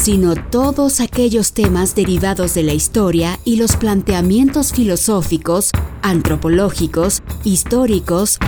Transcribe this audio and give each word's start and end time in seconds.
sino 0.00 0.34
todos 0.34 1.00
aquellos 1.00 1.52
temas 1.52 1.94
derivados 1.94 2.54
de 2.54 2.62
la 2.62 2.72
historia 2.72 3.38
y 3.44 3.56
los 3.56 3.76
planteamientos 3.76 4.72
filosóficos, 4.72 5.72
antropológicos, 6.00 7.22
históricos, 7.44 8.38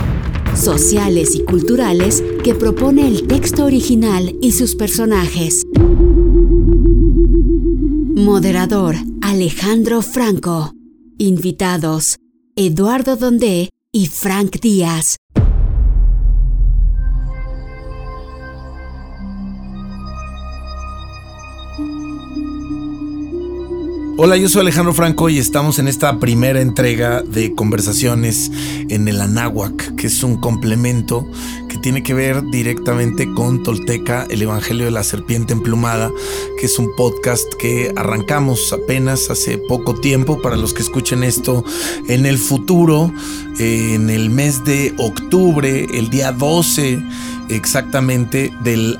sociales 0.55 1.35
y 1.35 1.43
culturales 1.43 2.23
que 2.43 2.55
propone 2.55 3.07
el 3.07 3.27
texto 3.27 3.65
original 3.65 4.35
y 4.41 4.53
sus 4.53 4.75
personajes. 4.75 5.63
Moderador 8.15 8.95
Alejandro 9.21 10.01
Franco. 10.01 10.73
Invitados 11.19 12.17
Eduardo 12.55 13.15
Dondé 13.15 13.69
y 13.91 14.07
Frank 14.07 14.59
Díaz. 14.59 15.17
Hola, 24.15 24.37
yo 24.37 24.47
soy 24.47 24.61
Alejandro 24.61 24.93
Franco 24.93 25.27
y 25.27 25.39
estamos 25.39 25.79
en 25.79 25.87
esta 25.87 26.19
primera 26.19 26.61
entrega 26.61 27.23
de 27.23 27.55
conversaciones 27.55 28.51
en 28.89 29.07
el 29.07 29.19
Anáhuac, 29.19 29.95
que 29.95 30.05
es 30.05 30.21
un 30.21 30.37
complemento 30.37 31.27
que 31.67 31.79
tiene 31.79 32.03
que 32.03 32.13
ver 32.13 32.43
directamente 32.51 33.27
con 33.33 33.63
Tolteca, 33.63 34.27
el 34.29 34.43
Evangelio 34.43 34.85
de 34.85 34.91
la 34.91 35.03
Serpiente 35.03 35.53
Emplumada, 35.53 36.11
que 36.59 36.67
es 36.67 36.77
un 36.77 36.95
podcast 36.95 37.51
que 37.55 37.91
arrancamos 37.95 38.71
apenas 38.71 39.31
hace 39.31 39.57
poco 39.57 39.95
tiempo. 39.95 40.39
Para 40.43 40.57
los 40.57 40.75
que 40.75 40.83
escuchen 40.83 41.23
esto 41.23 41.65
en 42.07 42.27
el 42.27 42.37
futuro, 42.37 43.11
en 43.57 44.11
el 44.11 44.29
mes 44.29 44.63
de 44.63 44.93
octubre, 44.99 45.87
el 45.91 46.11
día 46.11 46.31
12 46.31 47.01
exactamente 47.49 48.53
del 48.63 48.99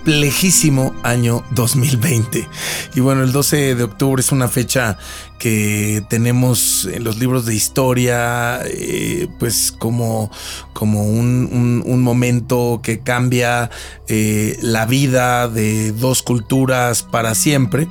complejísimo 0.00 0.94
año 1.02 1.44
2020. 1.50 2.48
Y 2.94 3.00
bueno, 3.00 3.22
el 3.22 3.32
12 3.32 3.74
de 3.74 3.82
octubre 3.82 4.20
es 4.20 4.32
una 4.32 4.48
fecha 4.48 4.96
que 5.40 6.04
tenemos 6.10 6.84
en 6.84 7.02
los 7.02 7.16
libros 7.16 7.46
de 7.46 7.54
historia, 7.54 8.60
eh, 8.66 9.26
pues 9.38 9.72
como, 9.72 10.30
como 10.74 11.04
un, 11.04 11.82
un, 11.86 12.02
momento 12.02 12.80
que 12.82 13.00
cambia 13.00 13.70
eh, 14.06 14.58
la 14.60 14.84
vida 14.84 15.48
de 15.48 15.92
dos 15.92 16.22
culturas 16.22 17.02
para 17.02 17.34
siempre. 17.34 17.88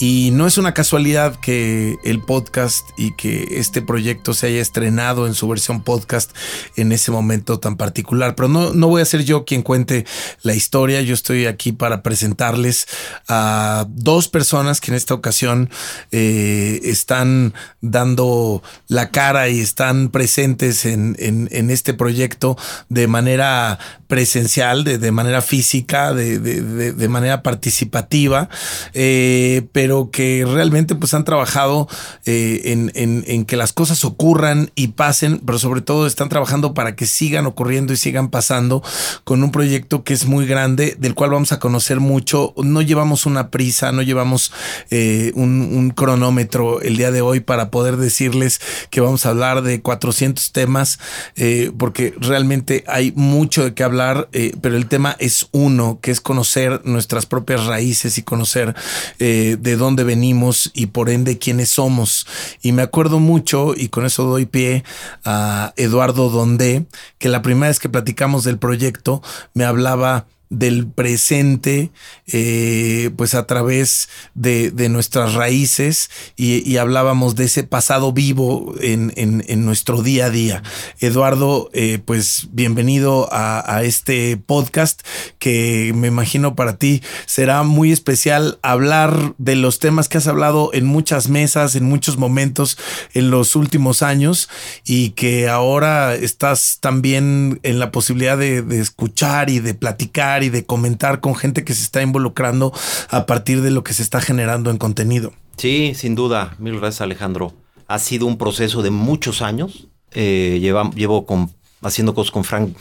Y 0.00 0.30
no 0.32 0.46
es 0.46 0.58
una 0.58 0.74
casualidad 0.74 1.36
que 1.36 1.96
el 2.02 2.20
podcast 2.20 2.88
y 2.96 3.14
que 3.14 3.58
este 3.58 3.80
proyecto 3.80 4.34
se 4.34 4.48
haya 4.48 4.60
estrenado 4.60 5.28
en 5.28 5.34
su 5.34 5.46
versión 5.46 5.84
podcast 5.84 6.32
en 6.76 6.90
ese 6.90 7.12
momento 7.12 7.60
tan 7.60 7.76
particular. 7.76 8.34
Pero 8.34 8.48
no, 8.48 8.72
no 8.72 8.88
voy 8.88 9.02
a 9.02 9.04
ser 9.04 9.24
yo 9.24 9.44
quien 9.44 9.62
cuente 9.62 10.04
la 10.42 10.54
historia. 10.54 11.00
Yo 11.02 11.14
estoy 11.14 11.46
aquí 11.46 11.70
para 11.70 12.02
presentarles 12.02 12.88
a 13.28 13.86
dos 13.88 14.26
personas 14.28 14.80
que 14.80 14.90
en 14.90 14.96
esta 14.96 15.14
ocasión 15.14 15.70
eh, 16.10 16.80
están 16.90 17.54
dando 17.80 18.62
la 18.88 19.10
cara 19.10 19.48
y 19.48 19.60
están 19.60 20.10
presentes 20.10 20.84
en, 20.84 21.16
en, 21.18 21.70
este 21.70 21.94
proyecto 21.94 22.56
de 22.88 23.06
manera 23.06 23.78
presencial, 24.06 24.84
de, 24.84 24.98
de 24.98 25.10
manera 25.10 25.42
física, 25.42 26.12
de, 26.12 26.38
de, 26.38 26.92
de 26.92 27.08
manera 27.08 27.42
participativa. 27.42 28.48
Eh, 28.92 29.66
pero 29.72 30.10
que 30.10 30.46
realmente 30.46 30.94
pues 30.94 31.14
han 31.14 31.24
trabajado 31.24 31.88
eh, 32.26 32.62
en, 32.64 32.92
en, 32.94 33.44
que 33.44 33.56
las 33.56 33.72
cosas 33.72 34.04
ocurran 34.04 34.70
y 34.74 34.88
pasen, 34.88 35.40
pero 35.44 35.58
sobre 35.58 35.80
todo 35.80 36.06
están 36.06 36.28
trabajando 36.28 36.74
para 36.74 36.96
que 36.96 37.06
sigan 37.06 37.46
ocurriendo 37.46 37.92
y 37.92 37.96
sigan 37.96 38.30
pasando 38.30 38.82
con 39.24 39.42
un 39.42 39.50
proyecto 39.50 40.04
que 40.04 40.14
es 40.14 40.26
muy 40.26 40.46
grande, 40.46 40.96
del 40.98 41.14
cual 41.14 41.30
vamos 41.30 41.52
a 41.52 41.58
conocer 41.58 42.00
mucho. 42.00 42.54
No 42.56 42.82
llevamos 42.82 43.26
una 43.26 43.50
prisa, 43.50 43.92
no 43.92 44.02
llevamos 44.02 44.52
eh, 44.90 45.32
un, 45.34 45.92
cronómetro 45.94 46.73
el 46.80 46.96
día 46.96 47.10
de 47.10 47.20
hoy 47.20 47.40
para 47.40 47.70
poder 47.70 47.96
decirles 47.96 48.60
que 48.90 49.00
vamos 49.00 49.26
a 49.26 49.30
hablar 49.30 49.62
de 49.62 49.80
400 49.80 50.52
temas, 50.52 50.98
eh, 51.36 51.72
porque 51.78 52.14
realmente 52.18 52.84
hay 52.86 53.12
mucho 53.16 53.64
de 53.64 53.74
qué 53.74 53.82
hablar, 53.82 54.28
pero 54.60 54.76
el 54.76 54.86
tema 54.86 55.16
es 55.18 55.48
uno, 55.52 55.98
que 56.00 56.10
es 56.10 56.20
conocer 56.20 56.80
nuestras 56.84 57.26
propias 57.26 57.66
raíces 57.66 58.18
y 58.18 58.22
conocer 58.22 58.74
de 59.18 59.76
dónde 59.76 60.04
venimos 60.04 60.70
y 60.74 60.86
por 60.86 61.10
ende 61.10 61.38
quiénes 61.38 61.70
somos. 61.70 62.26
Y 62.62 62.72
me 62.72 62.82
acuerdo 62.82 63.20
mucho, 63.20 63.74
y 63.76 63.88
con 63.88 64.06
eso 64.06 64.24
doy 64.24 64.46
pie 64.46 64.84
a 65.24 65.72
Eduardo 65.76 66.30
Dondé, 66.30 66.86
que 67.18 67.28
la 67.28 67.42
primera 67.42 67.68
vez 67.68 67.78
que 67.78 67.88
platicamos 67.88 68.44
del 68.44 68.58
proyecto 68.58 69.22
me 69.54 69.64
hablaba 69.64 70.26
del 70.58 70.86
presente, 70.86 71.90
eh, 72.26 73.10
pues 73.16 73.34
a 73.34 73.46
través 73.46 74.08
de, 74.34 74.72
nuestras 74.88 75.34
raíces 75.34 76.10
y, 76.36 76.76
hablábamos 76.76 77.36
de 77.36 77.44
ese 77.44 77.64
pasado 77.64 78.12
vivo 78.12 78.74
en, 78.80 79.64
nuestro 79.64 80.02
día 80.02 80.26
a 80.26 80.30
día. 80.30 80.62
Eduardo, 81.00 81.70
eh, 81.72 81.98
pues 82.04 82.48
bienvenido 82.52 83.28
a, 83.32 83.82
este 83.84 84.36
podcast 84.36 85.02
que 85.38 85.92
me 85.94 86.08
imagino 86.08 86.54
para 86.54 86.78
ti 86.78 87.02
será 87.26 87.62
muy 87.62 87.92
especial 87.92 88.58
hablar 88.62 89.34
de 89.38 89.56
los 89.56 89.78
temas 89.78 90.08
que 90.08 90.18
has 90.18 90.26
hablado 90.26 90.70
en 90.72 90.86
muchas 90.86 91.28
mesas, 91.28 91.74
en 91.74 91.84
muchos 91.84 92.18
momentos 92.18 92.78
en 93.14 93.30
los 93.30 93.56
últimos 93.56 94.02
años 94.02 94.48
y 94.84 95.10
que 95.10 95.48
ahora 95.48 96.14
estás 96.14 96.78
también 96.80 97.58
en 97.62 97.78
la 97.78 97.90
posibilidad 97.90 98.38
de 98.38 98.64
escuchar 98.80 99.50
y 99.50 99.60
de 99.60 99.74
platicar 99.74 100.43
y 100.44 100.50
de 100.50 100.64
comentar 100.64 101.20
con 101.20 101.34
gente 101.34 101.64
que 101.64 101.74
se 101.74 101.82
está 101.82 102.02
involucrando 102.02 102.72
a 103.10 103.26
partir 103.26 103.62
de 103.62 103.70
lo 103.70 103.82
que 103.82 103.94
se 103.94 104.02
está 104.02 104.20
generando 104.20 104.70
en 104.70 104.78
contenido. 104.78 105.32
Sí, 105.56 105.92
sin 105.94 106.14
duda. 106.14 106.56
Mil 106.58 106.78
gracias, 106.78 107.00
Alejandro. 107.00 107.52
Ha 107.86 107.98
sido 107.98 108.26
un 108.26 108.38
proceso 108.38 108.82
de 108.82 108.90
muchos 108.90 109.42
años. 109.42 109.88
Eh, 110.12 110.58
llevo 110.60 111.26
con, 111.26 111.50
haciendo 111.82 112.14
cosas 112.14 112.30
con 112.30 112.44
Frank, 112.44 112.76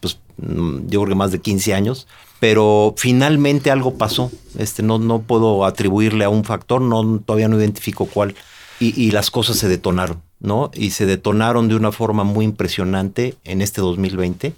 pues 0.00 0.18
mm, 0.36 0.88
yo 0.88 1.00
creo 1.00 1.08
que 1.08 1.14
más 1.14 1.32
de 1.32 1.40
15 1.40 1.74
años. 1.74 2.06
Pero 2.40 2.94
finalmente 2.96 3.70
algo 3.70 3.96
pasó. 3.96 4.30
Este, 4.58 4.82
no, 4.82 4.98
no 4.98 5.22
puedo 5.22 5.64
atribuirle 5.64 6.24
a 6.24 6.28
un 6.28 6.44
factor, 6.44 6.80
no, 6.80 7.20
todavía 7.20 7.48
no 7.48 7.58
identifico 7.58 8.06
cuál. 8.06 8.34
Y, 8.78 9.00
y 9.00 9.10
las 9.10 9.30
cosas 9.30 9.56
se 9.56 9.68
detonaron, 9.68 10.20
¿no? 10.38 10.70
Y 10.74 10.90
se 10.90 11.06
detonaron 11.06 11.68
de 11.68 11.76
una 11.76 11.92
forma 11.92 12.24
muy 12.24 12.44
impresionante 12.44 13.36
en 13.44 13.62
este 13.62 13.80
2020, 13.80 14.52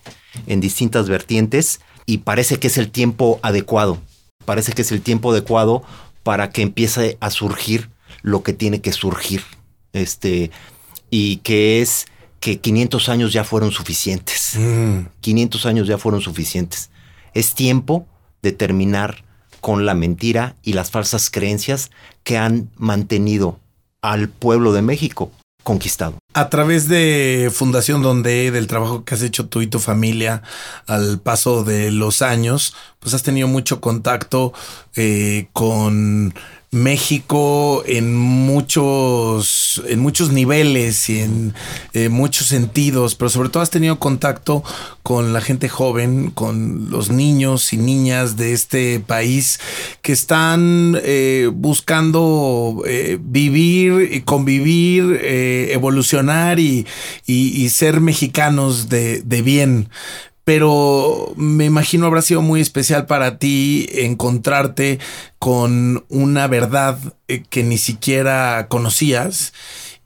en 0.49 0.61
distintas 0.61 1.09
vertientes 1.09 1.81
y 2.09 2.19
parece 2.19 2.59
que 2.59 2.69
es 2.69 2.79
el 2.79 2.91
tiempo 2.91 3.39
adecuado. 3.43 3.99
Parece 4.47 4.73
que 4.73 4.81
es 4.81 4.93
el 4.93 5.03
tiempo 5.03 5.31
adecuado 5.31 5.83
para 6.23 6.49
que 6.49 6.63
empiece 6.63 7.19
a 7.21 7.29
surgir 7.29 7.91
lo 8.23 8.43
que 8.43 8.55
tiene 8.55 8.81
que 8.81 8.93
surgir. 8.93 9.43
Este, 9.93 10.51
y 11.11 11.37
que 11.37 11.83
es 11.83 12.07
que 12.41 12.61
500 12.61 13.11
años 13.11 13.35
ya 13.35 13.45
fueron 13.45 13.73
suficientes. 13.73 14.59
500 15.21 15.63
mm. 15.63 15.69
años 15.69 15.87
ya 15.87 15.99
fueron 15.99 16.23
suficientes. 16.23 16.89
Es 17.35 17.53
tiempo 17.53 18.07
de 18.41 18.53
terminar 18.53 19.23
con 19.61 19.85
la 19.85 19.93
mentira 19.93 20.57
y 20.63 20.73
las 20.73 20.91
falsas 20.91 21.29
creencias 21.29 21.91
que 22.23 22.39
han 22.39 22.71
mantenido 22.77 23.61
al 24.01 24.31
pueblo 24.31 24.73
de 24.73 24.81
México 24.81 25.31
conquistado. 25.69 26.17
A 26.33 26.49
través 26.49 26.89
de 26.89 27.51
Fundación 27.53 28.01
Donde, 28.01 28.51
del 28.51 28.67
trabajo 28.67 29.05
que 29.05 29.15
has 29.15 29.21
hecho 29.21 29.49
tú 29.49 29.61
y 29.61 29.67
tu 29.67 29.81
familia 29.81 30.43
al 30.87 31.21
paso 31.21 31.63
de 31.63 31.91
los 31.91 32.23
años, 32.23 32.75
pues 33.01 33.13
has 33.13 33.23
tenido 33.23 33.49
mucho 33.49 33.79
contacto 33.79 34.55
eh, 34.97 35.49
con 35.53 36.33
México 36.71 37.83
en 37.87 38.15
muchos, 38.15 39.83
en 39.87 40.01
muchos 40.01 40.33
niveles 40.33 41.09
y 41.09 41.21
en 41.21 41.55
eh, 41.95 42.11
muchos 42.11 42.49
sentidos, 42.49 43.15
pero 43.15 43.31
sobre 43.31 43.49
todo 43.49 43.63
has 43.63 43.71
tenido 43.71 43.99
contacto 43.99 44.63
con 45.03 45.33
la 45.33 45.41
gente 45.41 45.71
joven, 45.71 46.31
con 46.31 46.91
los 46.91 47.09
niños 47.09 47.73
y 47.73 47.79
niñas 47.79 48.37
de 48.37 48.53
este 48.53 49.01
país 49.01 49.61
que 50.03 50.13
están 50.13 50.99
eh, 51.03 51.51
buscando 51.51 52.83
eh, 52.87 53.19
vivir, 53.19 54.25
convivir, 54.27 55.19
evolucionar 55.23 56.61
y, 56.61 56.87
y, 57.27 57.69
ser 57.71 58.01
mexicanos 58.01 58.89
de, 58.89 59.23
de 59.23 59.43
bien 59.43 59.89
pero 60.49 61.35
me 61.37 61.67
imagino 61.67 62.07
habrá 62.07 62.23
sido 62.23 62.41
muy 62.41 62.63
especial 62.63 63.05
para 63.05 63.39
ti 63.39 63.87
encontrarte 63.93 64.99
con 65.39 66.07
una 66.09 66.47
verdad 66.47 66.99
eh, 67.29 67.43
que 67.51 67.63
ni 67.63 67.77
siquiera 67.77 68.67
conocías 68.71 69.53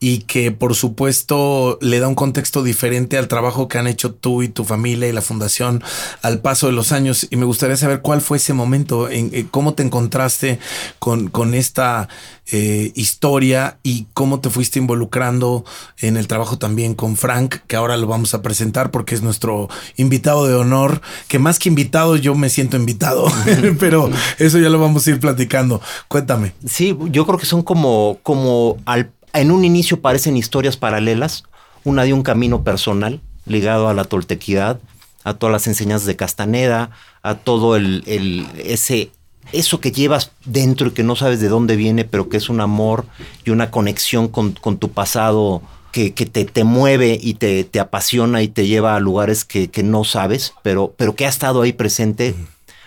y 0.02 0.18
que 0.18 0.50
por 0.50 0.74
supuesto 0.74 1.78
le 1.80 2.00
da 2.00 2.08
un 2.08 2.16
contexto 2.16 2.64
diferente 2.64 3.18
al 3.18 3.28
trabajo 3.28 3.68
que 3.68 3.78
han 3.78 3.86
hecho 3.86 4.12
tú 4.12 4.42
y 4.42 4.48
tu 4.48 4.64
familia 4.64 5.06
y 5.06 5.12
la 5.12 5.22
fundación 5.22 5.80
al 6.22 6.40
paso 6.40 6.66
de 6.66 6.72
los 6.72 6.90
años. 6.90 7.28
Y 7.30 7.36
me 7.36 7.44
gustaría 7.44 7.76
saber 7.76 8.00
cuál 8.00 8.20
fue 8.20 8.38
ese 8.38 8.52
momento, 8.52 9.08
en, 9.08 9.30
cómo 9.52 9.74
te 9.74 9.84
encontraste 9.84 10.58
con, 10.98 11.28
con 11.28 11.54
esta 11.54 12.08
eh, 12.50 12.90
historia 12.96 13.78
y 13.84 14.08
cómo 14.12 14.40
te 14.40 14.50
fuiste 14.50 14.80
involucrando 14.80 15.64
en 16.00 16.16
el 16.16 16.26
trabajo 16.26 16.58
también 16.58 16.96
con 16.96 17.16
Frank, 17.16 17.58
que 17.68 17.76
ahora 17.76 17.96
lo 17.96 18.08
vamos 18.08 18.34
a 18.34 18.42
presentar 18.42 18.90
porque 18.90 19.14
es 19.14 19.22
nuestro 19.22 19.68
invitado 19.96 20.48
de 20.48 20.56
honor, 20.56 21.00
que 21.28 21.38
más 21.38 21.60
que 21.60 21.68
invitado 21.68 22.16
yo 22.16 22.34
me 22.34 22.50
siento 22.50 22.76
invitado, 22.76 23.26
pero 23.78 24.10
eso 24.40 24.58
ya 24.58 24.68
lo 24.68 24.80
vamos 24.80 25.06
a 25.06 25.10
ir 25.10 25.20
platicando. 25.20 25.80
Cuéntame. 26.08 26.54
Sí, 26.66 26.98
yo 27.12 27.24
creo 27.24 27.38
que 27.38 27.46
son 27.46 27.62
como, 27.62 28.18
como 28.24 28.78
al 28.84 29.12
en 29.32 29.50
un 29.50 29.64
inicio 29.64 30.00
parecen 30.00 30.36
historias 30.36 30.76
paralelas, 30.76 31.44
una 31.84 32.04
de 32.04 32.12
un 32.12 32.22
camino 32.22 32.62
personal 32.64 33.20
ligado 33.46 33.88
a 33.88 33.94
la 33.94 34.04
toltequidad, 34.04 34.80
a 35.24 35.34
todas 35.34 35.52
las 35.52 35.66
enseñanzas 35.66 36.06
de 36.06 36.16
Castaneda, 36.16 36.90
a 37.22 37.36
todo 37.36 37.76
el, 37.76 38.46
ese 38.64 39.10
eso 39.50 39.80
que 39.80 39.92
llevas 39.92 40.30
dentro 40.44 40.88
y 40.88 40.90
que 40.92 41.02
no 41.02 41.16
sabes 41.16 41.40
de 41.40 41.48
dónde 41.48 41.76
viene, 41.76 42.04
pero 42.04 42.28
que 42.28 42.36
es 42.36 42.48
un 42.48 42.60
amor 42.60 43.06
y 43.44 43.50
una 43.50 43.70
conexión 43.70 44.28
con, 44.28 44.54
tu 44.54 44.90
pasado 44.92 45.62
que, 45.90 46.10
te, 46.10 46.44
te, 46.44 46.64
mueve 46.64 47.18
y 47.20 47.34
te, 47.34 47.64
te, 47.64 47.80
apasiona 47.80 48.42
y 48.42 48.48
te 48.48 48.66
lleva 48.66 48.94
a 48.94 49.00
lugares 49.00 49.44
que, 49.44 49.70
no 49.82 50.04
sabes, 50.04 50.54
pero, 50.62 50.94
pero 50.96 51.14
que 51.16 51.26
ha 51.26 51.28
estado 51.28 51.62
ahí 51.62 51.72
presente 51.72 52.34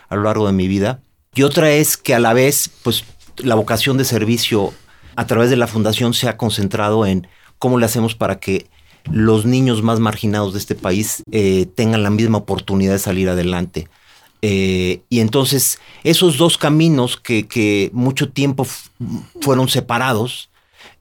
a 0.10 0.16
lo 0.16 0.24
largo 0.24 0.48
de 0.48 0.54
mi 0.54 0.68
vida. 0.68 1.02
Y 1.36 1.44
otra 1.44 1.72
es 1.72 1.98
que 1.98 2.16
a 2.16 2.20
la 2.20 2.34
vez, 2.34 2.72
pues 2.84 3.04
la 3.38 3.56
vocación 3.56 3.98
de 3.98 4.06
servicio 4.06 4.74
a 5.16 5.28
través 5.28 5.50
de 5.50 5.56
la 5.56 5.68
fundación 5.68 6.14
se 6.14 6.28
ha 6.28 6.38
concentrado 6.38 7.06
en 7.06 7.28
cómo 7.58 7.78
le 7.78 7.86
hacemos 7.86 8.16
para 8.16 8.40
que 8.40 8.68
los 9.12 9.46
niños 9.46 9.82
más 9.82 10.00
marginados 10.00 10.54
de 10.54 10.60
este 10.60 10.76
país 10.76 11.24
eh, 11.32 11.68
tengan 11.76 12.04
la 12.04 12.10
misma 12.10 12.40
oportunidad 12.40 12.94
de 12.94 13.00
salir 13.00 13.30
adelante. 13.30 13.88
Eh, 14.42 15.02
y 15.10 15.20
entonces 15.20 15.80
esos 16.04 16.38
dos 16.38 16.58
caminos 16.58 17.18
que, 17.18 17.90
mucho 17.94 18.30
tiempo 18.30 18.66
fueron 19.42 19.70
separados, 19.70 20.50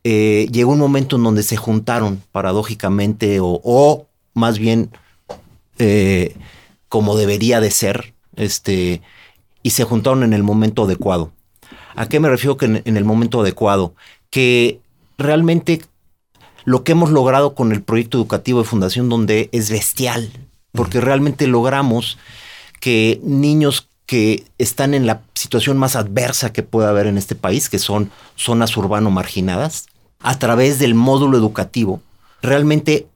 eh, 0.02 0.48
llegó 0.52 0.72
un 0.72 0.78
momento 0.78 1.16
en 1.16 1.24
donde 1.24 1.42
se 1.42 1.56
juntaron 1.56 2.22
paradójicamente 2.32 3.40
o, 3.40 3.60
o 3.64 4.06
más 4.34 4.58
bien 4.58 4.90
como 6.88 7.16
debería 7.16 7.60
de 7.60 7.72
ser, 7.72 8.14
este, 8.36 9.02
y 9.64 9.70
se 9.70 9.82
juntaron 9.82 10.22
en 10.22 10.32
el 10.32 10.44
momento 10.44 10.84
adecuado. 10.84 11.32
¿A 11.96 12.08
qué 12.08 12.20
me 12.20 12.28
refiero 12.28 12.56
que 12.56 12.66
en, 12.66 12.96
el 12.96 13.04
momento 13.04 13.40
adecuado? 13.40 13.94
Que 14.30 14.80
realmente 15.16 15.82
lo 16.64 16.82
que 16.82 16.92
hemos 16.92 17.10
logrado 17.10 17.54
con 17.54 17.72
el 17.72 17.82
proyecto 17.82 18.18
educativo 18.18 18.60
de 18.60 18.68
Fundación 18.68 19.08
Donde 19.08 19.48
es 19.52 19.70
bestial, 19.70 20.30
porque 20.72 21.00
realmente 21.00 21.46
logramos 21.46 22.18
que 22.80 23.20
niños 23.22 23.88
que 24.06 24.44
están 24.58 24.92
en 24.92 25.06
la 25.06 25.22
situación 25.34 25.78
más 25.78 25.96
adversa 25.96 26.52
que 26.52 26.62
puede 26.62 26.88
haber 26.88 27.06
en 27.06 27.16
este 27.16 27.34
país, 27.34 27.68
que 27.68 27.78
son 27.78 28.10
zonas 28.36 28.76
urbano 28.76 29.10
marginadas, 29.10 29.86
a 30.20 30.38
través 30.38 30.78
del 30.78 30.94
módulo 30.94 31.38
educativo, 31.38 32.02
realmente 32.42 33.06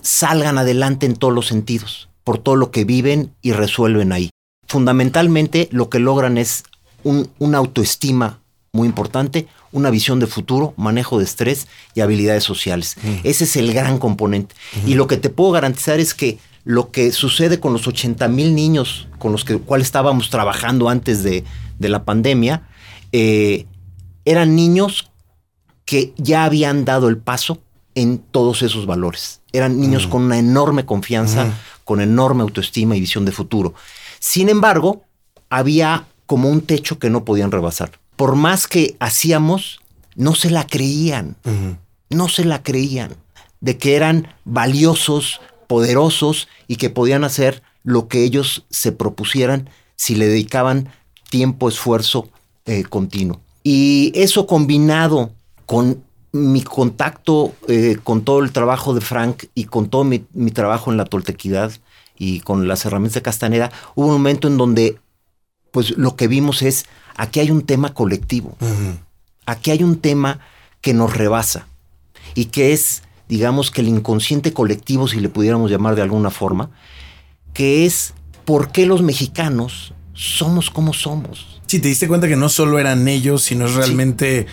salgan 0.00 0.58
adelante 0.58 1.06
en 1.06 1.16
todos 1.16 1.34
los 1.34 1.46
sentidos, 1.46 2.08
por 2.24 2.38
todo 2.38 2.56
lo 2.56 2.70
que 2.70 2.84
viven 2.84 3.32
y 3.42 3.52
resuelven 3.52 4.12
ahí. 4.12 4.30
Fundamentalmente 4.66 5.68
lo 5.70 5.90
que 5.90 5.98
logran 5.98 6.38
es 6.38 6.64
una 7.04 7.58
autoestima 7.58 8.40
muy 8.72 8.88
importante, 8.88 9.48
una 9.70 9.90
visión 9.90 10.18
de 10.18 10.26
futuro, 10.26 10.72
manejo 10.76 11.18
de 11.18 11.24
estrés 11.24 11.68
y 11.94 12.00
habilidades 12.00 12.44
sociales. 12.44 12.96
Ese 13.22 13.44
es 13.44 13.56
el 13.56 13.72
gran 13.72 13.98
componente. 13.98 14.54
Y 14.86 14.94
lo 14.94 15.06
que 15.06 15.18
te 15.18 15.30
puedo 15.30 15.50
garantizar 15.52 16.00
es 16.00 16.14
que 16.14 16.38
lo 16.64 16.90
que 16.90 17.12
sucede 17.12 17.60
con 17.60 17.72
los 17.72 17.86
80 17.86 18.28
mil 18.28 18.54
niños 18.54 19.08
con 19.18 19.32
los 19.32 19.44
que, 19.44 19.58
cuales 19.58 19.88
estábamos 19.88 20.30
trabajando 20.30 20.88
antes 20.88 21.22
de, 21.22 21.44
la 21.80 22.04
pandemia, 22.04 22.62
eh, 23.10 23.66
eran 24.24 24.54
niños 24.54 25.10
que 25.84 26.14
ya 26.16 26.44
habían 26.44 26.84
dado 26.84 27.08
el 27.08 27.18
paso 27.18 27.58
en 27.96 28.18
todos 28.18 28.62
esos 28.62 28.86
valores. 28.86 29.40
Eran 29.52 29.80
niños 29.80 30.06
con 30.06 30.22
una 30.22 30.38
enorme 30.38 30.86
confianza, 30.86 31.52
con 31.84 32.00
enorme 32.00 32.42
autoestima 32.42 32.96
y 32.96 33.00
visión 33.00 33.24
de 33.24 33.32
futuro. 33.32 33.74
Sin 34.20 34.48
embargo, 34.48 35.02
había 35.50 36.06
como 36.32 36.48
un 36.48 36.62
techo 36.62 36.98
que 36.98 37.10
no 37.10 37.26
podían 37.26 37.50
rebasar. 37.50 37.90
Por 38.16 38.36
más 38.36 38.66
que 38.66 38.96
hacíamos, 39.00 39.80
no 40.16 40.34
se 40.34 40.48
la 40.48 40.66
creían. 40.66 41.36
No 42.08 42.30
se 42.30 42.46
la 42.46 42.62
creían. 42.62 43.16
De 43.60 43.76
que 43.76 43.96
eran 43.96 44.28
valiosos, 44.46 45.42
poderosos 45.66 46.48
y 46.68 46.76
que 46.76 46.88
podían 46.88 47.24
hacer 47.24 47.62
lo 47.84 48.08
que 48.08 48.24
ellos 48.24 48.64
se 48.70 48.92
propusieran 48.92 49.68
si 49.94 50.14
le 50.14 50.26
dedicaban 50.26 50.88
tiempo, 51.28 51.68
esfuerzo 51.68 52.30
eh, 52.64 52.84
continuo. 52.84 53.42
Y 53.62 54.10
eso 54.14 54.46
combinado 54.46 55.32
con 55.66 56.02
mi 56.32 56.62
contacto 56.62 57.52
eh, 57.68 57.98
con 58.02 58.24
todo 58.24 58.40
el 58.40 58.52
trabajo 58.52 58.94
de 58.94 59.02
Frank 59.02 59.44
y 59.54 59.66
con 59.66 59.90
todo 59.90 60.04
mi, 60.04 60.24
mi, 60.32 60.50
trabajo 60.50 60.90
en 60.90 60.96
la 60.96 61.04
toltequidad 61.04 61.72
y 62.16 62.40
con 62.40 62.68
las 62.68 62.86
herramientas 62.86 63.16
de 63.16 63.22
Castaneda, 63.22 63.70
hubo 63.94 64.06
un 64.06 64.12
momento 64.14 64.48
en 64.48 64.56
donde 64.56 64.96
pues 65.72 65.98
lo 65.98 66.14
que 66.14 66.28
vimos 66.28 66.62
es, 66.62 66.86
aquí 67.16 67.40
hay 67.40 67.50
un 67.50 67.62
tema 67.62 67.92
colectivo, 67.92 68.56
aquí 69.44 69.72
hay 69.72 69.82
un 69.82 69.98
tema 69.98 70.38
que 70.80 70.94
nos 70.94 71.16
rebasa 71.16 71.66
y 72.34 72.46
que 72.46 72.72
es, 72.72 73.02
digamos 73.28 73.70
que 73.70 73.80
el 73.80 73.88
inconsciente 73.88 74.52
colectivo, 74.52 75.08
si 75.08 75.18
le 75.18 75.28
pudiéramos 75.28 75.70
llamar 75.70 75.96
de 75.96 76.02
alguna 76.02 76.30
forma, 76.30 76.70
que 77.54 77.84
es 77.84 78.14
por 78.44 78.70
qué 78.70 78.86
los 78.86 79.02
mexicanos 79.02 79.94
somos 80.14 80.70
como 80.70 80.92
somos. 80.92 81.60
Sí, 81.66 81.80
te 81.80 81.88
diste 81.88 82.06
cuenta 82.06 82.28
que 82.28 82.36
no 82.36 82.48
solo 82.48 82.78
eran 82.78 83.08
ellos, 83.08 83.42
sino 83.42 83.66
realmente 83.66 84.46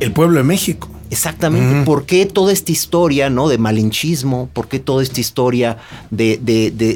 el 0.00 0.12
pueblo 0.12 0.38
de 0.38 0.44
México. 0.44 0.90
Exactamente. 1.10 1.84
¿Por 1.84 2.06
qué 2.06 2.24
toda 2.24 2.52
esta 2.52 2.70
historia, 2.70 3.30
¿no? 3.30 3.48
De 3.48 3.58
malinchismo? 3.58 4.48
¿Por 4.52 4.68
qué 4.68 4.78
toda 4.78 5.02
esta 5.02 5.20
historia 5.20 5.78
de, 6.10 6.38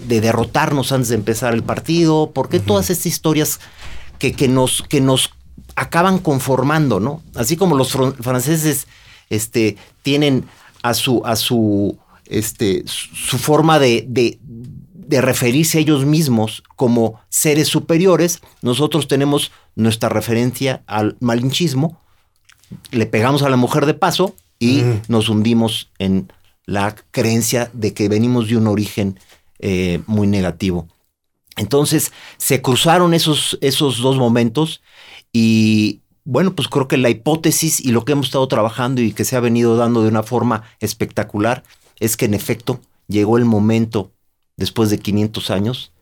derrotarnos 0.07 0.93
antes 0.93 1.09
de 1.09 1.17
empezar 1.17 1.53
el 1.53 1.65
partido? 1.65 2.31
¿Por 2.31 2.49
qué 2.49 2.61
todas 2.61 2.91
estas 2.91 3.07
historias 3.07 3.61
que, 4.19 4.33
que, 4.33 4.47
nos, 4.47 4.83
que 4.83 5.01
nos 5.01 5.31
acaban 5.75 6.19
conformando, 6.19 7.01
¿no? 7.01 7.23
Así 7.35 7.57
como 7.57 7.77
los 7.77 7.91
franceses 8.21 8.87
este, 9.31 9.77
tienen 10.03 10.45
a 10.83 10.95
su, 10.95 11.23
a 11.25 11.35
su, 11.35 11.99
este, 12.27 12.85
su 12.87 13.39
forma 13.39 13.81
de, 13.81 14.07
de 14.09 15.21
referirse 15.21 15.79
a 15.79 15.81
ellos 15.81 16.05
mismos 16.07 16.63
como 16.77 17.21
seres 17.29 17.67
superiores, 17.67 18.41
nosotros 18.63 19.09
tenemos 19.09 19.51
nuestra 19.75 20.09
referencia 20.09 20.85
al 20.87 21.17
malinchismo 21.19 22.04
le 22.91 23.07
pegamos 23.07 23.43
a 23.43 23.49
la 23.49 23.57
mujer 23.57 23.87
de 23.87 23.95
paso 23.95 24.35
y 24.59 24.83
nos 25.09 25.29
hundimos 25.29 25.91
en 25.99 26.33
la 26.67 26.95
creencia 27.11 27.71
de 27.73 27.93
que 27.93 28.09
venimos 28.09 28.49
de 28.49 28.57
un 28.57 28.67
origen 28.67 29.19
eh, 29.59 30.01
muy 30.07 30.27
negativo. 30.27 30.89
Entonces 31.57 32.13
se 32.39 32.63
cruzaron 32.63 33.15
esos, 33.15 33.59
esos 33.61 33.99
dos 33.99 34.17
momentos 34.17 34.83
y 35.33 36.01
bueno, 36.25 36.55
pues 36.55 36.69
creo 36.69 36.89
que 36.89 36.97
la 36.97 37.11
hipótesis 37.11 37.81
y 37.81 37.91
lo 37.91 38.05
que 38.05 38.13
hemos 38.13 38.27
estado 38.27 38.49
trabajando 38.49 39.03
y 39.03 39.13
que 39.13 39.25
se 39.25 39.37
ha 39.37 39.41
venido 39.41 39.77
dando 39.77 40.03
de 40.03 40.09
una 40.09 40.23
forma 40.23 40.63
espectacular 40.81 41.63
es 42.01 42.17
que 42.17 42.25
en 42.25 42.35
efecto 42.35 42.81
llegó 43.09 43.37
el 43.37 43.45
momento, 43.45 44.11
después 44.57 44.89
de 44.89 44.99
500 44.99 45.51
años, 45.51 45.93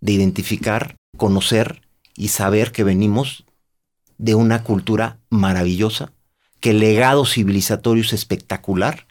de 0.00 0.12
identificar, 0.12 0.96
conocer 1.16 1.82
y 2.16 2.28
saber 2.28 2.72
que 2.72 2.84
venimos 2.84 3.44
de 4.20 4.34
una 4.34 4.62
cultura 4.62 5.18
maravillosa, 5.30 6.12
que 6.60 6.70
el 6.70 6.80
legado 6.80 7.24
civilizatorio 7.24 8.02
es 8.02 8.12
espectacular 8.12 9.06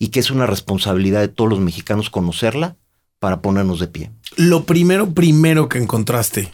y 0.00 0.08
que 0.08 0.18
es 0.18 0.32
una 0.32 0.46
responsabilidad 0.46 1.20
de 1.20 1.28
todos 1.28 1.48
los 1.48 1.60
mexicanos 1.60 2.10
conocerla 2.10 2.76
para 3.20 3.40
ponernos 3.40 3.78
de 3.78 3.86
pie. 3.86 4.10
Lo 4.36 4.64
primero, 4.64 5.14
primero 5.14 5.68
que 5.68 5.78
encontraste 5.78 6.52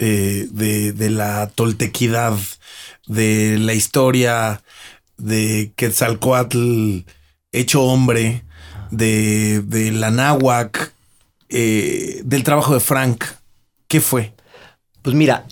eh, 0.00 0.48
de, 0.50 1.10
la 1.10 1.48
toltequidad, 1.48 2.36
de 3.06 3.56
la 3.58 3.74
historia 3.74 4.62
de 5.16 5.72
Quetzalcoatl 5.76 7.04
hecho 7.52 7.84
hombre, 7.84 8.44
de, 8.90 9.62
de 9.64 9.92
la 9.92 10.10
náhuac, 10.10 10.92
eh, 11.50 12.20
del 12.24 12.42
trabajo 12.42 12.74
de 12.74 12.80
Frank, 12.80 13.24
¿qué 13.86 14.00
fue? 14.00 14.34
Pues 15.02 15.14
mira, 15.14 15.46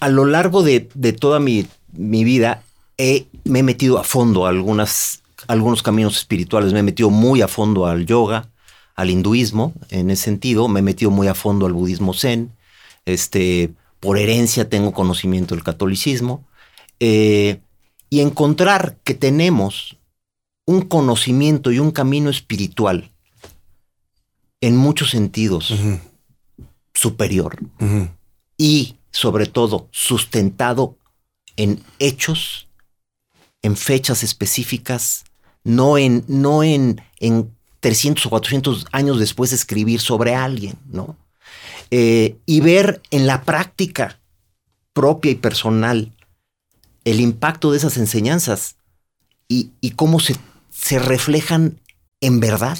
a 0.00 0.08
lo 0.08 0.24
largo 0.24 0.62
de, 0.62 0.80
toda 0.80 1.40
mi, 1.40 1.66
vida 1.94 2.62
me 2.98 3.58
he 3.58 3.62
metido 3.62 3.98
a 3.98 4.04
fondo 4.04 4.46
a 4.46 4.50
algunas, 4.50 5.22
algunos 5.46 5.82
caminos 5.82 6.16
espirituales. 6.16 6.72
Me 6.72 6.80
he 6.80 6.82
metido 6.82 7.10
muy 7.10 7.42
a 7.42 7.48
fondo 7.48 7.86
al 7.86 8.06
yoga, 8.06 8.48
al 8.94 9.10
hinduismo 9.10 9.74
en 9.90 10.10
ese 10.10 10.24
sentido, 10.24 10.68
me 10.68 10.80
he 10.80 10.82
metido 10.82 11.10
muy 11.10 11.28
a 11.28 11.34
fondo 11.34 11.66
al 11.66 11.72
budismo 11.74 12.14
zen, 12.14 12.52
este, 13.04 13.70
por 14.00 14.18
herencia 14.18 14.68
tengo 14.68 14.92
conocimiento 14.92 15.54
del 15.54 15.62
catolicismo, 15.62 16.44
eh, 16.98 17.60
y 18.08 18.20
encontrar 18.20 18.96
que 19.04 19.14
tenemos 19.14 19.98
un 20.64 20.82
conocimiento 20.82 21.70
y 21.70 21.78
un 21.78 21.90
camino 21.90 22.30
espiritual 22.30 23.10
en 24.60 24.76
muchos 24.76 25.10
sentidos 25.10 25.72
superior 26.94 27.58
y 28.56 28.96
sobre 29.16 29.46
todo 29.46 29.88
sustentado 29.92 30.96
en 31.56 31.82
hechos, 31.98 32.68
en 33.62 33.76
fechas 33.76 34.22
específicas, 34.22 35.24
no 35.64 35.96
en, 35.96 36.24
no 36.28 36.62
en, 36.62 37.00
en 37.18 37.50
300 37.80 38.26
o 38.26 38.30
400 38.30 38.86
años 38.92 39.18
después 39.18 39.50
de 39.50 39.56
escribir 39.56 40.00
sobre 40.00 40.34
alguien, 40.34 40.74
¿no? 40.86 41.16
Eh, 41.90 42.36
y 42.44 42.60
ver 42.60 43.00
en 43.10 43.26
la 43.26 43.42
práctica 43.44 44.20
propia 44.92 45.30
y 45.30 45.36
personal 45.36 46.12
el 47.04 47.20
impacto 47.20 47.70
de 47.70 47.78
esas 47.78 47.96
enseñanzas 47.96 48.76
y, 49.48 49.70
cómo 49.92 50.18
se, 50.18 50.36
se, 50.70 50.98
reflejan 50.98 51.80
en 52.20 52.40
verdad. 52.40 52.76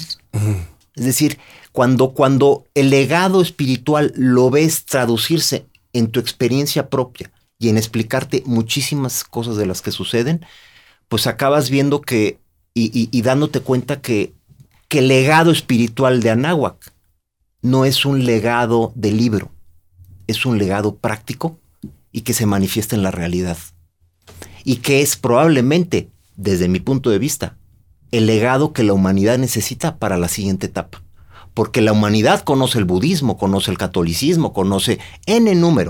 Es 0.95 1.05
decir, 1.05 1.39
cuando, 1.71 2.11
cuando 2.11 2.65
el 2.75 2.89
legado 2.89 3.41
espiritual 3.41 4.11
lo 4.17 4.49
ves 4.49 4.83
traducirse 4.83 5.65
en 5.97 6.11
tu 6.11 6.19
experiencia 6.19 6.89
propia 6.89 7.31
y 7.57 7.69
en 7.69 7.77
explicarte 7.77 8.43
muchísimas 8.45 9.23
cosas 9.23 9.57
de 9.57 9.65
las 9.65 9.81
que 9.81 9.91
suceden, 9.91 10.45
pues 11.07 11.25
acabas 11.25 11.69
viendo 11.69 12.01
que 12.01 12.39
y, 12.79 13.21
dándote 13.23 13.61
cuenta 13.61 14.01
que, 14.01 14.35
que 14.87 14.99
el 14.99 15.07
legado 15.07 15.49
espiritual 15.49 16.21
de 16.21 16.29
Anáhuac 16.29 16.93
no 17.63 17.85
es 17.85 18.05
un 18.05 18.23
legado 18.23 18.91
de 18.93 19.11
libro, 19.11 19.49
es 20.27 20.45
un 20.45 20.59
legado 20.59 20.95
práctico 20.97 21.59
y 22.11 22.21
que 22.21 22.35
se 22.35 22.45
manifiesta 22.45 22.95
en 22.95 23.01
la 23.01 23.09
realidad. 23.09 23.57
Y 24.63 24.77
que 24.77 25.01
es 25.01 25.15
probablemente, 25.15 26.11
desde 26.35 26.67
mi 26.67 26.79
punto 26.79 27.09
de 27.09 27.17
vista, 27.17 27.57
el 28.11 28.27
legado 28.27 28.73
que 28.73 28.83
la 28.83 28.93
humanidad 28.93 29.39
necesita 29.39 29.97
para 29.97 30.17
la 30.17 30.27
siguiente 30.27 30.67
etapa. 30.67 31.01
Porque 31.57 31.81
la 31.81 31.91
humanidad 31.91 32.41
conoce 32.41 32.77
el 32.77 32.85
budismo, 32.85 33.35
conoce 33.35 33.71
el 33.71 33.79
catolicismo, 33.79 34.53
conoce 34.53 34.99
N 35.25 35.55
número. 35.55 35.89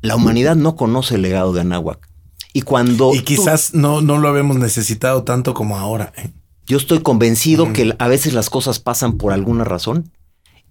La 0.00 0.16
humanidad 0.16 0.56
no 0.56 0.76
conoce 0.76 1.16
el 1.16 1.20
legado 1.20 1.52
de 1.52 1.60
Anáhuac. 1.60 2.08
Y 2.54 2.62
cuando. 2.62 3.12
Y 3.12 3.20
quizás 3.20 3.74
no, 3.74 4.00
no 4.00 4.16
lo 4.16 4.28
habemos 4.28 4.56
necesitado 4.56 5.24
tanto 5.24 5.52
como 5.52 5.76
ahora. 5.76 6.14
¿eh? 6.16 6.30
Yo 6.64 6.78
estoy 6.78 7.00
convencido 7.02 7.74
que 7.74 7.94
a 7.98 8.08
veces 8.08 8.32
las 8.32 8.48
cosas 8.48 8.78
pasan 8.78 9.18
por 9.18 9.34
alguna 9.34 9.64
razón 9.64 10.10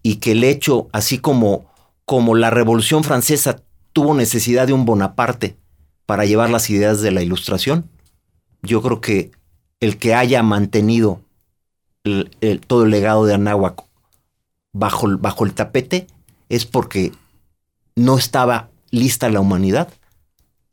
y 0.02 0.16
que 0.16 0.32
el 0.32 0.46
hecho, 0.46 0.88
así 0.94 1.20
como, 1.20 1.66
como 2.04 2.34
la 2.34 2.50
Revolución 2.50 3.04
Francesa 3.04 3.62
tuvo 3.94 4.16
necesidad 4.16 4.66
de 4.66 4.74
un 4.74 4.86
Bonaparte 4.86 5.58
para 6.08 6.26
llevar 6.26 6.50
las 6.50 6.72
ideas 6.72 7.02
de 7.02 7.12
la 7.12 7.22
ilustración, 7.22 7.88
yo 8.64 8.82
creo 8.82 9.00
que 9.00 9.30
el 9.80 10.00
que 10.00 10.16
haya 10.16 10.42
mantenido 10.42 11.22
todo 12.66 12.86
el 12.86 12.90
legado 12.90 13.28
de 13.28 13.36
Anáhuac 13.36 13.91
bajo, 14.74 15.18
bajo 15.18 15.46
el 15.46 15.54
tapete 15.54 16.08
es 16.50 16.66
porque 16.66 17.12
no 17.96 18.18
estaba 18.18 18.70
lista 18.90 19.30
la 19.30 19.40
humanidad 19.40 19.90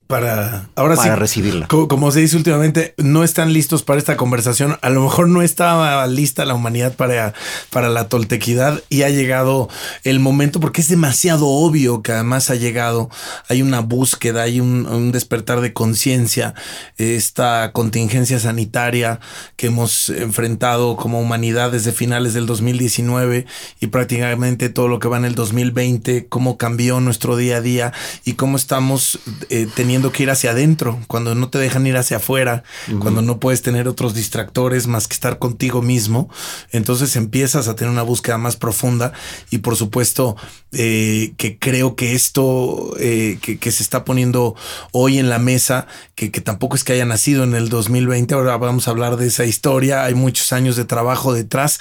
para 0.09 0.71
ahora 0.75 0.97
para 0.97 1.17
recibirla. 1.17 1.69
Como, 1.69 2.11
se 2.11 2.21
dice 2.21 2.39
últimamente, 2.39 2.95
no 2.97 3.25
están 3.25 3.53
listos 3.53 3.83
para 3.83 3.99
esta 3.99 4.17
conversación. 4.17 4.79
A 4.81 4.89
lo 4.89 5.03
mejor 5.03 5.29
no 5.29 5.43
estaba 5.43 6.05
lista 6.07 6.47
la 6.47 6.55
humanidad 6.55 6.95
para, 6.95 7.35
para 7.69 7.91
la 7.91 8.09
toltequidad 8.09 8.83
y 8.89 9.03
ha 9.03 9.11
llegado 9.11 9.69
el 10.05 10.19
momento 10.19 10.61
porque 10.61 10.81
es 10.81 10.89
demasiado 10.89 11.47
obvio 11.47 12.03
que 12.03 12.13
además 12.13 12.49
ha 12.49 12.55
llegado. 12.55 13.11
Hay 13.51 13.61
una 13.61 13.81
búsqueda, 13.81 14.43
hay 14.43 14.61
un, 14.61 15.13
despertar 15.13 15.61
de 15.61 15.75
conciencia, 15.75 16.55
esta 16.97 17.73
contingencia 17.73 18.41
sanitaria 18.41 19.21
que 19.57 19.67
hemos 19.67 20.09
enfrentado 20.09 20.97
como 20.97 21.21
humanidad 21.21 21.71
desde 21.71 21.93
finales 21.93 22.33
del 22.33 22.47
2019 22.47 23.45
y 23.81 23.87
prácticamente 23.89 24.71
todo 24.71 24.89
lo 24.89 25.01
que 25.01 25.09
va 25.09 25.19
en 25.19 25.27
el 25.27 25.35
2020, 25.35 26.29
cómo 26.29 26.57
cambió 26.57 26.99
nuestro 27.01 27.37
día 27.37 27.59
a 27.59 27.61
día 27.61 27.93
y 28.25 28.33
cómo 28.35 28.57
estamos 28.57 29.19
eh, 29.51 29.69
teniendo 29.75 29.98
que 30.13 30.23
ir 30.23 30.31
hacia 30.31 30.53
adentro, 30.53 31.01
cuando 31.07 31.35
no 31.35 31.51
te 31.51 31.59
dejan 31.59 31.87
ir 31.87 31.97
hacia 31.97 32.19
afuera, 32.19 32.63
cuando 33.01 33.23
no 33.23 33.39
puedes 33.39 33.63
tener 33.63 33.89
otros 33.89 34.15
distractores 34.15 34.87
más 34.87 35.09
que 35.09 35.15
estar 35.15 35.39
contigo 35.39 35.83
mismo, 35.83 36.31
entonces 36.71 37.17
empiezas 37.17 37.69
a 37.69 37.77
tener 37.77 37.93
una 37.93 38.03
búsqueda 38.03 38.39
más 38.39 38.57
profunda 38.57 39.13
y 39.51 39.59
por 39.59 39.77
supuesto 39.77 40.37
eh, 40.73 41.33
que 41.37 41.59
creo 41.59 41.97
que 41.97 42.15
esto 42.15 42.95
eh, 42.99 43.39
que, 43.41 43.73
se 43.73 43.83
está 43.83 44.05
poniendo 44.05 44.55
hoy 44.93 45.19
en 45.19 45.29
la 45.29 45.39
mesa, 45.39 45.87
que, 46.15 46.31
que 46.31 46.41
tampoco 46.41 46.77
es 46.77 46.85
que 46.85 46.95
haya 46.95 47.05
nacido 47.05 47.45
en 47.45 47.55
el 47.55 47.69
2020, 47.69 48.35
ahora 48.35 48.57
vamos 48.57 48.89
a 48.89 48.93
hablar 48.93 49.17
de 49.17 49.27
esa 49.27 49.45
historia, 49.45 50.05
hay 50.05 50.15
muchos 50.15 50.53
años 50.53 50.77
de 50.77 50.85
trabajo 50.85 51.33
detrás, 51.33 51.81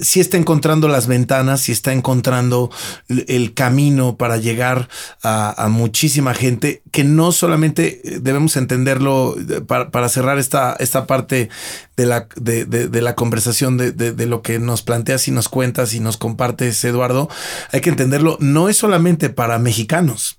si 0.00 0.20
está 0.20 0.36
encontrando 0.36 0.88
las 0.88 1.06
ventanas, 1.06 1.62
si 1.62 1.72
está 1.72 1.92
encontrando 1.92 2.70
el 3.08 3.54
camino 3.54 4.16
para 4.16 4.36
llegar 4.36 4.88
a, 5.22 5.68
muchísima 5.70 6.34
gente, 6.34 6.82
que 6.90 7.04
no 7.04 7.32
solamente 7.32 8.00
debemos 8.20 8.56
entenderlo 8.56 9.36
para, 9.66 10.08
cerrar 10.08 10.38
esta, 10.38 10.76
esta 10.78 11.06
parte 11.06 11.48
de 11.96 12.06
la, 12.06 12.28
de, 12.36 13.02
la 13.02 13.14
conversación 13.14 13.76
de, 13.76 14.26
lo 14.26 14.42
que 14.42 14.58
nos 14.58 14.82
planteas 14.82 15.28
y 15.28 15.30
nos 15.30 15.48
cuentas 15.48 15.94
y 15.94 16.00
nos 16.00 16.16
compartes, 16.16 16.82
Eduardo, 16.84 17.28
hay 17.72 17.80
que 17.80 17.90
entenderlo, 17.90 18.36
no 18.40 18.68
es 18.68 18.76
solamente 18.76 19.30
para 19.30 19.58
mexicanos, 19.58 20.38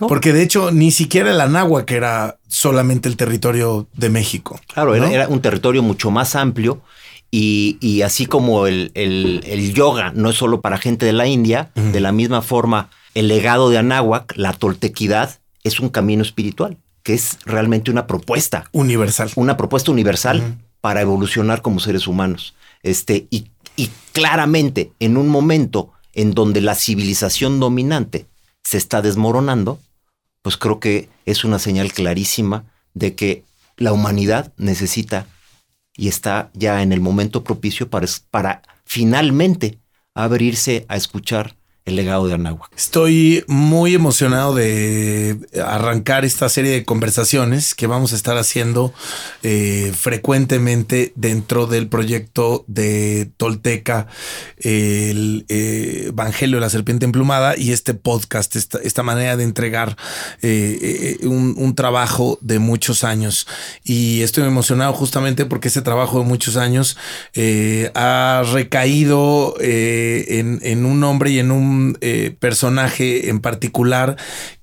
porque 0.00 0.32
de 0.32 0.42
hecho 0.42 0.70
ni 0.70 0.90
siquiera 0.90 1.30
el 1.30 1.40
Anáhuac 1.40 1.90
era 1.90 2.38
solamente 2.46 3.08
el 3.08 3.16
territorio 3.16 3.88
de 3.94 4.10
México. 4.10 4.60
Claro, 4.72 4.94
era 4.94 5.28
un 5.28 5.40
territorio 5.40 5.82
mucho 5.82 6.10
más 6.10 6.36
amplio 6.36 6.82
y, 7.30 8.02
así 8.02 8.26
como 8.26 8.66
el, 8.66 9.72
yoga 9.74 10.12
no 10.14 10.30
es 10.30 10.36
solo 10.36 10.60
para 10.60 10.78
gente 10.78 11.06
de 11.06 11.12
la 11.12 11.26
India, 11.26 11.70
de 11.74 12.00
la 12.00 12.12
misma 12.12 12.42
forma 12.42 12.90
el 13.14 13.28
legado 13.28 13.68
de 13.68 13.78
Anáhuac, 13.78 14.34
la 14.36 14.52
toltequidad, 14.52 15.40
es 15.64 15.80
un 15.80 15.88
camino 15.88 16.22
espiritual, 16.22 16.78
que 17.02 17.14
es 17.14 17.38
realmente 17.44 17.90
una 17.90 18.06
propuesta. 18.06 18.68
Universal. 18.72 19.30
Una 19.34 19.56
propuesta 19.56 19.90
universal 19.90 20.56
para 20.80 21.00
evolucionar 21.00 21.60
como 21.60 21.80
seres 21.80 22.06
humanos. 22.06 22.54
Este, 22.82 23.26
y, 23.30 23.48
y 23.76 23.90
claramente 24.12 24.92
en 25.00 25.16
un 25.16 25.28
momento 25.28 25.92
en 26.14 26.32
donde 26.32 26.60
la 26.60 26.74
civilización 26.74 27.60
dominante 27.60 28.26
se 28.62 28.78
está 28.78 29.02
desmoronando, 29.02 29.80
pues 30.42 30.56
creo 30.56 30.78
que 30.78 31.08
es 31.26 31.44
una 31.44 31.58
señal 31.58 31.92
clarísima 31.92 32.64
de 32.94 33.14
que 33.14 33.44
la 33.76 33.92
humanidad 33.92 34.52
necesita 34.56 35.26
y 35.98 36.08
está 36.08 36.50
ya 36.54 36.80
en 36.80 36.92
el 36.92 37.00
momento 37.00 37.44
propicio 37.44 37.90
para, 37.90 38.06
para 38.30 38.62
finalmente 38.84 39.80
abrirse 40.14 40.86
a 40.88 40.96
escuchar 40.96 41.57
el 41.88 41.96
legado 41.96 42.26
de 42.28 42.34
Anáhuac. 42.34 42.70
Estoy 42.76 43.44
muy 43.46 43.94
emocionado 43.94 44.54
de 44.54 45.38
arrancar 45.64 46.24
esta 46.24 46.48
serie 46.48 46.70
de 46.70 46.84
conversaciones 46.84 47.74
que 47.74 47.86
vamos 47.86 48.12
a 48.12 48.16
estar 48.16 48.36
haciendo 48.36 48.92
eh, 49.42 49.92
frecuentemente 49.96 51.12
dentro 51.16 51.66
del 51.66 51.88
proyecto 51.88 52.64
de 52.66 53.30
Tolteca, 53.38 54.06
el 54.58 55.46
eh, 55.48 56.04
Evangelio 56.08 56.58
de 56.58 56.60
la 56.60 56.70
Serpiente 56.70 57.06
Emplumada 57.06 57.56
y 57.56 57.72
este 57.72 57.94
podcast, 57.94 58.54
esta, 58.56 59.02
manera 59.02 59.36
de 59.38 59.44
entregar 59.44 59.96
eh, 60.42 61.18
un, 61.22 61.54
un, 61.56 61.74
trabajo 61.74 62.38
de 62.42 62.58
muchos 62.58 63.04
años. 63.04 63.46
Y 63.84 64.20
estoy 64.20 64.44
emocionado 64.44 64.92
justamente 64.92 65.46
porque 65.46 65.68
ese 65.68 65.80
trabajo 65.80 66.18
de 66.18 66.26
muchos 66.26 66.56
años 66.56 66.98
ha 67.94 68.42
recaído 68.52 69.54
en, 69.60 70.58
en 70.62 70.84
un 70.84 71.02
hombre 71.04 71.30
y 71.30 71.38
en 71.38 71.50
un 71.50 71.77
eh, 72.00 72.34
personaje 72.38 73.28
en 73.28 73.40
particular 73.40 74.16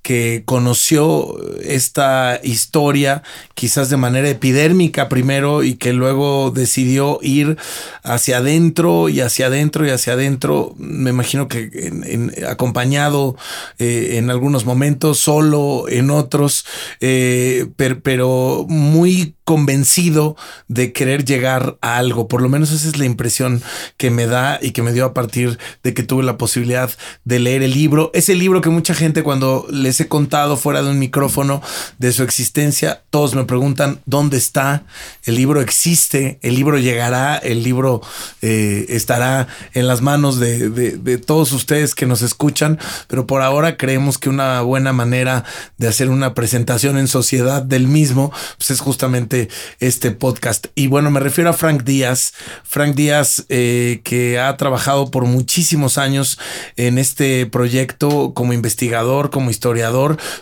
que 0.06 0.44
conoció 0.44 1.36
esta 1.64 2.38
historia 2.44 3.24
quizás 3.54 3.90
de 3.90 3.96
manera 3.96 4.28
epidérmica 4.30 5.08
primero 5.08 5.64
y 5.64 5.74
que 5.74 5.92
luego 5.92 6.52
decidió 6.52 7.18
ir 7.22 7.56
hacia 8.04 8.36
adentro 8.36 9.08
y 9.08 9.20
hacia 9.20 9.46
adentro 9.46 9.84
y 9.84 9.90
hacia 9.90 10.12
adentro, 10.12 10.76
me 10.78 11.10
imagino 11.10 11.48
que 11.48 12.30
acompañado 12.48 13.34
eh, 13.80 14.10
en 14.12 14.30
algunos 14.30 14.64
momentos, 14.64 15.18
solo 15.18 15.86
en 15.88 16.10
otros, 16.10 16.66
eh, 17.00 17.66
pero 17.76 18.64
muy 18.68 19.34
convencido 19.46 20.36
de 20.66 20.92
querer 20.92 21.24
llegar 21.24 21.78
a 21.80 21.98
algo. 21.98 22.26
Por 22.26 22.42
lo 22.42 22.48
menos 22.48 22.72
esa 22.72 22.88
es 22.88 22.98
la 22.98 23.04
impresión 23.04 23.62
que 23.96 24.10
me 24.10 24.26
da 24.26 24.58
y 24.60 24.72
que 24.72 24.82
me 24.82 24.92
dio 24.92 25.04
a 25.04 25.14
partir 25.14 25.56
de 25.84 25.94
que 25.94 26.02
tuve 26.02 26.24
la 26.24 26.36
posibilidad 26.36 26.90
de 27.24 27.38
leer 27.38 27.62
el 27.62 27.72
libro. 27.72 28.10
Ese 28.12 28.34
libro 28.34 28.60
que 28.60 28.70
mucha 28.70 28.92
gente 28.92 29.22
cuando 29.22 29.66
les 29.70 29.95
les 29.96 30.00
he 30.00 30.08
contado 30.08 30.58
fuera 30.58 30.82
de 30.82 30.90
un 30.90 30.98
micrófono 30.98 31.62
de 31.98 32.12
su 32.12 32.22
existencia. 32.22 33.02
Todos 33.08 33.34
me 33.34 33.44
preguntan 33.44 34.00
dónde 34.04 34.36
está. 34.36 34.84
El 35.24 35.36
libro 35.36 35.62
existe, 35.62 36.38
el 36.42 36.54
libro 36.54 36.76
llegará, 36.76 37.36
el 37.38 37.62
libro 37.62 38.02
eh, 38.42 38.84
estará 38.90 39.48
en 39.72 39.86
las 39.86 40.02
manos 40.02 40.38
de, 40.38 41.18
todos 41.24 41.52
ustedes 41.52 41.94
que 41.94 42.04
nos 42.04 42.20
escuchan, 42.20 42.78
pero 43.08 43.26
por 43.26 43.40
ahora 43.40 43.78
creemos 43.78 44.18
que 44.18 44.28
una 44.28 44.60
buena 44.60 44.92
manera 44.92 45.44
de 45.78 45.88
hacer 45.88 46.10
una 46.10 46.34
presentación 46.34 46.98
en 46.98 47.08
sociedad 47.08 47.62
del 47.62 47.88
mismo 47.88 48.32
pues 48.58 48.70
es 48.70 48.80
justamente 48.80 49.48
este 49.80 50.10
podcast. 50.10 50.66
Y 50.74 50.88
bueno, 50.88 51.10
me 51.10 51.20
refiero 51.20 51.48
a 51.50 51.54
Frank 51.54 51.84
Díaz. 51.84 52.34
Frank 52.64 52.94
Díaz 52.94 53.46
eh, 53.48 54.02
que 54.04 54.38
ha 54.38 54.54
trabajado 54.58 55.10
por 55.10 55.24
muchísimos 55.24 55.96
años 55.96 56.38
en 56.76 56.98
este 56.98 57.46
proyecto 57.46 58.34
como 58.34 58.52
investigador, 58.52 59.30
como 59.30 59.50
historiador, 59.50 59.85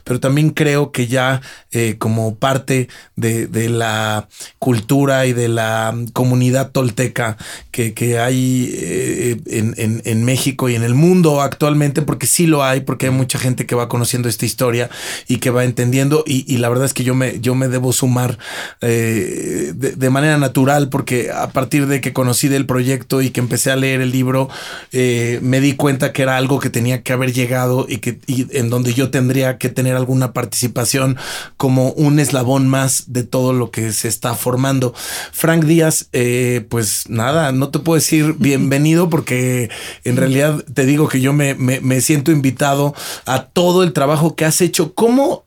pero 0.04 0.20
también 0.20 0.50
creo 0.50 0.92
que 0.92 1.06
ya 1.06 1.40
eh, 1.70 1.96
como 1.98 2.36
parte 2.36 2.88
de, 3.16 3.48
la 3.68 4.28
cultura 4.58 5.26
y 5.26 5.32
de 5.32 5.48
la 5.48 5.94
comunidad 6.12 6.70
tolteca 6.70 7.36
que, 7.70 8.18
hay 8.18 8.70
eh, 8.74 9.36
en, 9.46 10.24
México 10.24 10.68
y 10.68 10.74
en 10.74 10.82
el 10.82 10.94
mundo 10.94 11.40
actualmente, 11.40 12.02
porque 12.02 12.26
sí 12.26 12.46
lo 12.46 12.62
hay, 12.62 12.80
porque 12.80 13.06
hay 13.06 13.12
mucha 13.12 13.38
gente 13.38 13.66
que 13.66 13.74
va 13.74 13.88
conociendo 13.88 14.28
esta 14.28 14.46
historia 14.46 14.90
y 15.28 15.38
que 15.38 15.50
va 15.50 15.64
entendiendo 15.64 16.24
y, 16.26 16.56
la 16.58 16.68
verdad 16.68 16.86
es 16.86 16.94
que 16.94 17.04
yo 17.04 17.14
me, 17.14 17.40
yo 17.40 17.54
me 17.54 17.68
debo 17.68 17.92
sumar 17.92 18.38
de, 18.80 20.10
manera 20.10 20.38
natural 20.38 20.88
porque 20.88 21.30
a 21.32 21.48
partir 21.48 21.86
de 21.86 22.00
que 22.00 22.12
conocí 22.12 22.48
del 22.48 22.66
proyecto 22.66 23.20
y 23.22 23.30
que 23.30 23.40
empecé 23.40 23.70
a 23.70 23.76
leer 23.76 24.00
el 24.00 24.12
libro, 24.12 24.48
eh, 24.92 25.38
me 25.42 25.60
di 25.60 25.74
cuenta 25.74 26.12
que 26.12 26.22
era 26.22 26.36
algo 26.36 26.60
que 26.60 26.70
tenía 26.70 27.02
que 27.02 27.12
haber 27.12 27.32
llegado 27.32 27.86
y 27.88 27.98
que 27.98 28.18
en 28.28 28.70
donde 28.70 28.94
yo 28.94 29.10
tendría 29.10 29.33
que 29.58 29.68
tener 29.68 29.96
alguna 29.96 30.32
participación 30.32 31.16
como 31.56 31.90
un 31.90 32.20
eslabón 32.20 32.68
más 32.68 33.12
de 33.12 33.24
todo 33.24 33.52
lo 33.52 33.70
que 33.70 33.92
se 33.92 34.08
está 34.08 34.34
formando. 34.34 34.94
Frank 35.32 35.64
Díaz, 35.64 36.08
eh, 36.12 36.64
pues 36.68 37.08
nada, 37.08 37.52
no 37.52 37.70
te 37.70 37.80
puedo 37.80 37.96
decir 37.96 38.34
bienvenido 38.38 39.10
porque 39.10 39.70
en 40.04 40.16
realidad 40.16 40.64
te 40.72 40.86
digo 40.86 41.08
que 41.08 41.20
yo 41.20 41.32
me, 41.32 41.54
me 41.54 42.00
siento 42.00 42.30
invitado 42.30 42.94
a 43.26 43.46
todo 43.46 43.82
el 43.82 43.92
trabajo 43.92 44.36
que 44.36 44.44
has 44.44 44.60
hecho. 44.60 44.94
¿Cómo 44.94 45.44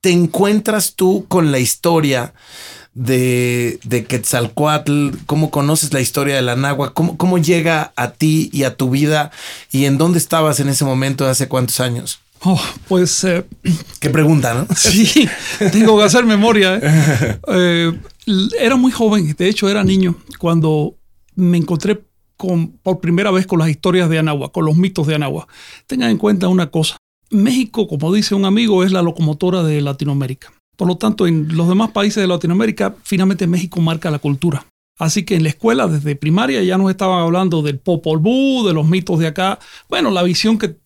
te 0.00 0.10
encuentras 0.10 0.94
tú 0.94 1.26
con 1.28 1.50
la 1.50 1.58
historia? 1.58 2.34
de, 2.94 3.78
de 3.84 4.04
Quetzalcoatl, 4.04 5.10
cómo 5.26 5.50
conoces 5.50 5.92
la 5.92 6.00
historia 6.00 6.36
de 6.36 6.42
la 6.42 6.56
Nahua, 6.56 6.94
cómo, 6.94 7.16
cómo 7.16 7.38
llega 7.38 7.92
a 7.96 8.12
ti 8.12 8.50
y 8.52 8.64
a 8.64 8.76
tu 8.76 8.90
vida 8.90 9.30
y 9.70 9.86
en 9.86 9.98
dónde 9.98 10.18
estabas 10.18 10.60
en 10.60 10.68
ese 10.68 10.84
momento, 10.84 11.26
hace 11.26 11.48
cuántos 11.48 11.80
años. 11.80 12.20
Oh, 12.44 12.60
pues... 12.88 13.24
Eh, 13.24 13.44
Qué 14.00 14.10
pregunta, 14.10 14.54
¿no? 14.54 14.66
Sí, 14.76 15.28
tengo 15.70 15.98
que 15.98 16.04
hacer 16.04 16.24
memoria. 16.24 16.76
¿eh? 16.76 17.38
Eh, 17.48 17.92
era 18.60 18.76
muy 18.76 18.92
joven, 18.92 19.34
de 19.36 19.48
hecho 19.48 19.68
era 19.68 19.82
niño, 19.82 20.14
cuando 20.38 20.94
me 21.34 21.58
encontré 21.58 22.04
con, 22.36 22.68
por 22.68 23.00
primera 23.00 23.30
vez 23.30 23.46
con 23.46 23.58
las 23.58 23.68
historias 23.68 24.08
de 24.08 24.18
Anagua, 24.18 24.52
con 24.52 24.64
los 24.64 24.76
mitos 24.76 25.06
de 25.06 25.16
Anagua. 25.16 25.48
Tengan 25.86 26.10
en 26.10 26.18
cuenta 26.18 26.48
una 26.48 26.70
cosa, 26.70 26.96
México, 27.30 27.88
como 27.88 28.12
dice 28.12 28.34
un 28.34 28.44
amigo, 28.44 28.84
es 28.84 28.92
la 28.92 29.02
locomotora 29.02 29.62
de 29.62 29.80
Latinoamérica. 29.80 30.52
Por 30.76 30.88
lo 30.88 30.96
tanto, 30.96 31.26
en 31.26 31.56
los 31.56 31.68
demás 31.68 31.90
países 31.90 32.20
de 32.22 32.26
Latinoamérica, 32.26 32.94
finalmente 33.02 33.46
México 33.46 33.80
marca 33.80 34.10
la 34.10 34.18
cultura. 34.18 34.66
Así 35.02 35.24
que 35.24 35.34
en 35.34 35.42
la 35.42 35.48
escuela, 35.48 35.88
desde 35.88 36.14
primaria, 36.14 36.62
ya 36.62 36.78
nos 36.78 36.88
estaban 36.88 37.20
hablando 37.20 37.60
del 37.60 37.80
Popol 37.80 38.20
Vuh, 38.20 38.64
de 38.64 38.72
los 38.72 38.86
mitos 38.86 39.18
de 39.18 39.26
acá. 39.26 39.58
Bueno, 39.88 40.12
la 40.12 40.22
visión 40.22 40.58
que, 40.58 40.76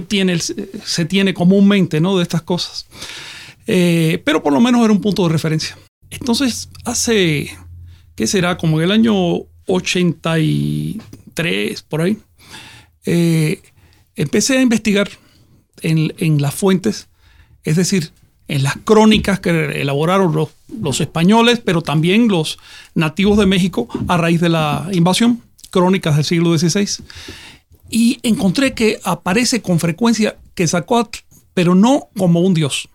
tiene, 0.00 0.36
se 0.40 1.04
tiene 1.04 1.32
comúnmente 1.32 2.00
¿no? 2.00 2.16
de 2.16 2.24
estas 2.24 2.42
cosas. 2.42 2.88
Eh, 3.68 4.20
pero 4.24 4.42
por 4.42 4.52
lo 4.52 4.60
menos 4.60 4.82
era 4.82 4.92
un 4.92 5.00
punto 5.00 5.22
de 5.22 5.28
referencia. 5.28 5.78
Entonces, 6.10 6.70
hace, 6.84 7.56
¿qué 8.16 8.26
será? 8.26 8.56
Como 8.56 8.80
en 8.80 8.86
el 8.86 8.90
año 8.90 9.14
83, 9.68 11.82
por 11.82 12.00
ahí, 12.00 12.18
eh, 13.06 13.62
empecé 14.16 14.58
a 14.58 14.62
investigar 14.62 15.08
en, 15.82 16.12
en 16.18 16.42
las 16.42 16.52
fuentes, 16.52 17.06
es 17.62 17.76
decir, 17.76 18.10
en 18.52 18.62
las 18.62 18.76
crónicas 18.84 19.40
que 19.40 19.80
elaboraron 19.80 20.34
los, 20.34 21.00
españoles, 21.00 21.62
pero 21.64 21.80
también 21.80 22.28
los 22.28 22.58
nativos 22.94 23.38
de 23.38 23.46
México 23.46 23.88
a 24.08 24.18
raíz 24.18 24.42
de 24.42 24.50
la 24.50 24.88
invasión, 24.92 25.40
crónicas 25.70 26.16
del 26.16 26.24
siglo 26.26 26.58
XVI. 26.58 27.02
Y 27.88 28.18
encontré 28.22 28.74
que 28.74 29.00
aparece 29.04 29.62
con 29.62 29.80
frecuencia 29.80 30.36
Quetzalcóatl, 30.54 31.20
pero 31.54 31.74
no 31.74 32.08
como 32.14 32.40
un 32.40 32.52
dios, 32.52 32.90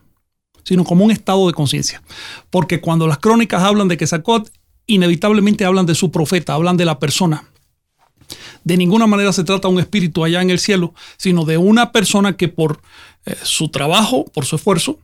sino 0.64 0.84
como 0.84 1.06
un 1.06 1.10
estado 1.10 1.48
de 1.48 1.54
conciencia. 1.54 2.04
Porque 2.52 2.80
cuando 2.80 3.08
las 3.08 3.18
crónicas 3.18 3.64
hablan 3.64 3.88
de 3.88 3.98
Quetzalcóatl, 3.98 4.52
inevitablemente 4.86 5.66
hablan 5.66 5.88
de 5.88 5.96
su 5.96 6.12
profeta, 6.12 6.54
hablan 6.54 6.78
de 6.78 6.86
la 6.86 7.00
persona. 7.00 7.46
De 8.64 8.78
ninguna 8.78 9.08
manera 9.08 9.34
se 9.34 9.44
trata 9.44 9.70
de 9.70 9.74
un 9.74 9.80
espíritu 9.80 10.24
allá 10.24 10.40
en 10.40 10.52
el 10.52 10.60
cielo, 10.60 10.94
sino 11.18 11.46
de 11.46 11.58
una 11.58 11.92
persona 11.92 12.38
que 12.38 12.48
por 12.48 12.80
eh, 13.26 13.36
su 13.42 13.70
trabajo, 13.70 14.26
por 14.26 14.46
su 14.46 14.58
esfuerzo, 14.58 15.00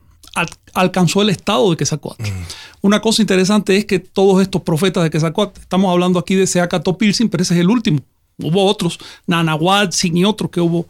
alcanzó 0.72 1.22
el 1.22 1.30
estado 1.30 1.70
de 1.70 1.76
Quetzalcóatl. 1.76 2.22
Mm. 2.22 2.44
Una 2.82 3.00
cosa 3.00 3.22
interesante 3.22 3.76
es 3.76 3.84
que 3.84 3.98
todos 3.98 4.42
estos 4.42 4.62
profetas 4.62 5.02
de 5.02 5.10
Quetzalcóatl, 5.10 5.60
estamos 5.60 5.90
hablando 5.90 6.18
aquí 6.18 6.34
de 6.34 6.46
Seacatopilsin, 6.46 7.28
pero 7.28 7.42
ese 7.42 7.54
es 7.54 7.60
el 7.60 7.70
último. 7.70 8.00
Hubo 8.38 8.64
otros, 8.66 8.98
Nanahuatzin 9.26 10.16
y 10.16 10.24
otros 10.24 10.50
que 10.50 10.60
hubo 10.60 10.86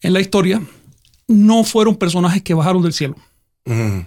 en 0.00 0.12
la 0.12 0.20
historia, 0.20 0.62
no 1.26 1.64
fueron 1.64 1.96
personajes 1.96 2.42
que 2.42 2.54
bajaron 2.54 2.82
del 2.82 2.92
cielo. 2.92 3.16
Mm. 3.64 4.00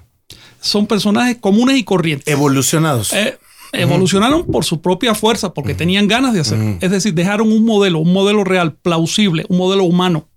Son 0.62 0.86
personajes 0.86 1.38
comunes 1.38 1.78
y 1.78 1.84
corrientes. 1.84 2.32
Evolucionados. 2.32 3.14
Eh, 3.14 3.38
evolucionaron 3.74 4.46
por 4.46 4.64
su 4.64 4.82
propia 4.82 5.16
fuerza, 5.16 5.54
porque 5.54 5.74
tenían 5.74 6.08
ganas 6.08 6.34
de 6.34 6.42
hacerlo. 6.42 6.78
Es 6.82 6.92
decir, 6.92 7.14
dejaron 7.14 7.52
un 7.52 7.66
modelo, 7.66 8.00
un 8.00 8.14
modelo 8.14 8.44
real, 8.44 8.74
plausible, 8.74 9.46
un 9.50 9.58
modelo 9.58 9.84
humano 9.84 10.28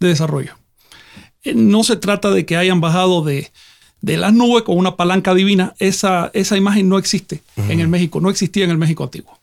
de 0.00 0.08
desarrollo. 0.08 0.56
Eh, 1.42 1.54
no 1.54 1.84
se 1.84 1.96
trata 1.96 2.30
de 2.30 2.44
que 2.44 2.56
hayan 2.56 2.80
bajado 2.80 3.22
de, 3.22 3.52
de 4.04 4.18
las 4.18 4.34
nubes 4.34 4.64
con 4.64 4.76
una 4.76 4.96
palanca 4.96 5.34
divina, 5.34 5.74
esa, 5.78 6.30
esa 6.34 6.58
imagen 6.58 6.90
no 6.90 6.98
existe 6.98 7.42
en 7.56 7.80
el 7.80 7.88
México, 7.88 8.20
no 8.20 8.28
existía 8.28 8.64
en 8.64 8.70
el 8.70 8.76
México 8.76 9.02
antiguo. 9.02 9.40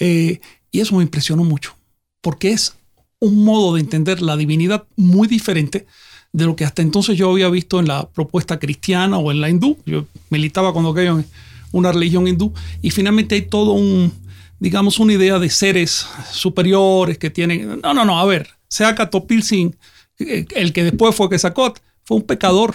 Eh, 0.00 0.40
y 0.72 0.80
eso 0.80 0.96
me 0.96 1.04
impresionó 1.04 1.44
mucho, 1.44 1.76
porque 2.20 2.50
es 2.50 2.74
un 3.20 3.44
modo 3.44 3.74
de 3.74 3.80
entender 3.80 4.20
la 4.20 4.36
divinidad 4.36 4.84
muy 4.96 5.28
diferente 5.28 5.86
de 6.32 6.44
lo 6.44 6.56
que 6.56 6.64
hasta 6.64 6.82
entonces 6.82 7.16
yo 7.16 7.30
había 7.30 7.48
visto 7.48 7.78
en 7.78 7.86
la 7.86 8.08
propuesta 8.08 8.58
cristiana 8.58 9.18
o 9.18 9.30
en 9.30 9.40
la 9.40 9.48
hindú. 9.48 9.78
Yo 9.86 10.06
militaba 10.28 10.72
cuando 10.72 10.90
aquello 10.90 11.20
en 11.20 11.26
una 11.70 11.92
religión 11.92 12.26
hindú 12.26 12.52
y 12.82 12.90
finalmente 12.90 13.36
hay 13.36 13.42
todo 13.42 13.74
un, 13.74 14.12
digamos, 14.58 14.98
una 14.98 15.12
idea 15.12 15.38
de 15.38 15.50
seres 15.50 16.04
superiores 16.32 17.16
que 17.18 17.30
tienen... 17.30 17.80
No, 17.80 17.94
no, 17.94 18.04
no, 18.04 18.18
a 18.18 18.24
ver, 18.24 18.48
Seaka 18.66 19.08
Topilsin, 19.08 19.76
eh, 20.18 20.46
el 20.56 20.72
que 20.72 20.82
después 20.82 21.14
fue 21.14 21.30
Quetzalcóatl, 21.30 21.80
fue 22.02 22.16
un 22.16 22.24
pecador 22.24 22.74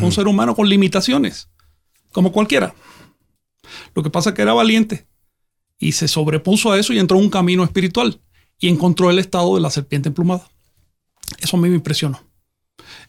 un 0.00 0.12
ser 0.12 0.26
humano 0.26 0.54
con 0.54 0.68
limitaciones, 0.68 1.48
como 2.12 2.32
cualquiera. 2.32 2.74
Lo 3.94 4.02
que 4.02 4.10
pasa 4.10 4.30
es 4.30 4.36
que 4.36 4.42
era 4.42 4.52
valiente 4.52 5.06
y 5.78 5.92
se 5.92 6.08
sobrepuso 6.08 6.72
a 6.72 6.78
eso 6.78 6.92
y 6.92 6.98
entró 6.98 7.18
en 7.18 7.24
un 7.24 7.30
camino 7.30 7.64
espiritual 7.64 8.20
y 8.58 8.68
encontró 8.68 9.10
el 9.10 9.18
estado 9.18 9.54
de 9.54 9.60
la 9.60 9.70
serpiente 9.70 10.08
emplumada. 10.08 10.48
Eso 11.38 11.56
a 11.56 11.60
mí 11.60 11.68
me 11.68 11.74
impresionó. 11.74 12.20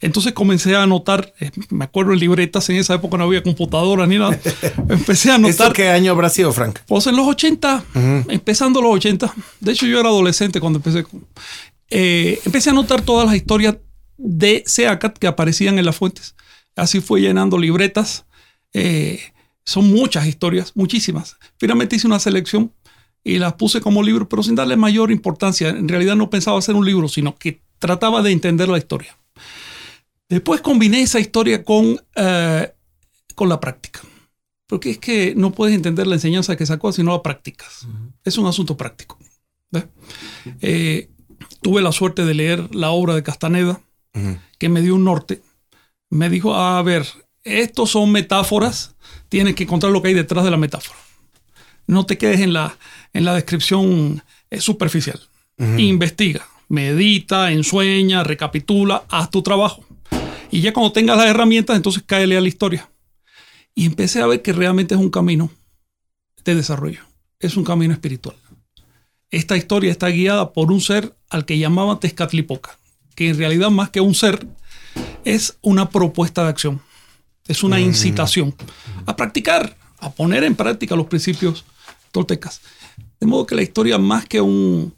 Entonces 0.02 0.34
comencé 0.34 0.76
a 0.76 0.84
anotar, 0.84 1.34
eh, 1.40 1.52
me 1.70 1.86
acuerdo 1.86 2.14
en 2.14 2.20
libretas, 2.20 2.70
en 2.70 2.78
esa 2.78 2.96
época 2.96 3.18
no 3.18 3.24
había 3.24 3.42
computadoras 3.44 4.08
ni 4.08 4.18
nada. 4.18 4.38
Empecé 4.90 5.32
a 5.32 5.36
anotar. 5.36 5.74
qué 5.74 5.90
año 5.90 6.12
habrá 6.12 6.30
sido, 6.30 6.52
Frank? 6.52 6.80
Pues 6.88 7.08
en 7.08 7.16
los 7.16 7.28
80, 7.28 7.86
empezando 8.30 8.82
los 8.82 8.94
80. 8.96 9.34
De 9.60 9.72
hecho, 9.72 9.86
yo 9.86 10.00
era 10.00 10.10
adolescente 10.10 10.60
cuando 10.60 10.80
empecé. 10.80 11.06
Eh, 11.90 12.40
empecé 12.46 12.70
a 12.70 12.74
anotar 12.74 13.02
todas 13.02 13.26
las 13.26 13.36
historias 13.36 13.78
de 14.18 14.64
Seacat 14.66 15.18
que 15.18 15.28
aparecían 15.28 15.80
en 15.80 15.86
las 15.86 15.96
fuentes. 15.96 16.36
Así 16.76 17.00
fue 17.00 17.22
llenando 17.22 17.58
libretas. 17.58 18.26
Eh, 18.74 19.20
son 19.64 19.92
muchas 19.92 20.28
historias, 20.28 20.74
muchísimas. 20.76 21.38
Finalmente 21.58 21.96
hice 21.96 22.08
una 22.08 22.20
selección 22.20 22.72
y 23.24 23.40
las 23.40 23.54
puse 23.54 23.82
como 23.82 24.04
libro, 24.04 24.30
pero 24.30 24.44
sin 24.44 24.56
darle 24.56 24.76
mayor 24.76 25.12
importancia. 25.12 25.70
En 25.70 25.88
realidad 25.88 26.16
no 26.16 26.30
pensaba 26.30 26.60
hacer 26.60 26.76
un 26.76 26.86
libro, 26.86 27.08
sino 27.08 27.36
que 27.36 27.62
trataba 27.80 28.22
de 28.22 28.32
entender 28.32 28.70
la 28.70 28.78
historia. 28.78 29.18
Después 30.30 30.62
combiné 30.62 31.02
esa 31.02 31.20
historia 31.20 31.64
con, 31.64 32.00
eh, 32.16 32.74
con 33.34 33.50
la 33.50 33.60
práctica. 33.60 34.02
Porque 34.68 34.92
es 34.92 34.98
que 34.98 35.34
no 35.36 35.52
puedes 35.52 35.76
entender 35.76 36.08
la 36.08 36.16
enseñanza 36.16 36.56
que 36.56 36.66
sacó 36.66 36.92
si 36.92 37.04
no 37.04 37.12
la 37.12 37.22
practicas. 37.22 37.88
Es 38.24 38.38
un 38.38 38.48
asunto 38.48 38.76
práctico. 38.76 39.18
Eh, 40.62 41.10
tuve 41.62 41.82
la 41.82 41.92
suerte 41.92 42.26
de 42.26 42.34
leer 42.34 42.74
la 42.74 42.92
obra 42.92 43.14
de 43.14 43.24
Castaneda, 43.24 43.82
que 44.58 44.70
me 44.70 44.82
dio 44.82 44.96
un 44.96 45.04
norte 45.04 45.42
me 46.10 46.30
dijo, 46.30 46.56
a 46.56 46.82
ver, 46.82 47.06
estos 47.44 47.92
son 47.92 48.12
metáforas, 48.12 48.96
tienes 49.30 49.56
que 49.56 49.64
encontrar 49.64 49.92
lo 49.92 50.02
que 50.02 50.10
hay 50.10 50.14
detrás 50.14 50.44
de 50.44 50.52
la 50.52 50.58
metáfora. 50.58 50.98
No 51.88 52.06
te 52.06 52.18
quedes 52.18 52.42
en 52.42 52.54
la, 52.54 52.78
en 53.14 53.26
la 53.26 53.34
descripción 53.36 54.24
eh, 54.50 54.60
superficial. 54.60 55.20
Investiga, 55.78 56.46
medita, 56.68 57.52
ensueña, 57.52 58.24
recapitula, 58.24 59.06
haz 59.10 59.30
tu 59.30 59.42
trabajo. 59.42 59.86
Y 60.52 60.62
ya 60.62 60.74
cuando 60.74 60.92
tengas 60.92 61.18
las 61.18 61.28
herramientas, 61.28 61.78
entonces 61.78 62.04
cáele 62.06 62.36
a 62.36 62.42
la 62.42 62.48
historia. 62.48 62.90
Y 63.74 63.86
empecé 63.86 64.22
a 64.22 64.28
ver 64.28 64.42
que 64.42 64.54
realmente 64.54 64.96
es 64.96 65.00
un 65.00 65.10
camino 65.10 65.50
de 66.44 66.56
desarrollo. 66.56 67.02
Es 67.40 67.58
un 67.58 67.64
camino 67.64 67.94
espiritual. 67.94 68.36
Esta 69.32 69.58
historia 69.58 69.92
está 69.92 70.08
guiada 70.08 70.54
por 70.54 70.72
un 70.72 70.82
ser 70.82 71.16
al 71.30 71.46
que 71.46 71.58
llamaban 71.58 72.00
Tezcatlipoca, 72.00 72.80
que 73.16 73.30
en 73.30 73.38
realidad 73.38 73.70
más 73.70 73.90
que 73.90 74.00
un 74.02 74.16
ser, 74.16 74.48
es 75.26 75.58
una 75.62 75.90
propuesta 75.90 76.44
de 76.44 76.50
acción. 76.50 76.82
Es 77.48 77.64
una 77.64 77.80
incitación 77.80 78.56
a 79.06 79.16
practicar, 79.16 79.78
a 80.00 80.12
poner 80.12 80.44
en 80.44 80.56
práctica 80.56 80.96
los 80.96 81.08
principios 81.08 81.66
toltecas. 82.12 82.62
De 83.20 83.28
modo 83.28 83.46
que 83.46 83.56
la 83.56 83.62
historia, 83.62 83.98
más 83.98 84.26
que 84.26 84.42
un, 84.42 84.94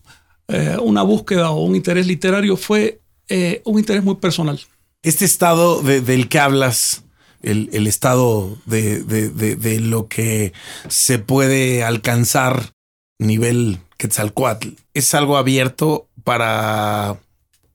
eh, 0.47 0.77
una 0.81 1.01
búsqueda 1.01 1.49
o 1.49 1.63
un 1.63 1.75
interés 1.75 2.07
literario, 2.07 2.55
fue 2.55 3.01
eh, 3.27 3.61
un 3.65 3.79
interés 3.79 4.03
muy 4.03 4.15
personal. 4.15 4.59
Este 5.03 5.25
estado 5.25 5.81
del 5.81 6.29
que 6.29 6.39
hablas, 6.39 7.03
el, 7.41 7.87
estado 7.87 8.57
de, 8.65 9.03
de, 9.03 9.79
lo 9.79 10.07
que 10.07 10.53
se 10.87 11.19
puede 11.19 11.83
alcanzar 11.83 12.71
nivel 13.19 13.79
Quetzalcoatl, 13.97 14.69
¿es 14.93 15.13
algo 15.13 15.37
abierto 15.37 16.07
para 16.23 17.19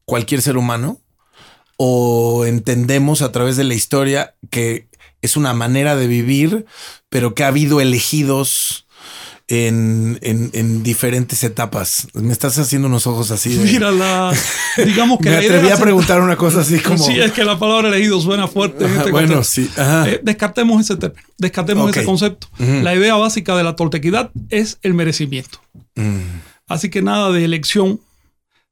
cualquier 0.04 0.42
ser 0.42 0.56
humano? 0.56 1.01
¿O 1.84 2.46
entendemos 2.46 3.22
a 3.22 3.32
través 3.32 3.56
de 3.56 3.64
la 3.64 3.74
historia 3.74 4.36
que 4.50 4.86
es 5.20 5.36
una 5.36 5.52
manera 5.52 5.96
de 5.96 6.06
vivir, 6.06 6.64
pero 7.08 7.34
que 7.34 7.42
ha 7.42 7.48
habido 7.48 7.80
elegidos 7.80 8.86
en, 9.48 10.20
en, 10.22 10.82
diferentes 10.84 11.42
etapas. 11.42 12.06
Me 12.14 12.32
estás 12.32 12.56
haciendo 12.58 12.86
unos 12.86 13.08
ojos 13.08 13.32
así. 13.32 13.54
De... 13.54 13.64
Mira, 13.64 13.90
la, 13.90 14.32
digamos 14.84 15.18
que. 15.18 15.30
Me 15.30 15.38
atreví 15.38 15.70
a 15.70 15.76
preguntar 15.76 16.20
una 16.20 16.36
cosa 16.36 16.60
así 16.60 16.78
como. 16.78 17.04
Sí, 17.04 17.18
es 17.18 17.32
que 17.32 17.42
la 17.42 17.58
palabra 17.58 17.88
elegido 17.88 18.20
suena 18.20 18.46
fuerte. 18.46 18.84
Este 18.84 19.10
bueno, 19.10 19.42
sí. 19.42 19.68
Eh, 19.76 20.20
descartemos 20.22 20.80
ese 20.80 20.96
término, 20.96 21.22
descartemos 21.36 21.90
ese 21.90 22.04
concepto. 22.04 22.46
La 22.58 22.94
idea 22.94 23.16
básica 23.16 23.56
de 23.56 23.64
la 23.64 23.74
toltequidad 23.74 24.30
es 24.50 24.78
el 24.82 24.94
merecimiento. 24.94 25.58
Mm. 25.96 26.20
Así 26.68 26.90
que 26.90 27.02
nada 27.02 27.32
de 27.32 27.44
elección, 27.44 28.00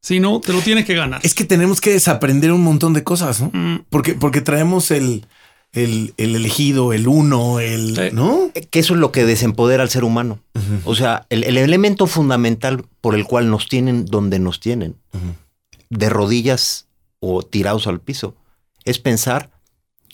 sino 0.00 0.40
te 0.40 0.52
lo 0.52 0.60
tienes 0.60 0.84
que 0.84 0.94
ganar. 0.94 1.20
Es 1.22 1.34
que 1.34 1.44
tenemos 1.44 1.80
que 1.80 1.90
desaprender 1.90 2.52
un 2.52 2.62
montón 2.62 2.92
de 2.92 3.04
cosas, 3.04 3.40
¿no? 3.40 3.50
Mm. 3.52 3.84
Porque, 3.90 4.14
porque 4.14 4.40
traemos 4.40 4.90
el 4.90 5.26
el, 5.72 6.14
elegido, 6.16 6.92
el 6.92 7.06
uno, 7.06 7.60
el... 7.60 8.14
¿No? 8.14 8.50
Que 8.70 8.80
eso 8.80 8.94
es 8.94 9.00
lo 9.00 9.12
que 9.12 9.24
desempodera 9.24 9.82
al 9.82 9.90
ser 9.90 10.04
humano. 10.04 10.40
O 10.84 10.94
sea, 10.94 11.26
el, 11.30 11.44
elemento 11.56 12.06
fundamental 12.06 12.84
por 13.00 13.14
el 13.14 13.24
cual 13.24 13.50
nos 13.50 13.68
tienen 13.68 14.04
donde 14.04 14.38
nos 14.38 14.60
tienen, 14.60 14.96
de 15.88 16.08
rodillas 16.08 16.86
o 17.20 17.42
tirados 17.42 17.86
al 17.86 18.00
piso, 18.00 18.34
es 18.84 18.98
pensar 18.98 19.50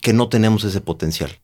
que 0.03 0.13
no 0.13 0.29
tenemos 0.29 0.65
ese 0.65 0.81
potencial. 0.81 1.39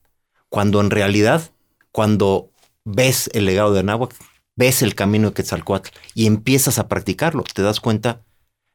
Cuando 0.48 0.80
en 0.80 0.90
realidad, 0.90 1.50
cuando 1.90 2.50
ves 2.84 3.30
el 3.32 3.46
legado 3.46 3.72
de 3.72 3.80
Anáhuac, 3.80 4.14
ves 4.54 4.82
el 4.82 4.94
camino 4.94 5.28
de 5.28 5.34
Quetzalcoatl 5.34 5.90
y 6.14 6.26
empiezas 6.26 6.78
a 6.78 6.88
practicarlo, 6.88 7.42
te 7.42 7.62
das 7.62 7.80
cuenta 7.80 8.20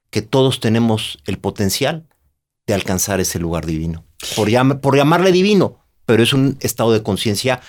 que 0.09 0.21
todos 0.21 0.59
tenemos 0.59 1.19
el 1.25 1.37
potencial 1.37 2.07
de 2.65 2.73
alcanzar 2.73 3.19
ese 3.19 3.39
lugar 3.39 3.65
divino 3.65 4.07
por, 4.35 4.81
por 4.81 4.95
llamarle 4.95 5.31
divino, 5.31 5.79
pero 6.05 6.23
es 6.23 6.33
un 6.33 6.57
estado 6.61 6.91
de 6.91 7.03
conciencia 7.03 7.61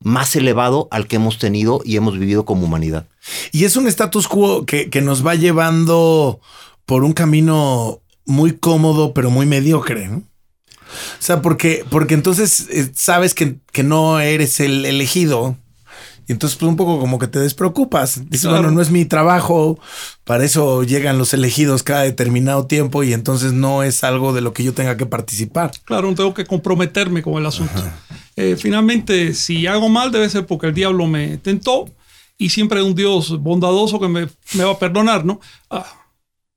más 0.00 0.36
elevado 0.36 0.88
al 0.90 1.06
que 1.06 1.16
hemos 1.16 1.38
tenido 1.38 1.80
y 1.84 1.96
hemos 1.96 2.18
vivido 2.18 2.44
como 2.44 2.64
humanidad. 2.64 3.06
Y 3.52 3.64
es 3.64 3.76
un 3.76 3.88
status 3.88 4.28
quo 4.28 4.66
que, 4.66 4.88
nos 5.02 5.26
va 5.26 5.34
llevando 5.34 6.40
por 6.84 7.02
un 7.02 7.12
camino 7.12 8.00
muy 8.24 8.52
cómodo, 8.52 9.14
pero 9.14 9.30
muy 9.30 9.46
mediocre. 9.46 10.08
O 10.08 10.22
sea, 11.18 11.42
porque, 11.42 11.84
porque 11.90 12.14
entonces 12.14 12.68
eh, 12.70 12.90
sabes 12.94 13.34
que, 13.34 13.56
que, 13.72 13.82
no 13.82 14.20
eres 14.20 14.60
el 14.60 14.84
elegido 14.84 15.56
y 16.28 16.32
entonces, 16.32 16.58
pues 16.58 16.68
un 16.68 16.76
poco 16.76 16.98
como 16.98 17.18
que 17.18 17.28
te 17.28 17.38
despreocupas. 17.38 18.28
Dices, 18.28 18.50
bueno, 18.50 18.72
no 18.72 18.80
es 18.80 18.90
mi 18.90 19.04
trabajo. 19.04 19.78
Para 20.24 20.44
eso 20.44 20.82
llegan 20.82 21.18
los 21.18 21.32
elegidos 21.32 21.84
cada 21.84 22.02
determinado 22.02 22.66
tiempo 22.66 23.04
y 23.04 23.12
entonces 23.12 23.52
no 23.52 23.84
es 23.84 24.02
algo 24.02 24.32
de 24.32 24.40
lo 24.40 24.52
que 24.52 24.64
yo 24.64 24.74
tenga 24.74 24.96
que 24.96 25.06
participar. 25.06 25.70
Claro, 25.84 26.10
no 26.10 26.16
tengo 26.16 26.34
que 26.34 26.44
comprometerme 26.44 27.22
con 27.22 27.34
el 27.34 27.46
asunto. 27.46 27.80
Eh, 28.34 28.56
finalmente, 28.58 29.34
si 29.34 29.68
hago 29.68 29.88
mal, 29.88 30.10
debe 30.10 30.28
ser 30.28 30.46
porque 30.46 30.66
el 30.66 30.74
diablo 30.74 31.06
me 31.06 31.38
tentó 31.38 31.86
y 32.36 32.50
siempre 32.50 32.80
hay 32.80 32.84
un 32.84 32.96
Dios 32.96 33.40
bondadoso 33.40 34.00
que 34.00 34.08
me, 34.08 34.24
va 34.64 34.72
a 34.72 34.78
perdonar, 34.78 35.24
¿no? 35.24 35.40
Ah, 35.70 35.86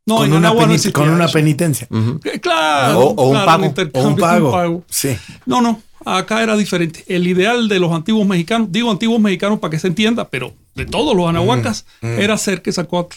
no, 0.07 0.17
con, 0.17 0.33
una, 0.33 0.51
con 0.91 1.09
una 1.09 1.27
penitencia. 1.27 1.87
Eh, 2.23 2.39
claro. 2.39 3.01
O, 3.01 3.29
un 3.29 3.45
pago. 3.45 3.73
O 3.93 4.07
un 4.07 4.15
pago. 4.15 4.83
Sí. 4.89 5.15
No, 5.45 5.61
no 5.61 5.79
acá 6.05 6.43
era 6.43 6.55
diferente. 6.57 7.03
El 7.07 7.27
ideal 7.27 7.67
de 7.67 7.79
los 7.79 7.91
antiguos 7.91 8.27
mexicanos, 8.27 8.71
digo 8.71 8.91
antiguos 8.91 9.19
mexicanos 9.19 9.59
para 9.59 9.71
que 9.71 9.79
se 9.79 9.87
entienda, 9.87 10.29
pero 10.29 10.53
de 10.75 10.85
todos 10.85 11.15
los 11.15 11.27
anahuacas, 11.27 11.85
mm, 12.01 12.07
mm. 12.07 12.19
era 12.19 12.37
ser 12.37 12.61
que 12.61 12.71
sacó 12.71 13.09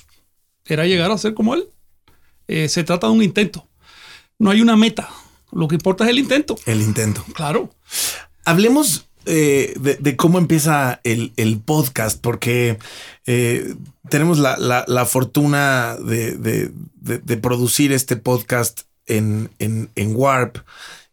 Era 0.64 0.87
llegar 0.87 1.11
a 1.11 1.18
ser 1.18 1.35
como 1.35 1.55
él. 1.55 1.68
Eh, 2.49 2.68
se 2.68 2.85
trata 2.85 3.07
de 3.07 3.12
un 3.12 3.23
intento. 3.23 3.66
No 4.38 4.51
hay 4.51 4.61
una 4.61 4.77
meta. 4.77 5.09
Lo 5.53 5.68
que 5.68 5.75
importa 5.75 6.05
es 6.05 6.11
el 6.11 6.18
intento. 6.18 6.57
El 6.66 6.81
intento. 6.81 7.25
Claro. 7.35 7.71
Hablemos 8.45 9.07
eh, 9.27 9.75
de, 9.79 10.16
cómo 10.16 10.38
empieza 10.38 11.01
el, 11.05 11.61
podcast, 11.64 12.21
porque 12.21 12.79
eh, 13.27 13.75
tenemos 14.09 14.38
la, 14.38 15.07
fortuna 15.07 15.97
de, 15.97 17.38
producir 17.40 17.92
este 17.92 18.16
podcast 18.16 18.83
en, 19.07 19.51
en, 19.59 19.90
en 19.95 20.16
Warp. 20.16 20.59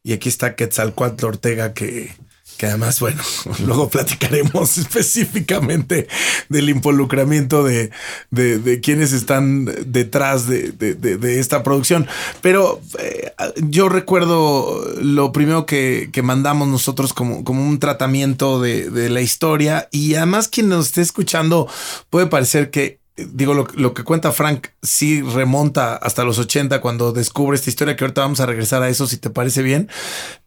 Y 0.09 0.13
aquí 0.13 0.27
está 0.27 0.55
Quetzalcoatl 0.55 1.23
Ortega, 1.23 1.75
que, 1.75 2.11
que 2.57 2.65
además, 2.65 2.99
bueno, 2.99 3.21
luego 3.63 3.89
platicaremos 3.89 4.75
específicamente 4.79 6.07
del 6.49 6.69
involucramiento 6.69 7.63
de, 7.63 7.91
de, 8.31 8.81
quienes 8.81 9.13
están 9.13 9.65
detrás 9.85 10.47
de, 10.47 11.39
esta 11.39 11.61
producción. 11.61 12.07
Pero 12.41 12.81
eh, 12.97 13.33
yo 13.57 13.87
recuerdo 13.87 14.83
lo 14.99 15.31
primero 15.31 15.67
que, 15.67 16.09
mandamos 16.23 16.67
nosotros 16.67 17.13
como, 17.13 17.43
como 17.43 17.63
un 17.63 17.77
tratamiento 17.77 18.59
de, 18.59 19.09
la 19.11 19.21
historia 19.21 19.89
y 19.91 20.15
además 20.15 20.47
quien 20.47 20.69
nos 20.69 20.87
esté 20.87 21.01
escuchando 21.01 21.67
puede 22.09 22.25
parecer 22.25 22.71
que 22.71 22.98
digo, 23.31 23.53
lo, 23.53 23.93
que 23.93 24.03
cuenta 24.03 24.31
Frank 24.31 24.67
sí 24.81 25.21
remonta 25.21 25.95
hasta 25.95 26.23
los 26.23 26.39
80 26.39 26.81
cuando 26.81 27.11
descubre 27.11 27.55
esta 27.55 27.69
historia, 27.69 27.95
que 27.95 28.03
ahorita 28.03 28.21
vamos 28.21 28.39
a 28.39 28.45
regresar 28.45 28.83
a 28.83 28.89
eso 28.89 29.07
si 29.07 29.17
te 29.17 29.29
parece 29.29 29.61
bien. 29.61 29.89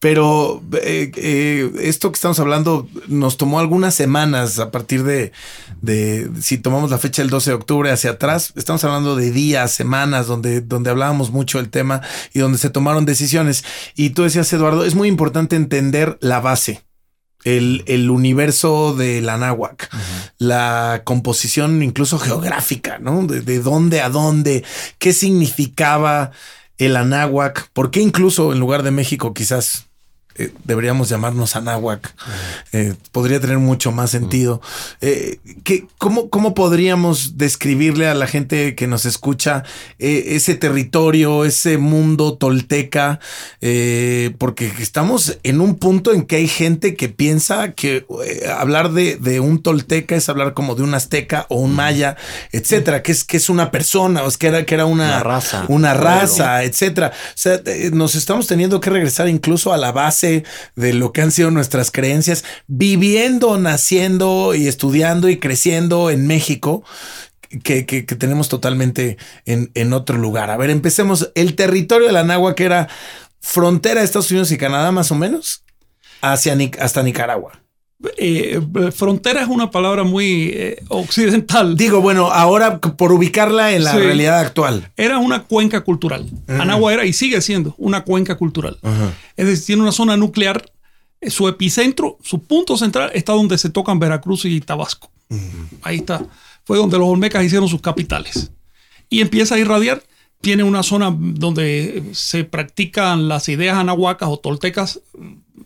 Pero 0.00 0.62
eh, 0.82 1.10
eh, 1.16 1.72
esto 1.80 2.10
que 2.10 2.16
estamos 2.16 2.38
hablando 2.40 2.88
nos 3.08 3.36
tomó 3.36 3.60
algunas 3.60 3.94
semanas 3.94 4.58
a 4.58 4.70
partir 4.70 5.04
de, 5.04 5.32
de, 5.80 6.30
si 6.40 6.58
tomamos 6.58 6.90
la 6.90 6.98
fecha 6.98 7.22
del 7.22 7.30
12 7.30 7.50
de 7.50 7.54
octubre 7.54 7.90
hacia 7.90 8.12
atrás, 8.12 8.52
estamos 8.56 8.84
hablando 8.84 9.16
de 9.16 9.30
días, 9.30 9.72
semanas, 9.72 10.26
donde, 10.26 10.60
donde 10.60 10.90
hablábamos 10.90 11.30
mucho 11.30 11.58
del 11.58 11.70
tema 11.70 12.02
y 12.32 12.38
donde 12.38 12.58
se 12.58 12.70
tomaron 12.70 13.04
decisiones. 13.04 13.64
Y 13.94 14.10
tú 14.10 14.22
decías, 14.22 14.52
Eduardo, 14.52 14.84
es 14.84 14.94
muy 14.94 15.08
importante 15.08 15.56
entender 15.56 16.18
la 16.20 16.40
base 16.40 16.82
el, 17.44 18.10
universo 18.10 18.94
de 18.94 19.20
la 19.20 19.36
náhuac, 19.38 19.90
la 20.38 21.02
composición 21.04 21.82
incluso 21.82 22.18
geográfica, 22.18 22.98
¿no? 22.98 23.26
De, 23.26 23.58
dónde 23.60 24.00
a 24.00 24.08
dónde, 24.08 24.64
qué 24.98 25.12
significaba 25.12 26.30
el 26.78 26.96
anáhuac, 26.96 27.70
por 27.72 27.90
qué 27.90 28.00
incluso 28.00 28.52
en 28.52 28.60
lugar 28.60 28.82
de 28.82 28.90
México 28.90 29.34
quizás 29.34 29.88
eh, 30.34 30.50
deberíamos 30.64 31.08
llamarnos 31.08 31.56
Anáhuac. 31.56 32.14
Eh, 32.72 32.94
podría 33.10 33.40
tener 33.40 33.58
mucho 33.58 33.92
más 33.92 34.10
sentido. 34.10 34.62
Eh, 35.00 35.38
cómo, 35.98 36.30
cómo, 36.30 36.54
podríamos 36.54 37.36
describirle 37.36 38.08
a 38.08 38.14
la 38.14 38.26
gente 38.26 38.74
que 38.74 38.86
nos 38.86 39.04
escucha 39.04 39.64
ese 39.98 40.54
territorio, 40.54 41.44
ese 41.44 41.78
mundo 41.78 42.34
tolteca? 42.34 43.20
porque 44.38 44.72
estamos 44.80 45.38
en 45.42 45.60
un 45.60 45.76
punto 45.76 46.12
en 46.12 46.22
que 46.22 46.36
hay 46.36 46.48
gente 46.48 46.94
que 46.94 47.08
piensa 47.08 47.72
que 47.72 48.06
hablar 48.54 48.92
de, 48.92 49.40
un 49.40 49.62
tolteca 49.62 50.16
es 50.16 50.28
hablar 50.28 50.54
como 50.54 50.74
de 50.74 50.82
un 50.82 50.94
azteca 50.94 51.46
o 51.48 51.56
un 51.56 51.74
maya, 51.74 52.16
etcétera, 52.50 53.02
que 53.02 53.12
es, 53.12 53.24
que 53.24 53.36
es 53.36 53.48
una 53.48 53.70
persona, 53.70 54.22
o 54.24 54.28
es 54.28 54.36
que 54.36 54.48
era, 54.48 54.64
que 54.64 54.74
era 54.74 54.86
una, 54.86 55.20
raza, 55.22 55.64
una 55.68 55.94
raza, 55.94 56.64
etcétera. 56.64 57.12
O 57.14 57.32
sea, 57.34 57.60
nos 57.92 58.14
estamos 58.14 58.46
teniendo 58.46 58.80
que 58.80 58.90
regresar 58.90 59.28
incluso 59.28 59.72
a 59.72 59.76
la 59.76 59.92
base 59.92 60.21
de 60.22 60.92
lo 60.92 61.12
que 61.12 61.22
han 61.22 61.30
sido 61.30 61.50
nuestras 61.50 61.90
creencias, 61.90 62.44
viviendo, 62.66 63.58
naciendo 63.58 64.54
y 64.54 64.68
estudiando 64.68 65.28
y 65.28 65.38
creciendo 65.38 66.10
en 66.10 66.26
México. 66.26 66.84
Que, 67.64 67.82
tenemos 67.84 68.48
totalmente 68.48 69.18
en, 69.44 69.92
otro 69.92 70.16
lugar. 70.16 70.50
A 70.50 70.56
ver, 70.56 70.70
empecemos. 70.70 71.30
El 71.34 71.54
territorio 71.54 72.06
de 72.06 72.12
la 72.14 72.24
Nahua, 72.24 72.54
que 72.54 72.64
era 72.64 72.88
frontera 73.40 74.00
de 74.00 74.06
Estados 74.06 74.30
Unidos 74.30 74.50
y 74.52 74.58
Canadá, 74.58 74.90
más 74.90 75.10
o 75.10 75.14
menos, 75.14 75.64
hacia 76.22 76.56
hasta 76.78 77.02
Nicaragua. 77.02 77.61
Eh, 78.16 78.60
frontera 78.94 79.42
es 79.42 79.48
una 79.48 79.70
palabra 79.70 80.02
muy 80.04 80.50
eh, 80.54 80.82
occidental. 80.88 81.76
Digo, 81.76 82.00
bueno, 82.00 82.26
ahora 82.30 82.78
por 82.80 83.12
ubicarla 83.12 83.72
en 83.72 83.84
la 83.84 83.92
Sí. 83.92 83.98
realidad 83.98 84.40
actual. 84.40 84.90
Era 84.96 85.18
una 85.18 85.44
cuenca 85.44 85.82
cultural. 85.82 86.28
Anagua 86.48 86.92
era 86.92 87.04
y 87.06 87.12
sigue 87.12 87.40
siendo 87.40 87.74
una 87.78 88.02
cuenca 88.04 88.36
cultural. 88.36 88.78
Es 89.36 89.46
decir, 89.46 89.66
tiene 89.66 89.82
una 89.82 89.92
zona 89.92 90.16
nuclear. 90.16 90.70
eh, 91.20 91.30
Su 91.30 91.46
epicentro, 91.48 92.18
su 92.22 92.40
punto 92.42 92.76
central 92.76 93.10
está 93.14 93.32
donde 93.32 93.56
se 93.58 93.70
tocan 93.70 93.98
Veracruz 94.00 94.44
y 94.44 94.60
Tabasco. 94.60 95.10
Ahí 95.82 95.96
está. 95.98 96.24
Fue 96.64 96.78
donde 96.78 96.98
los 96.98 97.08
olmecas 97.08 97.44
hicieron 97.44 97.68
sus 97.68 97.80
capitales. 97.80 98.50
Y 99.08 99.20
empieza 99.20 99.54
a 99.54 99.58
irradiar. 99.58 100.02
Tiene 100.40 100.64
una 100.64 100.82
zona 100.82 101.14
donde 101.16 102.02
se 102.14 102.42
practican 102.42 103.28
las 103.28 103.48
ideas 103.48 103.76
anahuacas 103.76 104.28
o 104.28 104.38
toltecas 104.38 104.98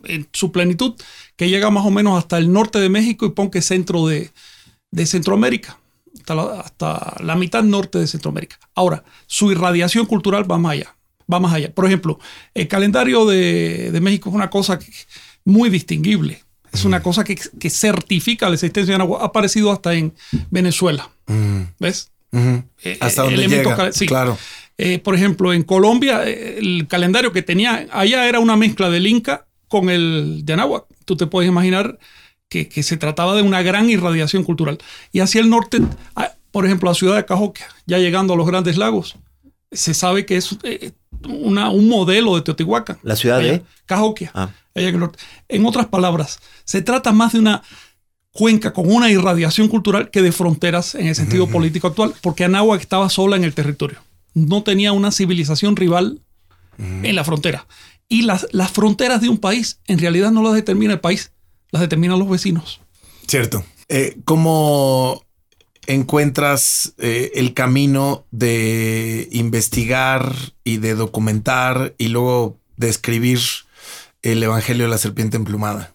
en 0.05 0.27
su 0.33 0.53
plenitud, 0.53 0.95
que 1.37 1.49
llega 1.49 1.71
más 1.71 1.85
o 1.87 1.91
menos 1.91 2.19
hasta 2.19 2.39
el 2.39 2.53
norte 2.53 2.79
de 2.79 2.89
México 2.89 3.27
y 3.27 3.31
pon 3.31 3.51
que 3.51 3.63
centro 3.63 4.07
de, 4.07 4.31
de 4.91 5.07
Centroamérica, 5.07 5.79
hasta 6.19 6.35
la, 6.35 6.43
hasta 6.61 7.17
la 7.23 7.37
mitad 7.37 7.63
norte 7.63 7.99
de 7.99 8.07
Centroamérica. 8.07 8.59
Ahora, 8.75 9.05
su 9.27 9.51
irradiación 9.53 10.07
cultural 10.07 10.51
va 10.51 10.59
más 10.59 10.73
allá. 10.73 10.97
Va 11.33 11.41
más 11.41 11.53
allá. 11.53 11.73
Por 11.75 11.87
ejemplo, 11.87 12.19
el 12.55 12.69
calendario 12.69 13.27
de, 13.27 13.91
de 13.91 14.01
México 14.01 14.29
es 14.31 14.35
una 14.35 14.49
cosa 14.51 14.79
que- 14.79 14.93
muy 15.45 15.71
distinguible. 15.71 16.43
Es 16.73 16.85
una 16.85 17.03
cosa 17.03 17.25
que, 17.25 17.37
que 17.59 17.71
certifica 17.71 18.49
la 18.49 18.55
existencia 18.55 18.93
de 18.93 18.97
Anahuac. 18.97 19.23
Ha 19.23 19.27
aparecido 19.27 19.73
hasta 19.73 19.95
en 19.95 20.13
Venezuela. 20.51 21.09
¿Ves? 21.79 22.11
Ujú. 22.33 22.65
Eh, 22.83 22.99
Hasta 23.01 23.23
donde 23.23 23.49
llega. 23.49 23.93
sí. 23.93 24.07
Claro. 24.07 24.37
Eh, 24.77 24.99
por 24.99 25.15
ejemplo, 25.15 25.55
en 25.55 25.63
Colombia, 25.63 26.25
el 26.25 26.87
calendario 26.89 27.33
que 27.33 27.41
tenía 27.43 27.87
allá 27.93 28.29
era 28.29 28.41
una 28.41 28.57
mezcla 28.57 28.91
del 28.91 29.07
Inca 29.07 29.47
con 29.69 29.91
el 29.91 30.43
de 30.45 30.53
Anáhuac. 30.53 30.85
Tú 31.05 31.17
te 31.17 31.27
puedes 31.27 31.49
imaginar 31.49 31.99
que, 32.49 32.69
que 32.69 32.83
se 32.83 32.97
trataba 32.97 33.35
de 33.35 33.43
una 33.43 33.63
gran 33.63 33.91
irradiación 33.91 34.45
cultural. 34.45 34.79
Y 35.13 35.21
hacia 35.21 35.41
el 35.41 35.51
norte, 35.51 35.79
por 36.51 36.65
ejemplo, 36.67 36.91
la 36.91 36.95
ciudad 36.95 37.17
de 37.17 37.25
Cahokia, 37.25 37.67
ya 37.87 37.99
llegando 37.99 38.35
a 38.35 38.37
los 38.37 38.47
grandes 38.47 38.77
lagos, 38.77 39.17
se 39.73 39.95
sabe 39.95 40.25
que 40.27 40.37
es 40.37 40.57
eh, 40.63 40.93
una- 41.29 41.71
un 41.71 41.89
modelo 41.89 42.37
de 42.37 42.43
Teotihuacán. 42.43 42.99
¿La 43.03 43.17
ciudad 43.17 43.41
de? 43.41 43.63
Cahokia, 43.85 44.31
Ah. 44.35 44.51
allá 44.75 44.89
en 44.89 44.95
el 44.95 45.01
norte. 45.01 45.19
En 45.49 45.67
otras 45.67 45.87
palabras, 45.87 46.39
se 46.65 46.83
trata 46.83 47.13
más 47.13 47.33
de 47.33 47.41
una 47.41 47.63
cuenca 48.31 48.73
con 48.73 48.91
una 48.93 49.11
irradiación 49.11 49.67
cultural 49.69 50.11
que 50.11 50.23
de 50.23 50.31
fronteras 50.31 50.95
en 50.95 51.07
el 51.09 51.15
sentido 51.15 51.47
político 51.49 51.89
actual, 51.89 52.15
porque 52.23 52.45
Anáhuac 52.45 52.81
estaba 52.81 53.09
sola 53.09 53.37
en 53.37 53.45
el 53.45 53.55
territorio. 53.55 53.99
No 54.35 54.63
tenía 54.63 54.93
una 54.93 55.11
civilización 55.11 55.75
rival 55.77 56.21
en 56.79 57.15
la 57.17 57.25
frontera. 57.25 57.67
Y 58.09 58.23
las, 58.23 58.47
las 58.53 58.71
fronteras 58.71 59.21
de 59.21 59.29
un 59.29 59.39
país 59.39 59.81
en 59.87 59.99
realidad 59.99 60.31
no 60.31 60.43
las 60.43 60.55
determina 60.55 60.93
el 60.93 61.01
país, 61.01 61.33
las 61.71 61.83
determinan 61.83 62.19
los 62.19 62.29
vecinos. 62.29 62.81
Cierto. 63.27 63.65
Eh, 63.89 64.17
¿Cómo 64.25 65.25
encuentras 65.87 66.95
eh, 66.99 67.33
el 67.35 67.55
camino 67.55 68.27
de 68.31 69.29
investigar 69.33 70.35
y 70.65 70.79
de 70.79 70.95
documentar 70.95 71.95
y 71.99 72.09
luego 72.09 72.59
de 72.77 72.89
escribir 72.89 73.41
el 74.23 74.43
Evangelio 74.43 74.85
de 74.85 74.91
la 74.91 74.99
Serpiente 74.99 75.37
Emplumada? 75.37 75.95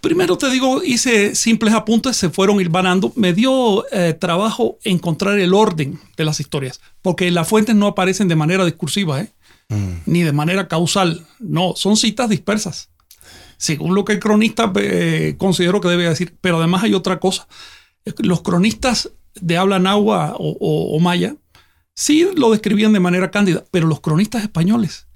Primero 0.00 0.36
te 0.36 0.50
digo, 0.50 0.82
hice 0.82 1.36
simples 1.36 1.72
apuntes, 1.74 2.16
se 2.16 2.28
fueron 2.28 2.60
hilvanando. 2.60 3.12
Me 3.14 3.32
dio 3.32 3.88
eh, 3.92 4.14
trabajo 4.14 4.78
encontrar 4.82 5.38
el 5.38 5.54
orden 5.54 6.00
de 6.16 6.24
las 6.24 6.40
historias, 6.40 6.80
porque 7.02 7.30
las 7.30 7.46
fuentes 7.48 7.76
no 7.76 7.86
aparecen 7.86 8.26
de 8.26 8.34
manera 8.34 8.64
discursiva, 8.64 9.20
¿eh? 9.20 9.30
Ni 10.06 10.22
de 10.22 10.32
manera 10.32 10.68
causal. 10.68 11.26
No, 11.38 11.74
son 11.76 11.96
citas 11.96 12.28
dispersas, 12.28 12.90
según 13.56 13.94
lo 13.94 14.04
que 14.04 14.14
el 14.14 14.18
cronista 14.20 14.72
eh, 14.76 15.34
considero 15.38 15.80
que 15.80 15.88
debe 15.88 16.08
decir. 16.08 16.34
Pero 16.40 16.58
además 16.58 16.82
hay 16.82 16.94
otra 16.94 17.18
cosa. 17.20 17.46
Los 18.18 18.42
cronistas 18.42 19.10
de 19.40 19.56
habla 19.56 19.78
nahua 19.78 20.34
o, 20.38 20.98
maya 21.00 21.36
sí 21.94 22.26
lo 22.34 22.50
describían 22.50 22.92
de 22.92 23.00
manera 23.00 23.30
cándida, 23.30 23.64
pero 23.70 23.86
los 23.86 24.00
cronistas 24.00 24.42
españoles 24.42 25.06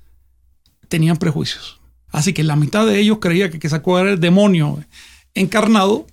tenían 0.89 1.17
prejuicios. 1.17 1.81
Así 2.09 2.33
que 2.33 2.45
la 2.45 2.57
mitad 2.57 2.87
de 2.87 2.99
ellos 3.01 3.19
creía 3.21 3.51
que 3.51 3.59
Quetzalcóatl 3.59 4.03
era 4.07 4.13
el 4.15 4.21
demonio 4.21 4.83
encarnado 5.35 6.07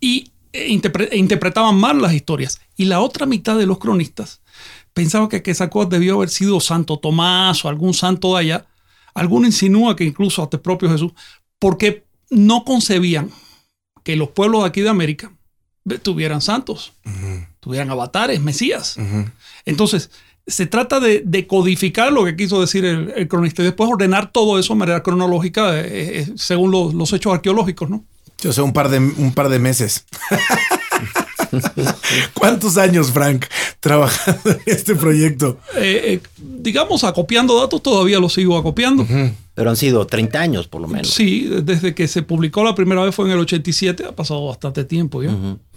y 0.00 0.32
e 0.52 0.68
interpre- 0.68 1.08
e 1.10 1.18
interpretaban 1.18 1.76
mal 1.76 2.00
las 2.00 2.12
historias. 2.14 2.60
Y 2.76 2.86
la 2.86 3.00
otra 3.00 3.26
mitad 3.26 3.56
de 3.56 3.66
los 3.66 3.78
cronistas 3.78 4.40
pensaba 4.96 5.28
que 5.28 5.42
Quetzalcóatl 5.42 5.90
debió 5.90 6.14
haber 6.14 6.30
sido 6.30 6.58
Santo 6.58 6.98
Tomás 6.98 7.62
o 7.62 7.68
algún 7.68 7.92
santo 7.92 8.32
de 8.32 8.40
allá. 8.40 8.66
Alguno 9.12 9.44
insinúa 9.44 9.94
que 9.94 10.04
incluso 10.04 10.42
hasta 10.42 10.56
el 10.56 10.62
propio 10.62 10.90
Jesús, 10.90 11.12
porque 11.58 12.06
no 12.30 12.64
concebían 12.64 13.30
que 14.02 14.16
los 14.16 14.30
pueblos 14.30 14.62
de 14.62 14.68
aquí 14.68 14.80
de 14.80 14.88
América 14.88 15.30
tuvieran 16.02 16.40
santos, 16.40 16.94
tuvieran 17.60 17.90
avatares, 17.90 18.40
mesías. 18.40 18.96
Entonces, 19.66 20.10
se 20.46 20.64
trata 20.64 20.98
de, 20.98 21.22
de 21.26 21.46
codificar 21.46 22.10
lo 22.10 22.24
que 22.24 22.34
quiso 22.34 22.58
decir 22.58 22.86
el, 22.86 23.12
el 23.14 23.28
cronista 23.28 23.60
y 23.60 23.66
después 23.66 23.90
ordenar 23.90 24.32
todo 24.32 24.58
eso 24.58 24.72
de 24.72 24.78
manera 24.78 25.02
cronológica 25.02 25.78
eh, 25.78 26.20
eh, 26.20 26.32
según 26.36 26.70
los, 26.70 26.94
los 26.94 27.12
hechos 27.12 27.34
arqueológicos, 27.34 27.90
¿no? 27.90 28.02
Yo 28.40 28.50
sé, 28.50 28.62
un 28.62 28.72
par 28.72 28.88
de, 28.88 28.98
un 28.98 29.34
par 29.34 29.50
de 29.50 29.58
meses. 29.58 30.06
¿Cuántos 32.34 32.76
años, 32.78 33.10
Frank, 33.12 33.46
trabajando 33.80 34.50
en 34.50 34.60
este 34.66 34.94
proyecto? 34.94 35.58
Eh, 35.76 36.20
eh, 36.24 36.28
digamos, 36.38 37.04
acopiando 37.04 37.58
datos, 37.60 37.82
todavía 37.82 38.18
los 38.18 38.32
sigo 38.34 38.56
acopiando. 38.56 39.06
Pero 39.54 39.70
han 39.70 39.76
sido 39.76 40.06
30 40.06 40.38
años 40.40 40.68
por 40.68 40.80
lo 40.82 40.88
menos. 40.88 41.08
Sí, 41.10 41.48
desde 41.62 41.94
que 41.94 42.08
se 42.08 42.22
publicó 42.22 42.62
la 42.64 42.74
primera 42.74 43.02
vez 43.02 43.14
fue 43.14 43.26
en 43.26 43.32
el 43.32 43.38
87, 43.38 44.04
ha 44.04 44.12
pasado 44.14 44.46
bastante 44.46 44.84
tiempo 44.84 45.22
ya. 45.22 45.34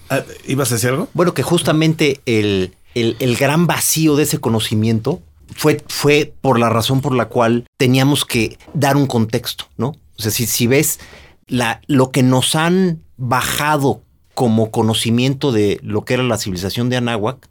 Ah, 0.09 0.23
¿Ibas 0.47 0.71
a 0.71 0.75
decir 0.75 0.89
algo? 0.89 1.07
Bueno, 1.13 1.33
que 1.33 1.43
justamente 1.43 2.19
el, 2.25 2.73
el- 2.95 3.15
el 3.19 3.35
gran 3.37 3.67
vacío 3.67 4.15
de 4.15 4.23
ese 4.23 4.39
conocimiento 4.39 5.21
fue, 5.55 5.81
fue 5.87 6.33
por 6.41 6.59
la 6.59 6.69
razón 6.69 7.01
por 7.01 7.13
la 7.15 7.25
cual 7.29 7.65
teníamos 7.77 8.25
que 8.25 8.57
dar 8.73 8.97
un 8.97 9.07
contexto, 9.07 9.65
¿no? 9.77 9.89
O 10.17 10.21
sea, 10.21 10.31
si, 10.31 10.45
si 10.47 10.67
ves 10.67 10.99
la, 11.47 11.81
lo 11.87 12.11
que 12.11 12.21
nos 12.23 12.55
han 12.55 13.01
bajado 13.17 14.01
como 14.39 14.71
conocimiento 14.71 15.51
de 15.51 15.81
lo 15.83 16.05
que 16.05 16.13
era 16.13 16.23
la 16.23 16.37
civilización 16.37 16.87
de 16.87 16.95
Anáhuac, 16.95 17.49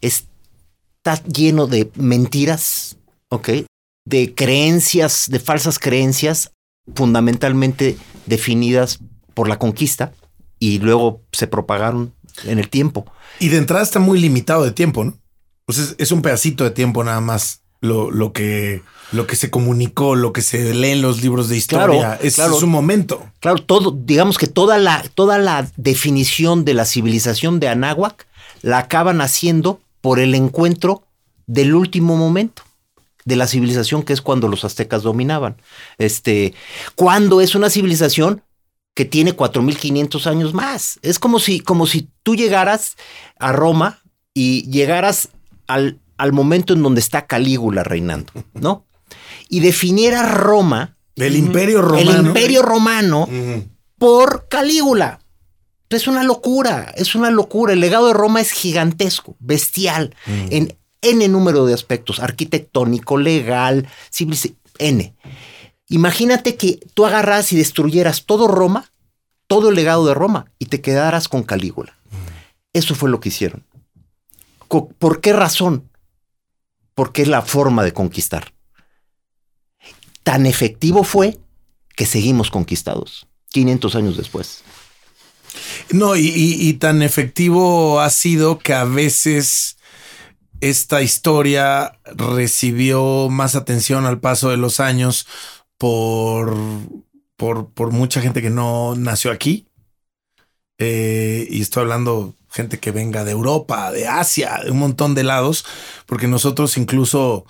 está 0.00 1.20
lleno 1.24 1.66
de 1.66 1.90
mentiras, 1.96 2.96
¿ok? 3.28 3.48
De 4.04 4.36
creencias, 4.36 5.24
de 5.28 5.40
falsas 5.40 5.80
creencias, 5.80 6.52
fundamentalmente 6.94 7.98
definidas 8.26 9.00
por 9.34 9.48
la 9.48 9.58
conquista 9.58 10.12
y 10.60 10.78
luego 10.78 11.22
se 11.32 11.48
propagaron 11.48 12.14
en 12.44 12.60
el 12.60 12.68
tiempo. 12.68 13.04
Y 13.40 13.48
de 13.48 13.56
entrada 13.56 13.82
está 13.82 13.98
muy 13.98 14.20
limitado 14.20 14.62
de 14.62 14.70
tiempo, 14.70 15.02
¿no? 15.02 15.18
Pues 15.64 15.78
es, 15.78 15.96
es 15.98 16.12
un 16.12 16.22
pedacito 16.22 16.62
de 16.62 16.70
tiempo 16.70 17.02
nada 17.02 17.20
más 17.20 17.62
lo, 17.80 18.12
lo, 18.12 18.32
que, 18.32 18.84
lo 19.12 19.26
que 19.26 19.36
se 19.36 19.50
comunicó, 19.50 20.14
lo 20.14 20.32
que 20.32 20.42
se 20.42 20.74
lee 20.74 20.90
en 20.90 21.02
los 21.02 21.22
libros 21.22 21.48
de 21.48 21.56
historia. 21.56 21.86
Claro, 21.86 22.18
es, 22.22 22.34
claro. 22.34 22.56
es 22.56 22.62
un 22.62 22.70
momento. 22.70 23.26
Claro, 23.40 23.62
todo, 23.62 23.90
digamos 23.90 24.38
que 24.38 24.46
toda 24.46 24.78
la, 24.78 25.02
toda 25.14 25.38
la 25.38 25.70
definición 25.76 26.64
de 26.64 26.74
la 26.74 26.84
civilización 26.84 27.60
de 27.60 27.68
Anáhuac 27.68 28.26
la 28.62 28.78
acaban 28.78 29.20
haciendo 29.20 29.80
por 30.00 30.18
el 30.18 30.34
encuentro 30.34 31.04
del 31.46 31.74
último 31.74 32.16
momento 32.16 32.62
de 33.24 33.36
la 33.36 33.46
civilización, 33.46 34.02
que 34.02 34.12
es 34.12 34.22
cuando 34.22 34.48
los 34.48 34.64
aztecas 34.64 35.02
dominaban. 35.02 35.56
Este, 35.98 36.54
cuando 36.94 37.40
es 37.40 37.54
una 37.54 37.70
civilización 37.70 38.42
que 38.98 39.04
tiene 39.04 39.32
4500 39.32 40.26
años 40.26 40.54
más. 40.54 40.98
Es 41.02 41.20
como 41.20 41.38
si, 41.38 41.60
como 41.60 41.86
si 41.86 42.08
tú 42.24 42.34
llegaras 42.34 42.96
a 43.38 43.52
Roma 43.52 44.00
y 44.34 44.68
llegaras 44.68 45.28
al, 45.68 46.00
al 46.16 46.32
momento 46.32 46.72
en 46.72 46.82
donde 46.82 47.00
está 47.00 47.26
Calígula 47.26 47.84
reinando, 47.84 48.32
¿no? 48.54 48.87
Y 49.48 49.60
definiera 49.60 50.22
Roma, 50.22 50.96
El 51.16 51.36
imperio 51.36 51.82
romano. 51.82 52.10
el 52.10 52.26
imperio 52.26 52.62
romano, 52.62 53.28
por 53.98 54.48
Calígula. 54.48 55.20
Es 55.90 56.06
una 56.06 56.22
locura, 56.22 56.92
es 56.96 57.14
una 57.14 57.30
locura. 57.30 57.72
El 57.72 57.80
legado 57.80 58.08
de 58.08 58.12
Roma 58.12 58.40
es 58.40 58.52
gigantesco, 58.52 59.36
bestial, 59.38 60.14
en 60.26 60.76
N 61.00 61.28
número 61.28 61.64
de 61.64 61.74
aspectos, 61.74 62.20
arquitectónico, 62.20 63.16
legal, 63.16 63.88
civil, 64.10 64.36
N. 64.78 65.14
Imagínate 65.88 66.56
que 66.56 66.78
tú 66.92 67.06
agarras 67.06 67.52
y 67.52 67.56
destruyeras 67.56 68.26
todo 68.26 68.48
Roma, 68.48 68.90
todo 69.46 69.70
el 69.70 69.76
legado 69.76 70.06
de 70.06 70.12
Roma, 70.12 70.50
y 70.58 70.66
te 70.66 70.82
quedaras 70.82 71.28
con 71.28 71.42
Calígula. 71.42 71.96
Eso 72.74 72.94
fue 72.94 73.08
lo 73.08 73.20
que 73.20 73.30
hicieron. 73.30 73.64
¿Por 74.68 75.20
qué 75.22 75.32
razón? 75.32 75.88
Porque 76.94 77.22
es 77.22 77.28
la 77.28 77.40
forma 77.40 77.82
de 77.82 77.94
conquistar. 77.94 78.52
Tan 80.28 80.44
efectivo 80.44 81.04
fue 81.04 81.38
que 81.96 82.04
seguimos 82.04 82.50
conquistados 82.50 83.26
500 83.48 83.94
años 83.94 84.16
después. 84.18 84.62
No, 85.88 86.16
y, 86.16 86.70
tan 86.74 87.00
efectivo 87.00 87.98
ha 88.02 88.10
sido 88.10 88.58
que 88.58 88.74
a 88.74 88.84
veces 88.84 89.78
esta 90.60 91.00
historia 91.00 91.98
recibió 92.14 93.30
más 93.30 93.54
atención 93.54 94.04
al 94.04 94.20
paso 94.20 94.50
de 94.50 94.58
los 94.58 94.80
años 94.80 95.26
por, 95.78 96.54
por, 97.38 97.70
por 97.70 97.92
mucha 97.92 98.20
gente 98.20 98.42
que 98.42 98.50
no 98.50 98.96
nació 98.96 99.30
aquí. 99.30 99.66
eh, 100.76 101.48
y 101.48 101.62
estoy 101.62 101.84
hablando 101.84 102.34
gente 102.50 102.78
que 102.78 102.90
venga 102.90 103.24
de 103.24 103.30
Europa, 103.30 103.90
de 103.92 104.06
Asia, 104.06 104.60
de 104.62 104.72
un 104.72 104.78
montón 104.78 105.14
de 105.14 105.24
lados, 105.24 105.64
porque 106.04 106.28
nosotros 106.28 106.76
incluso 106.76 107.46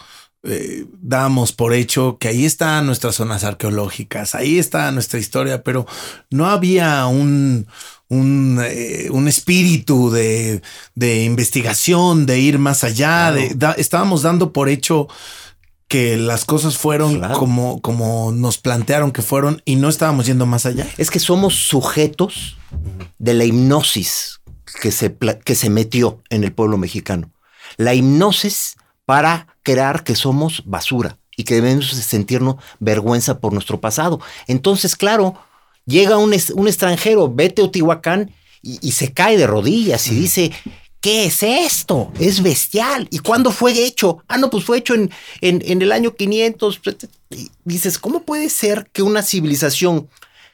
eh, 0.48 0.86
damos 1.00 1.52
por 1.52 1.74
hecho 1.74 2.18
que 2.18 2.28
ahí 2.28 2.44
están 2.44 2.86
nuestras 2.86 3.16
zonas 3.16 3.44
arqueológicas, 3.44 4.34
ahí 4.34 4.58
está 4.58 4.90
nuestra 4.92 5.18
historia, 5.18 5.62
pero 5.62 5.86
no 6.30 6.46
había 6.46 7.06
un, 7.06 7.66
un, 8.08 8.60
eh, 8.64 9.08
un 9.10 9.28
espíritu 9.28 10.10
de, 10.10 10.62
de, 10.94 11.24
investigación, 11.24 12.26
de 12.26 12.40
ir 12.40 12.58
más 12.58 12.84
allá, 12.84 13.32
de, 13.32 13.56
estábamos 13.76 14.22
dando 14.22 14.52
por 14.52 14.68
hecho 14.68 15.08
que 15.88 16.16
las 16.18 16.44
cosas 16.44 16.76
fueron 16.76 17.20
como, 17.32 17.80
como 17.80 18.30
nos 18.32 18.58
plantearon 18.58 19.10
que 19.10 19.22
fueron 19.22 19.62
y 19.64 19.76
no 19.76 19.88
estábamos 19.88 20.26
yendo 20.26 20.44
más 20.44 20.66
allá. 20.66 20.86
Es 20.98 21.10
que 21.10 21.18
somos 21.18 21.54
sujetos 21.54 22.58
de 23.18 23.34
la 23.34 23.44
hipnosis 23.44 24.40
que 24.82 24.92
se, 24.92 25.16
que 25.44 25.54
se 25.54 25.70
metió 25.70 26.22
en 26.28 26.44
el 26.44 26.52
pueblo 26.52 26.76
mexicano. 26.76 27.32
La 27.78 27.94
hipnosis 27.94 28.76
para 29.06 29.57
crear 29.68 30.02
que 30.02 30.16
somos 30.16 30.62
basura 30.64 31.18
y 31.36 31.44
que 31.44 31.56
debemos 31.56 31.90
sentirnos 31.90 32.56
vergüenza 32.80 33.38
por 33.38 33.52
nuestro 33.52 33.78
pasado. 33.82 34.18
Entonces, 34.46 34.96
claro, 34.96 35.34
llega 35.84 36.16
un, 36.16 36.34
un 36.54 36.68
extranjero, 36.68 37.30
vete 37.30 37.60
a 37.60 37.66
Otihuacán 37.66 38.32
y, 38.62 38.92
se 38.92 39.12
cae 39.12 39.36
de 39.36 39.46
rodillas 39.46 40.08
y 40.08 40.14
dice, 40.14 40.52
¿qué 41.02 41.26
es 41.26 41.42
esto? 41.42 42.10
Es 42.18 42.42
bestial. 42.42 43.08
¿Y 43.10 43.18
cuándo 43.18 43.50
fue 43.50 43.72
hecho? 43.84 44.24
Ah, 44.26 44.38
no, 44.38 44.48
pues 44.48 44.64
fue 44.64 44.78
hecho 44.78 44.94
en, 44.94 45.10
en, 45.42 45.82
el 45.82 45.92
año 45.92 46.14
500. 46.14 46.80
dices, 47.64 47.98
¿cómo 47.98 48.22
puede 48.22 48.48
ser 48.48 48.88
que 48.94 49.02
una 49.02 49.22
civilización 49.22 50.08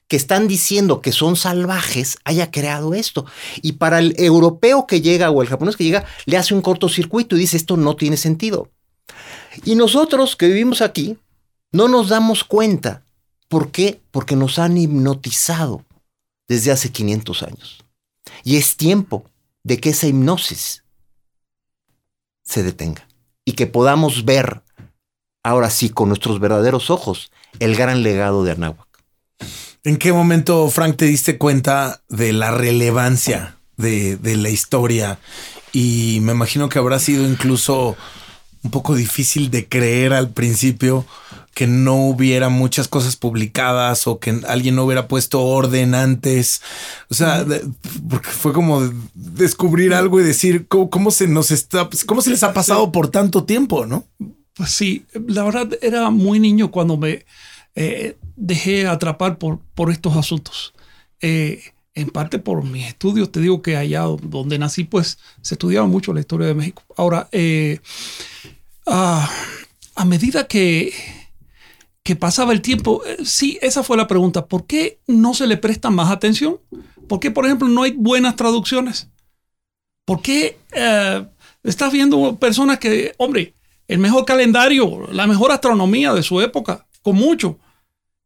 que 0.08 0.16
están 0.16 0.48
diciendo 0.48 1.00
que 1.00 1.12
son 1.12 1.36
salvajes 1.36 2.18
haya 2.24 2.50
creado 2.50 2.94
esto? 2.94 3.26
Y 3.62 3.74
para 3.74 4.00
el 4.00 4.16
europeo 4.18 4.88
que 4.88 5.00
llega 5.00 5.30
o 5.30 5.40
el 5.40 5.48
japonés 5.48 5.76
que 5.76 5.84
llega, 5.84 6.04
le 6.26 6.36
hace 6.36 6.52
un 6.52 6.62
cortocircuito 6.62 7.36
y 7.36 7.40
dice, 7.40 7.56
esto 7.56 7.76
no 7.76 7.94
tiene 7.94 8.16
sentido. 8.16 8.70
Y 9.64 9.76
nosotros 9.76 10.36
que 10.36 10.46
vivimos 10.46 10.80
aquí, 10.80 11.18
no 11.72 11.88
nos 11.88 12.08
damos 12.08 12.44
cuenta. 12.44 13.04
¿Por 13.48 13.70
qué? 13.70 14.00
Porque 14.10 14.36
nos 14.36 14.58
han 14.58 14.76
hipnotizado 14.76 15.84
desde 16.48 16.70
hace 16.70 16.90
500 16.90 17.42
años. 17.42 17.84
Y 18.42 18.56
es 18.56 18.76
tiempo 18.76 19.24
de 19.62 19.78
que 19.78 19.90
esa 19.90 20.06
hipnosis 20.06 20.84
se 22.42 22.62
detenga 22.62 23.06
y 23.44 23.52
que 23.52 23.66
podamos 23.66 24.24
ver, 24.24 24.62
ahora 25.42 25.70
sí, 25.70 25.90
con 25.90 26.08
nuestros 26.08 26.40
verdaderos 26.40 26.90
ojos, 26.90 27.30
el 27.58 27.76
gran 27.76 28.02
legado 28.02 28.44
de 28.44 28.52
Anáhuac. 28.52 28.88
¿En 29.82 29.98
qué 29.98 30.12
momento, 30.12 30.68
Frank, 30.70 30.96
te 30.96 31.04
diste 31.04 31.36
cuenta 31.36 32.02
de 32.08 32.32
la 32.32 32.50
relevancia 32.50 33.58
de, 33.76 34.16
de 34.16 34.36
la 34.36 34.48
historia? 34.48 35.18
Y 35.72 36.20
me 36.22 36.32
imagino 36.32 36.68
que 36.68 36.78
habrá 36.78 36.98
sido 36.98 37.28
incluso 37.28 37.96
un 38.64 38.70
poco 38.70 38.94
difícil 38.94 39.50
de 39.50 39.68
creer 39.68 40.12
al 40.12 40.30
principio 40.30 41.06
que 41.54 41.66
no 41.68 41.94
hubiera 41.96 42.48
muchas 42.48 42.88
cosas 42.88 43.14
publicadas 43.14 44.06
o 44.08 44.18
que 44.18 44.40
alguien 44.48 44.74
no 44.74 44.84
hubiera 44.84 45.06
puesto 45.06 45.42
orden 45.42 45.94
antes. 45.94 46.62
O 47.08 47.14
sea, 47.14 47.46
porque 48.10 48.30
fue 48.30 48.52
como 48.52 48.82
descubrir 49.14 49.94
algo 49.94 50.18
y 50.18 50.24
decir 50.24 50.66
cómo, 50.66 51.10
se 51.12 51.28
nos 51.28 51.52
está, 51.52 51.88
cómo 52.06 52.22
se 52.22 52.30
les 52.30 52.42
ha 52.42 52.52
pasado 52.52 52.90
por 52.90 53.08
tanto 53.08 53.44
tiempo, 53.44 53.86
¿no? 53.86 54.04
Pues 54.54 54.70
sí, 54.70 55.06
la 55.28 55.44
verdad 55.44 55.78
era 55.80 56.10
muy 56.10 56.40
niño 56.40 56.70
cuando 56.70 56.96
me 56.96 57.24
eh, 57.76 58.16
dejé 58.34 58.86
atrapar 58.86 59.38
por, 59.38 59.60
por 59.74 59.92
estos 59.92 60.16
asuntos. 60.16 60.74
Eh, 61.20 61.62
en 61.94 62.10
parte 62.10 62.38
por 62.40 62.64
mis 62.64 62.88
estudios, 62.88 63.30
te 63.30 63.40
digo 63.40 63.62
que 63.62 63.76
allá 63.76 64.02
donde 64.02 64.58
nací, 64.58 64.84
pues 64.84 65.18
se 65.42 65.54
estudiaba 65.54 65.86
mucho 65.86 66.12
la 66.12 66.20
historia 66.20 66.48
de 66.48 66.54
México. 66.54 66.82
Ahora, 66.96 67.28
eh, 67.30 67.78
ah, 68.86 69.30
a 69.94 70.04
medida 70.04 70.46
que 70.46 70.92
que 72.04 72.16
pasaba 72.16 72.52
el 72.52 72.60
tiempo, 72.60 73.02
eh, 73.06 73.16
sí, 73.24 73.58
esa 73.62 73.82
fue 73.82 73.96
la 73.96 74.06
pregunta. 74.06 74.46
¿Por 74.46 74.66
qué 74.66 75.00
no 75.06 75.32
se 75.32 75.46
le 75.46 75.56
presta 75.56 75.88
más 75.88 76.12
atención? 76.12 76.60
¿Por 77.08 77.18
qué, 77.18 77.30
por 77.30 77.46
ejemplo, 77.46 77.66
no 77.66 77.82
hay 77.82 77.92
buenas 77.92 78.36
traducciones? 78.36 79.08
¿Por 80.04 80.20
qué 80.20 80.58
eh, 80.72 81.26
estás 81.62 81.90
viendo 81.90 82.36
personas 82.36 82.78
que, 82.78 83.14
hombre, 83.16 83.54
el 83.88 83.98
mejor 83.98 84.26
calendario, 84.26 85.08
la 85.12 85.26
mejor 85.26 85.50
astronomía 85.50 86.12
de 86.12 86.22
su 86.22 86.42
época, 86.42 86.86
con 87.00 87.16
mucho, 87.16 87.58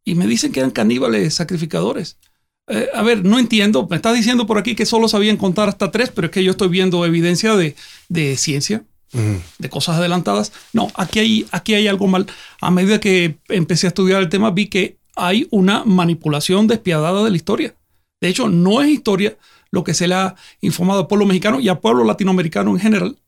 y 0.04 0.16
me 0.16 0.26
dicen 0.26 0.50
que 0.50 0.58
eran 0.58 0.72
caníbales 0.72 1.34
sacrificadores? 1.34 2.18
Eh, 2.66 2.88
a 2.92 3.02
ver, 3.02 3.24
no 3.24 3.38
entiendo. 3.38 3.86
Me 3.88 3.96
estás 3.96 4.16
diciendo 4.16 4.44
por 4.44 4.58
aquí 4.58 4.74
que 4.74 4.86
solo 4.86 5.06
sabían 5.06 5.36
contar 5.36 5.68
hasta 5.68 5.92
tres, 5.92 6.10
pero 6.12 6.26
es 6.26 6.32
que 6.32 6.42
yo 6.42 6.50
estoy 6.50 6.68
viendo 6.68 7.06
evidencia 7.06 7.54
de, 7.54 7.76
de 8.08 8.36
ciencia 8.36 8.84
de 9.12 9.70
cosas 9.70 9.96
adelantadas. 9.96 10.52
No, 10.72 10.88
aquí 10.94 11.18
hay, 11.18 11.46
aquí 11.50 11.74
hay 11.74 11.88
algo 11.88 12.06
mal. 12.06 12.26
A 12.60 12.70
medida 12.70 13.00
que 13.00 13.38
empecé 13.48 13.86
a 13.86 13.88
estudiar 13.88 14.22
el 14.22 14.28
tema, 14.28 14.50
vi 14.50 14.66
que 14.66 14.98
hay 15.16 15.48
una 15.50 15.84
manipulación 15.84 16.66
despiadada 16.66 17.24
de 17.24 17.30
la 17.30 17.36
historia. 17.36 17.74
De 18.20 18.28
hecho, 18.28 18.48
no 18.48 18.82
es 18.82 18.88
historia 18.88 19.36
lo 19.70 19.84
que 19.84 19.94
se 19.94 20.08
le 20.08 20.14
ha 20.14 20.34
informado 20.60 21.00
al 21.00 21.06
pueblo 21.06 21.26
mexicano 21.26 21.60
y 21.60 21.68
al 21.68 21.80
pueblo 21.80 22.04
latinoamericano 22.04 22.70
en 22.70 22.80
general. 22.80 23.18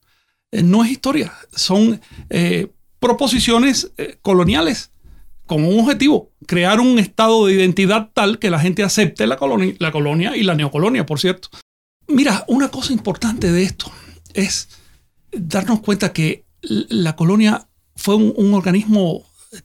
Eh, 0.52 0.62
no 0.62 0.84
es 0.84 0.90
historia, 0.90 1.32
son 1.52 2.00
eh, 2.28 2.68
proposiciones 2.98 3.92
eh, 3.98 4.18
coloniales 4.22 4.90
con 5.46 5.64
un 5.64 5.80
objetivo, 5.80 6.30
crear 6.46 6.80
un 6.80 6.98
estado 6.98 7.46
de 7.46 7.54
identidad 7.54 8.10
tal 8.14 8.38
que 8.38 8.50
la 8.50 8.60
gente 8.60 8.84
acepte 8.84 9.26
la 9.26 9.36
colonia, 9.36 9.74
la 9.78 9.90
colonia 9.90 10.36
y 10.36 10.44
la 10.44 10.54
neocolonia, 10.54 11.06
por 11.06 11.18
cierto. 11.18 11.48
Mira, 12.06 12.44
una 12.48 12.68
cosa 12.68 12.92
importante 12.92 13.50
de 13.50 13.64
esto 13.64 13.90
es 14.32 14.68
darnos 15.32 15.80
cuenta 15.80 16.12
que 16.12 16.44
la 16.62 17.16
colonia 17.16 17.66
fue 17.96 18.16
un, 18.16 18.54
organismo 18.54 19.22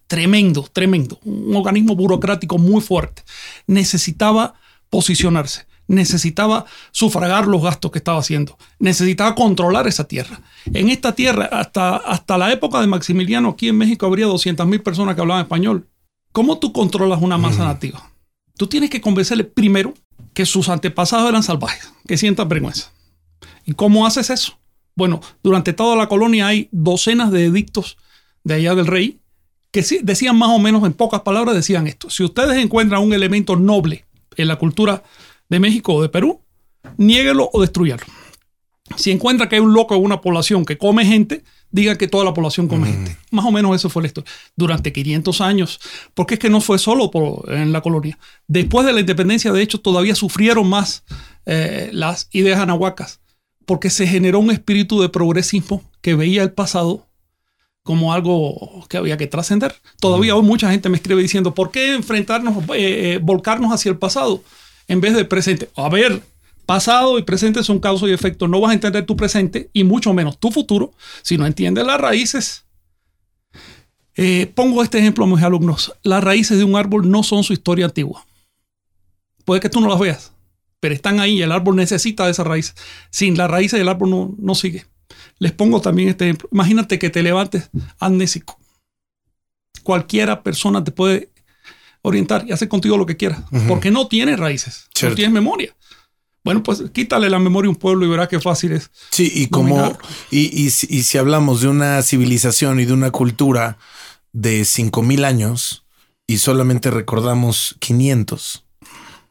tremendo, 0.08 0.68
tremendo, 0.72 1.20
un 1.24 1.56
organismo 1.56 1.96
burocrático 1.96 2.58
muy 2.58 2.82
fuerte. 2.82 3.24
Necesitaba 3.68 4.56
posicionarse, 4.90 5.68
necesitaba 5.88 6.66
sufragar 6.92 7.48
los 7.48 7.62
gastos 7.62 7.92
que 7.92 8.00
estaba 8.00 8.20
haciendo, 8.20 8.58
necesitaba 8.80 9.36
controlar 9.36 9.88
esa 9.88 10.08
tierra. 10.08 10.42
En 10.66 10.90
esta 10.90 11.14
tierra, 11.14 11.46
hasta, 11.46 11.98
hasta 11.98 12.38
la 12.38 12.52
época 12.52 12.82
de 12.82 12.88
Maximiliano, 12.88 13.50
aquí 13.50 13.70
en 13.70 13.78
México 13.78 14.06
habría 14.06 14.26
200 14.26 14.66
mil 14.68 14.82
personas 14.82 15.16
que 15.16 15.22
hablaban 15.22 15.44
español. 15.44 15.88
¿Cómo 16.32 16.60
tú 16.60 16.74
controlas 16.74 17.22
una 17.22 17.38
masa 17.38 17.64
nativa? 17.64 18.12
Tú 18.58 18.68
tienes 18.68 18.90
que 18.90 19.02
convencerle 19.02 19.44
primero 19.44 19.94
que 20.34 20.46
sus 20.46 20.70
antepasados 20.70 21.30
eran 21.30 21.44
salvajes, 21.44 21.92
que 22.08 22.18
sientan 22.18 22.50
vergüenza. 22.50 22.92
¿Y 23.66 23.74
cómo 23.74 24.06
haces 24.06 24.30
eso? 24.30 24.58
Bueno, 24.96 25.22
durante 25.44 25.74
toda 25.74 25.96
la 25.96 26.08
colonia 26.08 26.48
hay 26.48 26.70
docenas 26.72 27.32
de 27.32 27.46
edictos 27.46 27.98
de 28.44 28.56
allá 28.56 28.76
del 28.76 28.88
rey 28.88 29.20
que 29.72 29.84
decían 30.04 30.38
más 30.38 30.50
o 30.50 30.60
menos 30.60 30.86
en 30.86 30.94
pocas 30.94 31.22
palabras, 31.22 31.54
decían 31.54 31.86
esto. 31.86 32.10
Si 32.10 32.24
ustedes 32.24 32.58
encuentran 32.64 33.02
un 33.02 33.14
elemento 33.14 33.58
noble 33.58 34.06
en 34.38 34.48
la 34.48 34.56
cultura 34.56 35.04
de 35.50 35.60
México 35.60 35.96
o 35.96 36.02
de 36.02 36.08
Perú, 36.08 36.40
niéguelo 36.96 37.50
o 37.52 37.60
destruyalo. 37.60 38.04
Si 38.96 39.12
encuentra 39.12 39.50
que 39.50 39.56
hay 39.56 39.62
un 39.62 39.74
loco 39.74 39.96
en 39.96 40.04
una 40.04 40.22
población 40.22 40.64
que 40.64 40.78
come 40.78 41.06
gente, 41.06 41.44
diga 41.72 41.98
que 41.98 42.08
toda 42.08 42.24
la 42.24 42.34
población 42.34 42.70
come 42.70 42.88
gente. 42.88 43.18
Más 43.32 43.44
o 43.44 43.52
menos 43.52 43.76
eso 43.76 43.90
fue 43.90 44.04
la 44.04 44.08
historia. 44.08 44.32
Durante 44.56 44.94
500 44.94 45.42
años, 45.42 45.82
porque 46.14 46.36
es 46.36 46.40
que 46.40 46.50
no 46.50 46.62
fue 46.62 46.80
solo 46.80 47.12
en 47.50 47.74
la 47.74 47.82
colonia. 47.82 48.18
Después 48.48 48.86
de 48.86 48.94
la 48.94 49.02
independencia, 49.02 49.52
de 49.52 49.62
hecho, 49.62 49.82
todavía 49.82 50.16
sufrieron 50.16 50.70
más 50.70 51.04
eh, 51.46 51.90
las 51.92 52.30
ideas 52.32 52.62
anahuacas 52.62 53.20
porque 53.66 53.90
se 53.90 54.08
generó 54.08 54.40
un 54.40 54.52
espíritu 54.52 55.02
de 55.02 55.10
progresismo 55.10 55.84
que 56.02 56.16
veía 56.16 56.44
el 56.44 56.52
pasado 56.52 57.08
como 57.84 58.14
algo 58.14 58.86
que 58.90 58.98
había 58.98 59.16
que 59.16 59.28
trascender. 59.28 59.76
Todavía 60.00 60.36
hoy 60.36 60.44
mucha 60.44 60.72
gente 60.72 60.90
me 60.90 60.98
escribe 60.98 61.22
diciendo, 61.22 61.54
¿por 61.54 61.70
qué 61.70 61.94
enfrentarnos, 61.94 62.58
eh, 62.70 63.14
eh, 63.14 63.20
volcarnos 63.22 63.72
hacia 63.72 63.92
el 63.92 63.98
pasado 63.98 64.44
en 64.88 65.02
vez 65.02 65.14
del 65.14 65.28
presente? 65.28 65.70
A 65.76 65.88
ver, 65.88 66.24
pasado 66.66 67.20
y 67.20 67.22
presente 67.22 67.64
son 67.64 67.80
causa 67.80 68.08
y 68.08 68.12
efecto. 68.12 68.48
No 68.48 68.60
vas 68.60 68.72
a 68.72 68.74
entender 68.74 69.06
tu 69.06 69.16
presente 69.16 69.70
y 69.72 69.84
mucho 69.84 70.14
menos 70.16 70.40
tu 70.40 70.50
futuro 70.52 70.94
si 71.22 71.38
no 71.38 71.46
entiendes 71.46 71.86
las 71.86 72.02
raíces. 72.02 72.66
Eh, 74.16 74.52
pongo 74.56 74.82
este 74.82 74.98
ejemplo 74.98 75.26
a 75.26 75.28
mis 75.28 75.44
alumnos. 75.44 75.94
Las 76.02 76.24
raíces 76.24 76.58
de 76.58 76.64
un 76.64 76.76
árbol 76.76 77.10
no 77.10 77.22
son 77.22 77.44
su 77.44 77.54
historia 77.54 77.86
antigua. 77.86 78.26
Puede 79.44 79.62
que 79.62 79.70
tú 79.70 79.80
no 79.80 79.88
las 79.88 80.00
veas, 80.00 80.32
pero 80.86 80.94
están 80.94 81.20
ahí 81.20 81.42
el 81.42 81.52
árbol 81.52 81.78
necesita 81.78 82.26
de 82.26 82.32
esa 82.32 82.44
raíz. 82.44 82.76
Sin 83.10 83.36
la 83.40 83.48
raíz 83.48 83.72
del 83.72 83.90
árbol 83.90 84.12
no, 84.12 84.36
no 84.38 84.54
sigue. 84.54 84.86
Les 85.40 85.52
pongo 85.52 85.82
también 85.82 86.10
este 86.10 86.26
ejemplo. 86.26 86.48
Imagínate 86.52 87.00
que 87.00 87.10
te 87.10 87.24
levantes 87.24 87.72
amnésico. 87.98 88.60
Cualquiera 89.82 90.44
persona 90.44 90.84
te 90.84 90.92
puede 90.92 91.32
orientar 92.04 92.46
y 92.48 92.52
hacer 92.52 92.68
contigo 92.68 92.98
lo 92.98 93.08
que 93.08 93.18
quieras, 93.18 93.42
porque 93.68 93.90
no 93.90 94.08
tienes 94.08 94.40
raíces, 94.40 94.88
no 95.02 95.16
tienes 95.16 95.34
memoria. 95.34 95.76
Bueno, 96.44 96.62
pues 96.62 96.84
quítale 96.94 97.32
la 97.32 97.40
memoria 97.40 97.66
a 97.66 97.72
un 97.72 97.78
pueblo 97.78 98.06
y 98.06 98.10
verá 98.10 98.28
qué 98.28 98.40
fácil 98.40 98.74
es. 98.74 98.92
Sí, 99.10 99.32
y 99.34 99.48
como, 99.48 99.98
y, 100.30 100.66
y, 100.66 100.70
si 100.70 101.18
hablamos 101.18 101.62
de 101.62 101.70
una 101.70 102.04
civilización 102.04 102.80
y 102.80 102.86
de 102.86 102.94
una 102.94 103.10
cultura 103.10 103.80
de 104.34 104.66
5000 104.66 105.26
años 105.26 105.84
y 106.28 106.38
solamente 106.38 106.92
recordamos 106.92 107.76
500, 107.80 108.65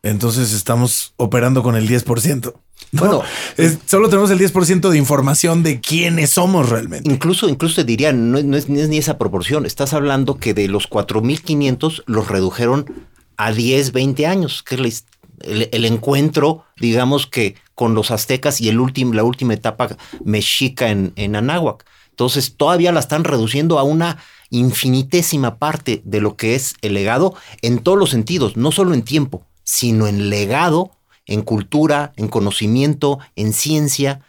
Entonces 0.05 0.53
estamos 0.53 1.15
operando 1.17 1.63
con 1.65 1.75
el 1.77 1.89
10%. 1.89 2.55
No, 2.93 3.01
Bueno, 3.01 3.23
es- 3.57 3.79
solo 3.87 4.09
tenemos 4.09 4.31
el 4.31 4.39
10% 4.39 4.91
de 4.91 4.99
información 4.99 5.63
de 5.65 5.81
quiénes 5.81 6.31
somos 6.31 6.69
realmente. 6.69 7.11
Incluso, 7.11 7.49
incluso 7.49 7.77
te 7.77 7.85
diría, 7.85 8.13
no, 8.13 8.41
no 8.43 8.57
es, 8.57 8.69
no 8.69 8.79
es 8.79 8.89
ni 8.89 8.99
esa 8.99 9.19
proporción. 9.19 9.67
Estás 9.67 9.95
hablando 9.95 10.37
que 10.37 10.55
de 10.55 10.69
los 10.69 10.87
4.500 10.89 12.03
los 12.07 12.29
redujeron 12.29 12.85
a 13.37 13.51
10, 13.51 13.91
20 13.93 14.27
años, 14.27 14.63
que 14.63 14.77
es 14.87 15.07
el, 15.41 15.69
el 15.73 15.85
encuentro, 15.87 16.65
digamos 16.77 17.27
que 17.27 17.57
con 17.75 17.95
los 17.95 18.11
aztecas 18.13 18.61
y 18.61 18.69
el 18.69 18.79
último, 18.79 19.15
la 19.15 19.25
última 19.25 19.55
etapa 19.55 19.97
mexica 20.25 20.91
en, 20.91 21.13
en 21.17 21.35
Anáhuac. 21.35 21.85
Entonces 22.11 22.55
todavía 22.57 22.93
la 22.93 23.01
están 23.01 23.25
reduciendo 23.25 23.79
a 23.81 23.83
una 23.83 24.19
infinitésima 24.51 25.57
parte 25.59 26.03
de 26.05 26.21
lo 26.21 26.37
que 26.37 26.55
es 26.55 26.75
el 26.83 26.95
legado 26.95 27.35
en 27.63 27.79
todos 27.79 27.99
los 27.99 28.11
sentidos, 28.11 28.57
no 28.57 28.71
solo 28.71 28.95
en 28.95 29.03
tiempo, 29.03 29.45
sino 29.65 30.07
en 30.07 30.31
legado, 30.31 30.93
en 31.27 31.43
cultura, 31.43 32.13
en 32.17 32.29
conocimiento, 32.29 33.19
en 33.35 33.53
ciencia, 33.53 34.21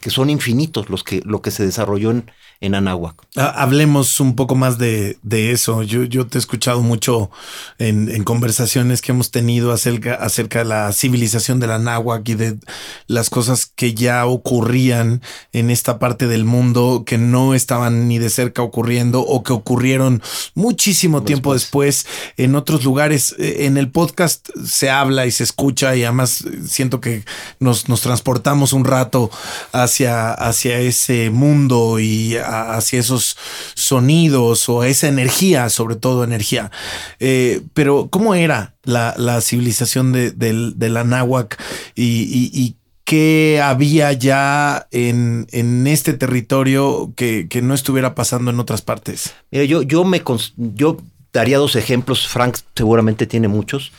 que 0.00 0.10
son 0.10 0.30
infinitos 0.30 0.88
los 0.88 1.04
que, 1.04 1.20
lo 1.24 1.42
que 1.42 1.50
se 1.50 1.64
desarrolló 1.64 2.10
en, 2.10 2.30
en 2.60 2.74
Anáhuac. 2.74 3.14
Ha- 3.36 3.62
Hablemos 3.62 4.20
un 4.20 4.36
poco 4.36 4.54
más 4.54 4.76
de, 4.76 5.18
de 5.22 5.52
eso. 5.52 5.82
Yo, 5.82 6.04
yo 6.04 6.26
te 6.26 6.36
he 6.36 6.40
escuchado 6.40 6.82
mucho 6.82 7.30
en, 7.78 8.10
en 8.10 8.22
conversaciones 8.24 9.00
que 9.00 9.12
hemos 9.12 9.30
tenido 9.30 9.72
acerca, 9.72 10.14
acerca 10.14 10.58
de 10.60 10.66
la 10.66 10.92
civilización 10.92 11.58
de 11.58 11.66
la 11.66 11.78
náhuac 11.78 12.28
y 12.28 12.34
de 12.34 12.58
las 13.06 13.30
cosas 13.30 13.64
que 13.74 13.94
ya 13.94 14.26
ocurrían 14.26 15.22
en 15.52 15.70
esta 15.70 15.98
parte 15.98 16.26
del 16.26 16.44
mundo 16.44 17.04
que 17.06 17.16
no 17.16 17.54
estaban 17.54 18.08
ni 18.08 18.18
de 18.18 18.28
cerca 18.28 18.60
ocurriendo 18.62 19.20
o 19.22 19.42
que 19.42 19.52
ocurrieron 19.54 20.22
muchísimo 20.54 21.22
tiempo 21.22 21.54
después 21.54 22.06
en 22.36 22.54
otros 22.56 22.84
lugares. 22.84 23.34
Eh, 23.38 23.64
En 23.66 23.78
el 23.78 23.90
podcast 23.90 24.48
se 24.66 24.90
habla 24.90 25.24
y 25.24 25.30
se 25.30 25.44
escucha 25.44 25.96
y 25.96 26.04
además 26.04 26.44
siento 26.66 27.00
que 27.00 27.24
nos, 27.58 27.88
nos 27.88 28.02
transportamos 28.02 28.72
un 28.74 28.84
rato 28.84 29.30
hacia, 29.72 30.32
hacia 30.32 30.78
ese 30.80 31.30
mundo 31.30 31.98
y 32.00 32.36
hacia 32.50 33.00
esos 33.00 33.36
sonidos 33.74 34.68
o 34.68 34.84
esa 34.84 35.08
energía, 35.08 35.68
sobre 35.68 35.96
todo 35.96 36.24
energía. 36.24 36.70
Eh, 37.18 37.62
pero, 37.74 38.08
¿cómo 38.10 38.34
era 38.34 38.74
la, 38.84 39.40
civilización 39.40 40.12
de, 40.12 40.30
del- 40.32 40.78
de 40.78 40.88
la 40.88 41.04
náhuac 41.04 41.60
y, 41.94 42.76
qué 43.04 43.60
había 43.60 44.12
ya 44.12 44.86
en, 44.92 45.48
en 45.50 45.88
este 45.88 46.12
territorio 46.12 47.12
que, 47.16 47.48
que 47.48 47.60
no 47.60 47.74
estuviera 47.74 48.14
pasando 48.14 48.50
en 48.52 48.60
otras 48.60 48.82
partes? 48.82 49.34
Mira, 49.50 49.64
yo, 49.64 49.82
yo 49.82 50.04
me 50.04 50.22
yo 50.56 50.98
daría 51.32 51.58
dos 51.58 51.74
ejemplos. 51.76 52.28
Frank 52.28 52.58
seguramente 52.74 53.26
tiene 53.26 53.48
muchos. 53.48 53.90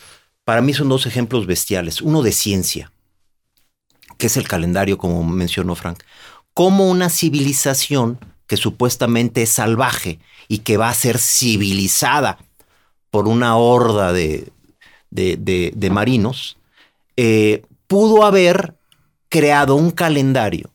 Para 0.45 0.61
mí 0.61 0.73
son 0.73 0.89
dos 0.89 1.05
ejemplos 1.05 1.45
bestiales. 1.45 2.01
Uno 2.01 2.21
de 2.23 2.31
ciencia, 2.31 2.91
que 4.17 4.27
es 4.27 4.37
el 4.37 4.47
calendario, 4.47 4.97
como 4.97 5.23
mencionó 5.23 5.75
Frank. 5.75 5.99
Como 6.53 6.89
una 6.89 7.09
civilización 7.09 8.17
que 8.51 8.57
supuestamente 8.57 9.43
es 9.43 9.49
salvaje 9.49 10.19
y 10.49 10.57
que 10.57 10.75
va 10.75 10.89
a 10.89 10.93
ser 10.93 11.19
civilizada 11.19 12.37
por 13.09 13.29
una 13.29 13.55
horda 13.55 14.11
de, 14.11 14.51
de- 15.09 15.37
marinos, 15.89 16.57
eh, 17.15 17.63
pudo 17.87 18.25
haber 18.25 18.75
creado 19.29 19.75
un 19.75 19.89
calendario 19.91 20.69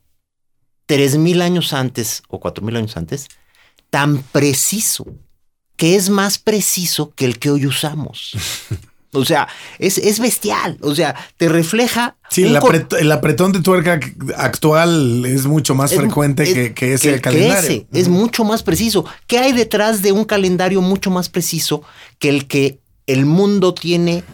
tres 0.87 1.19
mil 1.19 1.43
años 1.43 1.75
antes 1.75 2.23
o 2.29 2.41
cuatro 2.41 2.65
mil 2.65 2.77
años 2.77 2.97
antes 2.97 3.29
tan 3.91 4.23
preciso 4.23 5.05
que 5.77 5.97
es 5.97 6.09
más 6.09 6.39
preciso 6.39 7.13
que 7.15 7.27
el 7.27 7.39
que 7.39 7.51
hoy 7.51 7.67
usamos. 7.67 8.33
O 9.13 9.25
sea, 9.25 9.49
es, 9.79 9.99
es 9.99 10.19
bestial. 10.21 10.77
O 10.83 10.95
sea, 10.95 11.15
te 11.37 11.49
refleja. 11.49 12.17
Sí, 12.29 12.43
el, 12.45 12.57
apret- 12.57 12.97
el 12.99 13.11
apretón 13.13 13.53
de 13.53 13.61
tuerca 13.63 13.99
actual 14.37 15.25
es 15.25 15.47
mucho 15.47 15.75
más 15.75 15.93
es- 15.93 15.99
frecuente 15.99 16.43
es- 16.43 16.53
que, 16.55 16.75
que 16.75 16.95
ese 16.95 17.09
que- 17.11 17.15
que 17.17 17.21
calendario. 17.23 17.71
ese, 17.71 17.87
es 17.93 18.09
mucho 18.09 18.45
más 18.45 18.63
preciso. 18.63 19.05
¿Qué 19.27 19.39
hay 19.39 19.53
detrás 19.53 20.03
de 20.03 20.13
un 20.13 20.25
calendario 20.25 20.81
mucho 20.83 21.11
más 21.11 21.29
preciso 21.29 21.83
que 22.19 22.29
el 22.29 22.47
que 22.47 22.81
el 23.07 23.25
mundo 23.27 23.73
tiene 23.73 24.25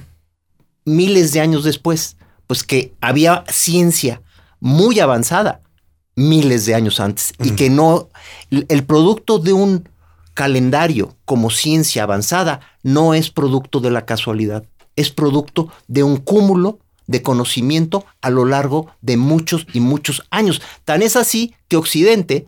miles 0.85 1.33
de 1.33 1.41
años 1.41 1.65
después? 1.65 2.17
Pues 2.47 2.65
que 2.65 2.93
había 3.01 3.45
ciencia 3.49 4.21
muy 4.61 5.01
avanzada 5.01 5.61
miles 6.17 6.67
de 6.67 6.75
años 6.75 7.01
antes 7.01 7.33
y 7.43 7.53
que 7.53 7.71
no, 7.71 8.09
el 8.51 8.85
producto 8.85 9.39
de 9.39 9.53
un 9.53 9.89
calendario 10.35 11.17
como 11.25 11.51
ciencia 11.51 12.03
avanzada 12.05 12.61
no 12.83 13.15
es 13.15 13.31
producto 13.31 13.81
de 13.81 13.91
la 13.91 14.05
casualidad, 14.07 14.65
es 14.97 15.11
producto 15.11 15.69
de 15.89 16.03
un 16.03 16.17
cúmulo 16.17 16.79
de 17.07 17.23
conocimiento 17.23 18.05
a 18.21 18.31
lo 18.31 18.45
largo 18.45 18.89
de 19.01 19.17
muchos 19.17 19.67
y 19.73 19.81
muchos 19.81 20.23
años. 20.31 20.63
Tan 20.85 21.03
es 21.03 21.17
así 21.17 21.55
que 21.69 21.77
Occidente 21.77 22.47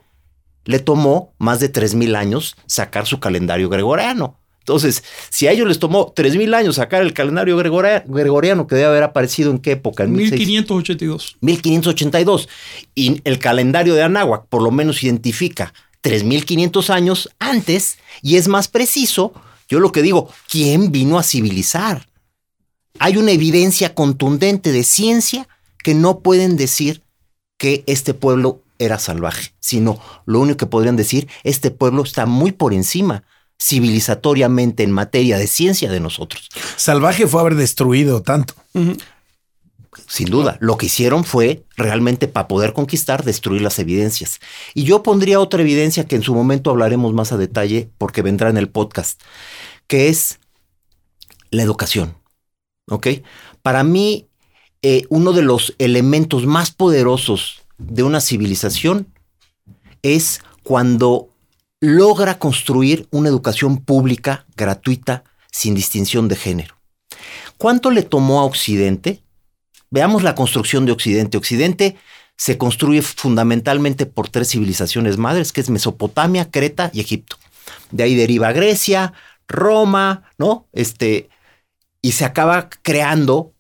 le 0.65 0.79
tomó 0.79 1.35
más 1.39 1.61
de 1.61 1.71
3.000 1.71 2.17
años 2.17 2.57
sacar 2.67 3.07
su 3.07 3.21
calendario 3.21 3.69
gregoriano. 3.69 4.39
Entonces, 4.61 5.05
si 5.29 5.47
a 5.47 5.53
ellos 5.53 5.69
les 5.69 5.79
tomó 5.79 6.15
3.000 6.15 6.55
años 6.55 6.77
sacar 6.77 7.03
el 7.03 7.13
calendario 7.13 7.59
gregoria- 7.59 8.03
gregoriano, 8.07 8.67
que 8.67 8.77
debe 8.77 8.87
haber 8.89 9.03
aparecido 9.03 9.51
en 9.51 9.59
qué 9.59 9.73
época? 9.73 10.05
En 10.05 10.13
1600. 10.13 10.77
1582. 10.77 11.37
1582. 11.43 12.49
Y 12.95 13.21
el 13.25 13.39
calendario 13.39 13.95
de 13.95 14.03
Anáhuac 14.05 14.47
por 14.47 14.63
lo 14.63 14.71
menos 14.71 15.03
identifica 15.03 15.75
3500 16.05 16.91
años 16.91 17.31
antes 17.39 17.97
y 18.21 18.37
es 18.37 18.47
más 18.47 18.69
preciso. 18.69 19.33
Yo 19.69 19.81
lo 19.81 19.91
que 19.91 20.03
digo, 20.03 20.29
¿quién 20.51 20.93
vino 20.93 21.19
a 21.19 21.23
civilizar? 21.23 22.07
Hay 22.99 23.17
una 23.17 23.33
evidencia 23.33 23.95
contundente 23.95 24.71
de 24.71 24.85
ciencia 24.85 25.49
que 25.83 25.95
no 25.95 26.21
pueden 26.21 26.59
decir 26.59 27.03
que 27.59 27.85
este 27.87 28.13
pueblo 28.13 28.61
era 28.79 28.99
salvaje, 28.99 29.55
sino 29.61 29.99
lo 30.27 30.41
único 30.41 30.59
que 30.59 30.67
podrían 30.67 30.97
decir, 30.97 31.27
este 31.43 31.71
pueblo 31.71 32.03
está 32.03 32.27
muy 32.27 32.53
por 32.53 32.75
encima 32.75 33.25
civilizatoriamente 33.59 34.83
en 34.83 34.91
materia 34.91 35.39
de 35.39 35.47
ciencia 35.47 35.91
de 35.91 36.01
nosotros. 36.01 36.51
Salvaje 36.77 37.27
fue 37.27 37.41
haber 37.41 37.55
destruido 37.55 38.21
tanto. 38.21 38.53
Sin 40.07 40.29
duda, 40.29 40.57
lo 40.61 40.77
que 40.77 40.87
hicieron 40.87 41.25
fue 41.25 41.65
realmente 41.77 42.29
para 42.29 42.49
poder 42.49 42.73
conquistar, 42.73 43.25
destruir 43.25 43.63
las 43.63 43.79
evidencias. 43.79 44.41
Y 44.75 44.85
yo 44.85 45.03
pondría 45.03 45.41
otra 45.41 45.63
evidencia 45.63 46.07
que 46.07 46.17
en 46.17 46.23
su 46.23 46.35
momento 46.35 46.71
hablaremos 46.71 47.13
más 47.15 47.33
a 47.33 47.37
detalle 47.37 47.91
porque 47.99 48.23
vendrá 48.23 48.51
en 48.51 48.57
el 48.57 48.69
podcast, 48.69 49.21
que 49.87 50.09
es 50.09 50.39
la 51.51 51.63
educación. 51.63 52.17
¿Ok? 52.89 53.09
Para 53.63 53.83
mí, 53.83 54.29
eh, 54.83 55.05
uno 55.09 55.33
de 55.33 55.43
los 55.43 55.75
elementos 55.79 56.47
más 56.47 56.71
poderosos 56.71 57.63
de 57.79 58.03
una 58.03 58.21
civilización 58.21 59.09
es 60.03 60.41
cuando 60.63 61.31
logra 61.81 62.39
construir 62.39 63.09
una 63.11 63.29
educación 63.29 63.79
pública, 63.79 64.47
gratuita, 64.57 65.25
sin 65.51 65.75
distinción 65.75 66.29
de 66.29 66.37
género. 66.37 66.75
¿Cuánto 67.59 67.91
le 67.91 68.03
tomó 68.03 68.41
a 68.41 68.45
Occidente? 68.45 69.23
Veamos 69.95 70.25
la 70.25 70.35
construcción 70.35 70.87
de 70.87 70.91
Occidente. 70.91 71.39
Occidente 71.39 71.97
se 72.37 72.59
construye 72.59 73.01
fundamentalmente 73.01 74.07
por 74.07 74.29
tres 74.29 74.49
civilizaciones 74.49 75.19
madres, 75.19 75.53
que 75.53 75.61
es 75.61 75.71
Mesopotamia, 75.71 76.51
Creta 76.51 76.91
y 76.93 76.99
Egipto. 76.99 77.37
De 77.93 78.03
ahí 78.03 78.17
deriva 78.17 78.51
Grecia, 78.51 79.13
Roma, 79.47 80.25
¿no? 80.37 80.67
Este, 80.73 81.29
y 82.03 82.11
se 82.11 82.25
acaba 82.25 82.71
creando 82.83 83.53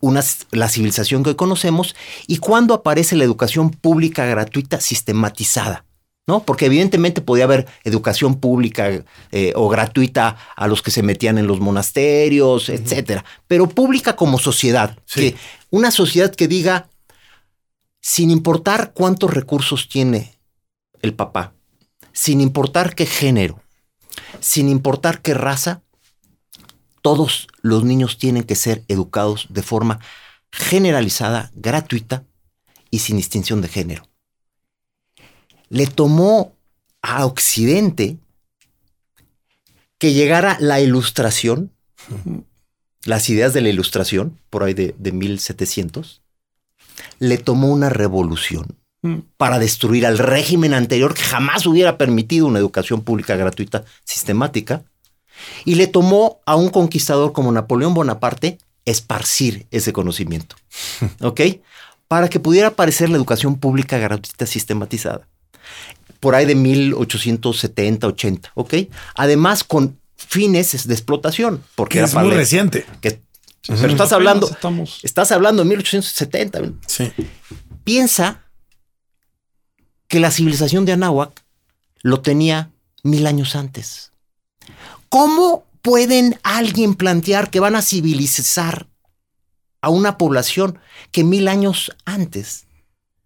una, 0.00 0.20
la 0.50 0.68
civilización 0.68 1.22
que 1.22 1.30
hoy 1.30 1.36
conocemos. 1.36 1.96
¿Y 2.26 2.40
cuándo 2.40 2.74
aparece 2.74 3.16
la 3.16 3.24
educación 3.24 3.70
pública 3.70 4.26
gratuita 4.26 4.82
sistematizada? 4.82 5.86
¿No? 6.28 6.44
Porque 6.44 6.66
evidentemente 6.66 7.22
podía 7.22 7.44
haber 7.44 7.66
educación 7.84 8.38
pública 8.38 9.02
eh, 9.32 9.52
o 9.56 9.68
gratuita 9.68 10.36
a 10.54 10.68
los 10.68 10.82
que 10.82 10.90
se 10.90 11.02
metían 11.02 11.38
en 11.38 11.46
los 11.46 11.58
monasterios, 11.58 12.68
etcétera, 12.68 13.24
pero 13.46 13.68
pública 13.68 14.14
como 14.14 14.38
sociedad. 14.38 14.98
Sí. 15.06 15.32
Que 15.32 15.36
una 15.70 15.90
sociedad 15.90 16.34
que 16.34 16.46
diga, 16.46 16.90
sin 18.02 18.30
importar 18.30 18.92
cuántos 18.92 19.32
recursos 19.32 19.88
tiene 19.88 20.38
el 21.00 21.14
papá, 21.14 21.54
sin 22.12 22.40
importar 22.40 22.94
qué 22.94 23.06
género, 23.06 23.62
sin 24.40 24.68
importar 24.68 25.22
qué 25.22 25.34
raza, 25.34 25.82
todos 27.00 27.48
los 27.62 27.84
niños 27.84 28.18
tienen 28.18 28.44
que 28.44 28.54
ser 28.54 28.84
educados 28.88 29.46
de 29.48 29.62
forma 29.62 30.00
generalizada, 30.52 31.50
gratuita 31.54 32.24
y 32.90 32.98
sin 32.98 33.16
distinción 33.16 33.60
de 33.60 33.68
género. 33.68 34.07
Le 35.68 35.86
tomó 35.86 36.56
a 37.02 37.26
Occidente 37.26 38.18
que 39.98 40.12
llegara 40.12 40.56
la 40.60 40.80
ilustración, 40.80 41.72
las 43.04 43.28
ideas 43.28 43.52
de 43.52 43.60
la 43.60 43.68
ilustración, 43.68 44.38
por 44.50 44.62
ahí 44.62 44.74
de, 44.74 44.94
de 44.98 45.12
1700, 45.12 46.22
le 47.18 47.38
tomó 47.38 47.68
una 47.68 47.88
revolución 47.88 48.76
para 49.36 49.58
destruir 49.58 50.06
al 50.06 50.18
régimen 50.18 50.74
anterior 50.74 51.14
que 51.14 51.22
jamás 51.22 51.66
hubiera 51.66 51.96
permitido 51.98 52.46
una 52.46 52.58
educación 52.58 53.02
pública 53.02 53.36
gratuita 53.36 53.84
sistemática 54.04 54.82
Y 55.64 55.76
le 55.76 55.86
tomó 55.86 56.40
a 56.46 56.56
un 56.56 56.68
conquistador 56.68 57.32
como 57.32 57.52
Napoleón 57.52 57.94
Bonaparte 57.94 58.58
esparcir 58.84 59.66
ese 59.70 59.92
conocimiento. 59.92 60.56
¿Ok? 61.20 61.40
Para 62.08 62.28
que 62.28 62.40
pudiera 62.40 62.68
aparecer 62.68 63.10
la 63.10 63.16
educación 63.16 63.56
pública 63.56 63.98
gratuita 63.98 64.46
sistematizada. 64.46 65.28
Por 66.20 66.34
ahí 66.34 66.46
de 66.46 66.54
1870, 66.54 68.06
80. 68.06 68.52
¿Ok? 68.54 68.74
Además, 69.14 69.62
con 69.64 69.98
fines 70.16 70.86
de 70.88 70.94
explotación. 70.94 71.62
Porque 71.74 71.94
que 71.94 71.98
era 72.00 72.08
es 72.08 72.14
muy 72.14 72.30
reciente. 72.30 72.84
que- 73.00 73.20
pero 73.66 73.88
estás 73.88 74.12
hablando, 74.12 74.48
estamos- 74.50 75.00
estás 75.02 75.30
hablando 75.30 75.62
de 75.62 75.68
1870. 75.68 76.60
Sí. 76.86 77.12
Piensa 77.84 78.42
que 80.08 80.20
la 80.20 80.30
civilización 80.30 80.84
de 80.86 80.92
Anáhuac 80.92 81.42
lo 82.02 82.20
tenía 82.20 82.70
mil 83.02 83.26
años 83.26 83.54
antes. 83.56 84.12
¿Cómo 85.08 85.64
pueden 85.82 86.38
alguien 86.42 86.94
plantear 86.94 87.50
que 87.50 87.60
van 87.60 87.76
a 87.76 87.82
civilizar 87.82 88.86
a 89.82 89.90
una 89.90 90.18
población 90.18 90.78
que 91.12 91.24
mil 91.24 91.46
años 91.48 91.92
antes 92.04 92.66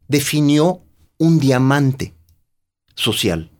definió 0.09 0.82
un 1.18 1.38
diamante 1.38 2.14
social, 2.95 3.51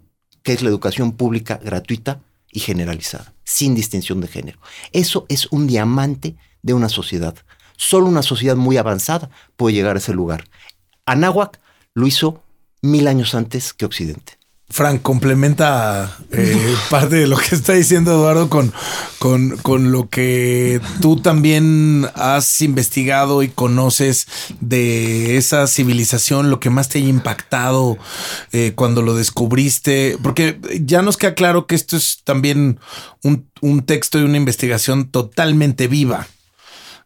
que 0.43 0.53
es 0.53 0.63
la 0.63 0.69
educación 0.69 1.13
pública 1.13 1.61
gratuita 1.63 2.21
y 2.51 2.61
generalizada, 2.61 3.35
sin 3.45 3.75
distinción 3.75 4.21
de 4.21 4.29
género? 4.29 4.59
Eso 4.93 5.27
es 5.29 5.47
un 5.51 5.67
diamante 5.67 6.37
de 6.63 6.75
una 6.75 6.89
sociedad. 6.89 7.35
Solo 7.77 8.07
una 8.07 8.23
sociedad 8.23 8.57
muy 8.57 8.77
avanzada 8.77 9.31
puede 9.57 9.75
llegar 9.75 9.97
a 9.97 9.99
ese 9.99 10.13
lugar. 10.13 10.45
Anáhuac 11.07 11.61
lo 11.95 12.07
hizo 12.07 12.43
mil 12.81 13.09
años 13.09 13.35
antes 13.35 13.73
que 13.73 13.85
Occidente. 13.85 14.42
Frank, 14.73 15.03
complementa 15.03 16.17
eh, 16.31 16.75
parte 16.91 17.17
de 17.17 17.27
lo 17.27 17.37
que 17.37 17.55
está 17.55 17.75
diciendo 17.75 18.13
Eduardo 18.13 18.49
con, 18.49 18.73
con, 19.19 19.59
con 19.59 19.93
lo 19.93 20.09
que 20.09 20.81
tú 21.03 21.17
también 21.21 22.09
has 22.15 22.63
investigado 22.63 23.43
y 23.43 23.49
conoces 23.49 24.27
de 24.61 25.37
esa 25.37 25.67
civilización, 25.67 26.49
lo 26.49 26.59
que 26.59 26.71
más 26.71 26.89
te 26.89 27.01
haya 27.01 27.09
impactado 27.09 27.99
eh, 28.53 28.73
cuando 28.75 29.03
lo 29.03 29.15
descubriste, 29.15 30.17
porque 30.23 30.59
ya 30.81 31.03
nos 31.03 31.19
queda 31.19 31.35
claro 31.35 31.67
que 31.67 31.75
esto 31.75 31.99
es 31.99 32.23
también 32.25 32.81
un, 33.23 33.47
un 33.61 33.85
texto 33.85 34.19
y 34.19 34.23
una 34.23 34.39
investigación 34.39 35.11
totalmente 35.11 35.87
viva, 35.87 36.29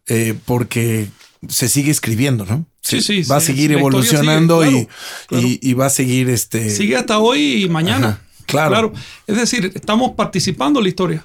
eh, 0.06 0.38
porque 0.44 1.08
se 1.48 1.68
sigue 1.68 1.90
escribiendo, 1.90 2.44
¿no? 2.46 2.66
Sí, 2.82 3.00
sí, 3.00 3.22
Va 3.24 3.36
a 3.36 3.40
seguir 3.40 3.72
evolucionando 3.72 4.62
sigue, 4.62 4.78
y, 4.80 4.86
claro, 4.86 4.96
claro. 5.28 5.46
y- 5.48 5.58
y 5.62 5.72
va 5.74 5.86
a 5.86 5.90
seguir 5.90 6.28
este... 6.30 6.70
Sigue 6.70 6.96
hasta 6.96 7.18
hoy 7.18 7.64
y 7.64 7.68
mañana. 7.68 8.08
Ajá, 8.08 8.20
claro. 8.46 8.92
Es 9.26 9.36
decir, 9.36 9.72
estamos 9.74 10.12
participando 10.12 10.78
en 10.80 10.84
la 10.84 10.88
historia. 10.88 11.24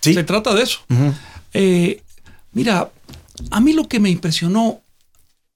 Sí. 0.00 0.14
Se 0.14 0.24
trata 0.24 0.54
de 0.54 0.62
eso. 0.62 0.80
Eh, 1.52 2.00
mira, 2.52 2.90
a 3.50 3.60
mí 3.60 3.72
lo 3.74 3.88
que 3.88 4.00
me 4.00 4.08
impresionó 4.10 4.80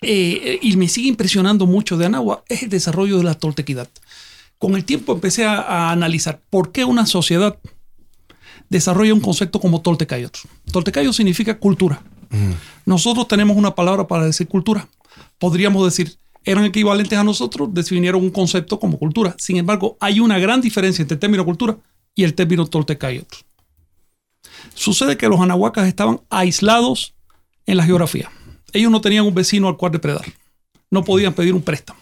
eh, 0.02 0.58
y 0.60 0.76
me 0.76 0.88
sigue 0.88 1.08
impresionando 1.08 1.66
mucho 1.66 1.96
de 1.96 2.04
Anáhuac 2.06 2.42
es 2.48 2.62
el 2.64 2.68
desarrollo 2.68 3.16
de 3.16 3.24
la 3.24 3.34
toltequidad. 3.34 3.88
Con 4.58 4.74
el 4.76 4.84
tiempo 4.84 5.14
empecé 5.14 5.44
a, 5.46 5.60
a 5.60 5.90
analizar 5.92 6.40
por 6.50 6.70
qué 6.72 6.84
una 6.84 7.06
sociedad 7.06 7.56
desarrolla 8.68 9.14
un 9.14 9.20
concepto 9.20 9.60
como 9.60 9.80
toltecayot. 9.80 10.36
Toltecayot 10.70 11.12
significa 11.14 11.58
cultura. 11.58 12.02
Nosotros 12.84 13.28
tenemos 13.28 13.56
una 13.56 13.74
palabra 13.74 14.06
para 14.06 14.24
decir 14.24 14.48
cultura. 14.48 14.88
Podríamos 15.38 15.84
decir, 15.84 16.16
eran 16.44 16.64
equivalentes 16.64 17.18
a 17.18 17.24
nosotros, 17.24 17.72
definieron 17.72 18.22
un 18.22 18.30
concepto 18.30 18.78
como 18.78 18.98
cultura. 18.98 19.34
Sin 19.38 19.56
embargo, 19.56 19.96
hay 20.00 20.20
una 20.20 20.38
gran 20.38 20.60
diferencia 20.60 21.02
entre 21.02 21.14
el 21.14 21.20
término 21.20 21.44
cultura 21.44 21.76
y 22.14 22.24
el 22.24 22.34
término 22.34 22.66
toltecayot. 22.66 23.26
Sucede 24.74 25.16
que 25.16 25.28
los 25.28 25.40
anahuacas 25.40 25.88
estaban 25.88 26.20
aislados 26.30 27.14
en 27.66 27.76
la 27.76 27.84
geografía. 27.84 28.30
Ellos 28.72 28.90
no 28.90 29.00
tenían 29.00 29.24
un 29.24 29.34
vecino 29.34 29.68
al 29.68 29.76
cual 29.76 29.92
depredar. 29.92 30.24
No 30.90 31.04
podían 31.04 31.32
pedir 31.32 31.54
un 31.54 31.62
préstamo. 31.62 32.00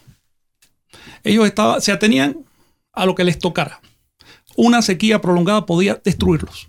Ellos 1.23 1.53
se 1.81 1.93
atenían 1.93 2.39
a 2.93 3.07
lo 3.07 3.15
que 3.15 3.25
les 3.25 3.39
tocara. 3.39 3.81
Una 4.57 4.83
sequía 4.83 5.21
prolongada 5.21 5.67
podía 5.67 6.01
destruirlos. 6.03 6.69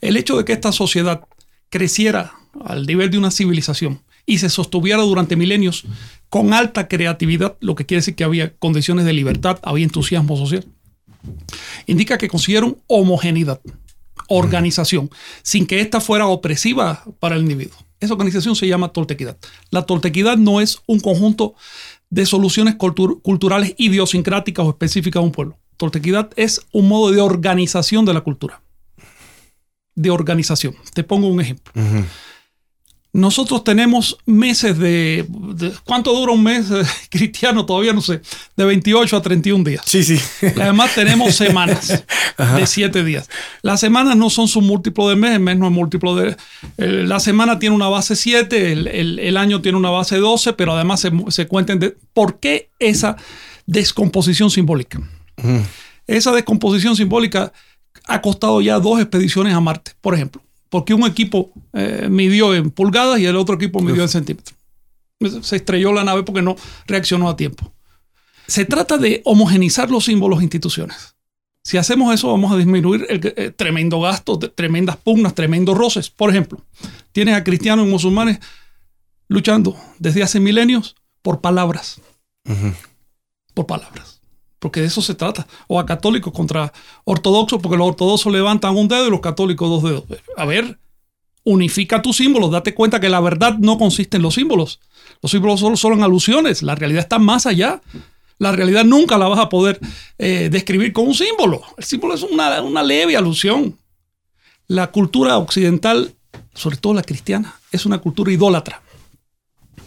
El 0.00 0.16
hecho 0.16 0.36
de 0.36 0.44
que 0.44 0.52
esta 0.52 0.72
sociedad 0.72 1.26
creciera 1.68 2.34
al 2.64 2.86
nivel 2.86 3.10
de 3.10 3.18
una 3.18 3.30
civilización 3.30 4.00
y 4.24 4.38
se 4.38 4.48
sostuviera 4.48 5.02
durante 5.02 5.36
milenios 5.36 5.84
con 6.28 6.52
alta 6.52 6.88
creatividad, 6.88 7.56
lo 7.60 7.74
que 7.74 7.86
quiere 7.86 8.00
decir 8.00 8.14
que 8.14 8.24
había 8.24 8.54
condiciones 8.56 9.04
de 9.04 9.12
libertad, 9.12 9.58
había 9.62 9.84
entusiasmo 9.84 10.36
social, 10.36 10.64
indica 11.86 12.18
que 12.18 12.28
consiguieron 12.28 12.78
homogeneidad, 12.88 13.60
organización, 14.28 15.10
sin 15.42 15.66
que 15.66 15.80
ésta 15.80 16.00
fuera 16.00 16.26
opresiva 16.26 17.04
para 17.20 17.36
el 17.36 17.42
individuo. 17.42 17.76
Esa 18.00 18.14
organización 18.14 18.56
se 18.56 18.66
llama 18.66 18.88
toltequidad. 18.88 19.36
La 19.70 19.82
toltequidad 19.82 20.36
no 20.36 20.60
es 20.60 20.80
un 20.86 21.00
conjunto 21.00 21.54
de 22.10 22.26
soluciones 22.26 22.76
cultur- 22.76 23.22
culturales 23.22 23.74
idiosincráticas 23.78 24.66
o 24.66 24.70
específicas 24.70 25.22
de 25.22 25.26
un 25.26 25.32
pueblo. 25.32 25.58
Toltequidad 25.76 26.30
es 26.36 26.60
un 26.72 26.88
modo 26.88 27.12
de 27.12 27.20
organización 27.20 28.04
de 28.04 28.14
la 28.14 28.20
cultura. 28.20 28.60
De 29.94 30.10
organización. 30.10 30.74
Te 30.92 31.04
pongo 31.04 31.28
un 31.28 31.40
ejemplo. 31.40 31.72
Nosotros 33.16 33.64
tenemos 33.64 34.18
meses 34.26 34.78
de, 34.78 35.24
de- 35.28 35.72
¿Cuánto 35.84 36.12
dura 36.14 36.32
un 36.32 36.42
mes 36.42 36.70
eh, 36.70 36.82
cristiano? 37.10 37.64
Todavía 37.64 37.92
no 37.92 38.00
sé. 38.02 38.20
De 38.56 38.64
28 38.64 39.16
a 39.16 39.22
31 39.22 39.64
días. 39.64 39.82
Sí, 39.86 40.02
sí. 40.04 40.18
Además 40.60 40.94
tenemos 40.94 41.34
semanas 41.36 42.04
de 42.56 42.66
siete 42.66 43.02
días. 43.04 43.28
Las 43.62 43.80
semanas 43.80 44.16
no 44.16 44.28
son 44.28 44.48
su 44.48 44.60
múltiplo 44.60 45.08
de 45.08 45.16
mes, 45.16 45.32
el 45.32 45.40
mes 45.40 45.56
no 45.56 45.66
es 45.66 45.72
múltiplo 45.72 46.14
de... 46.14 46.36
eh, 46.76 46.86
la 47.06 47.18
semana 47.20 47.58
tiene 47.58 47.74
una 47.74 47.88
base 47.88 48.16
7, 48.16 48.72
el, 48.72 48.86
el- 48.88 49.18
el 49.18 49.36
año 49.36 49.62
tiene 49.62 49.78
una 49.78 49.90
base 49.90 50.16
12, 50.18 50.52
pero 50.52 50.74
además 50.74 51.00
se, 51.00 51.10
se 51.28 51.46
cuentan 51.46 51.78
de... 51.78 51.96
¿Por 52.12 52.38
qué 52.38 52.70
esa 52.78 53.16
descomposición 53.66 54.50
simbólica? 54.50 55.00
Esa 56.06 56.32
descomposición 56.32 56.96
simbólica 56.96 57.52
ha 58.06 58.20
costado 58.20 58.60
ya 58.60 58.78
dos 58.78 59.00
expediciones 59.00 59.54
a 59.54 59.60
Marte, 59.60 59.92
por 60.00 60.14
ejemplo. 60.14 60.42
Porque 60.68 60.94
un 60.94 61.06
equipo 61.06 61.52
eh, 61.72 62.08
midió 62.10 62.54
en 62.54 62.70
pulgadas 62.70 63.18
y 63.20 63.26
el 63.26 63.36
otro 63.36 63.54
equipo 63.54 63.80
midió 63.80 64.02
en 64.02 64.08
centímetros. 64.08 64.56
Se 65.42 65.56
estrelló 65.56 65.92
la 65.92 66.04
nave 66.04 66.22
porque 66.24 66.42
no 66.42 66.56
reaccionó 66.86 67.28
a 67.28 67.36
tiempo. 67.36 67.72
Se 68.46 68.64
trata 68.64 68.98
de 68.98 69.22
homogenizar 69.24 69.90
los 69.90 70.04
símbolos 70.04 70.40
e 70.40 70.42
instituciones. 70.44 71.14
Si 71.62 71.78
hacemos 71.78 72.14
eso, 72.14 72.30
vamos 72.30 72.52
a 72.52 72.56
disminuir 72.56 73.06
el 73.08 73.20
eh, 73.36 73.50
tremendo 73.50 74.00
gasto, 74.00 74.36
de- 74.36 74.48
tremendas 74.50 74.96
pugnas, 74.98 75.34
tremendos 75.34 75.76
roces. 75.76 76.10
Por 76.10 76.30
ejemplo, 76.30 76.62
tienes 77.12 77.34
a 77.34 77.42
cristianos 77.42 77.86
y 77.86 77.90
musulmanes 77.90 78.38
luchando 79.28 79.76
desde 79.98 80.22
hace 80.22 80.38
milenios 80.38 80.94
por 81.22 81.40
palabras. 81.40 82.00
Por 83.54 83.66
palabras. 83.66 84.15
Porque 84.58 84.80
de 84.80 84.86
eso 84.86 85.02
se 85.02 85.14
trata. 85.14 85.46
O 85.66 85.78
a 85.78 85.86
católicos 85.86 86.32
contra 86.32 86.72
ortodoxos, 87.04 87.60
porque 87.60 87.76
los 87.76 87.88
ortodoxos 87.88 88.32
levantan 88.32 88.76
un 88.76 88.88
dedo 88.88 89.08
y 89.08 89.10
los 89.10 89.20
católicos 89.20 89.68
dos 89.68 89.82
dedos. 89.82 90.04
A 90.36 90.44
ver, 90.44 90.78
unifica 91.44 92.02
tus 92.02 92.16
símbolos. 92.16 92.50
Date 92.50 92.74
cuenta 92.74 93.00
que 93.00 93.08
la 93.08 93.20
verdad 93.20 93.58
no 93.58 93.78
consiste 93.78 94.16
en 94.16 94.22
los 94.22 94.34
símbolos. 94.34 94.80
Los 95.22 95.30
símbolos 95.30 95.60
solo 95.60 95.76
son 95.76 96.02
alusiones. 96.02 96.62
La 96.62 96.74
realidad 96.74 97.02
está 97.02 97.18
más 97.18 97.46
allá. 97.46 97.80
La 98.38 98.52
realidad 98.52 98.84
nunca 98.84 99.16
la 99.16 99.28
vas 99.28 99.38
a 99.38 99.48
poder 99.48 99.80
eh, 100.18 100.48
describir 100.50 100.92
con 100.92 101.06
un 101.06 101.14
símbolo. 101.14 101.62
El 101.78 101.84
símbolo 101.84 102.14
es 102.14 102.22
una, 102.22 102.60
una 102.62 102.82
leve 102.82 103.16
alusión. 103.16 103.78
La 104.66 104.90
cultura 104.90 105.38
occidental, 105.38 106.14
sobre 106.54 106.76
todo 106.76 106.94
la 106.94 107.02
cristiana, 107.02 107.54
es 107.70 107.86
una 107.86 107.98
cultura 107.98 108.32
idólatra. 108.32 108.82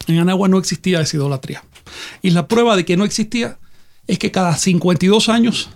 En 0.08 0.18
Anagua 0.18 0.48
no 0.48 0.58
existía 0.58 1.02
esa 1.02 1.18
idolatría. 1.18 1.64
Y 2.22 2.32
la 2.32 2.48
prueba 2.48 2.76
de 2.76 2.86
que 2.86 2.98
no 2.98 3.04
existía 3.04 3.60
es 4.10 4.20
que 4.20 4.32
cada 4.32 4.56
52 4.58 5.30
años 5.30 5.70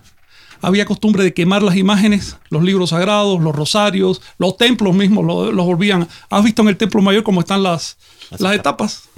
había 0.60 0.86
costumbre 0.86 1.22
de 1.22 1.34
quemar 1.34 1.62
las 1.62 1.76
imágenes, 1.76 2.36
los 2.48 2.62
libros 2.62 2.90
sagrados, 2.90 3.40
los 3.42 3.54
rosarios, 3.54 4.22
los 4.38 4.56
templos 4.56 4.94
mismos 4.94 5.24
lo- 5.24 5.52
los 5.52 5.66
volvían. 5.66 6.08
¿Has 6.30 6.42
visto 6.42 6.62
en 6.62 6.68
el 6.68 6.76
templo 6.76 7.02
mayor 7.02 7.22
cómo 7.22 7.40
están 7.40 7.62
las, 7.62 7.98
las 8.38 8.54
etapas? 8.54 9.08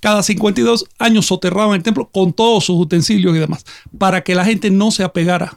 Cada 0.00 0.22
52 0.22 0.84
años 0.98 1.26
soterraban 1.26 1.74
el 1.76 1.82
templo 1.82 2.08
con 2.12 2.32
todos 2.34 2.64
sus 2.66 2.76
utensilios 2.76 3.34
y 3.34 3.38
demás, 3.38 3.64
para 3.98 4.22
que 4.22 4.34
la 4.34 4.44
gente 4.44 4.70
no 4.70 4.90
se 4.90 5.02
apegara 5.02 5.56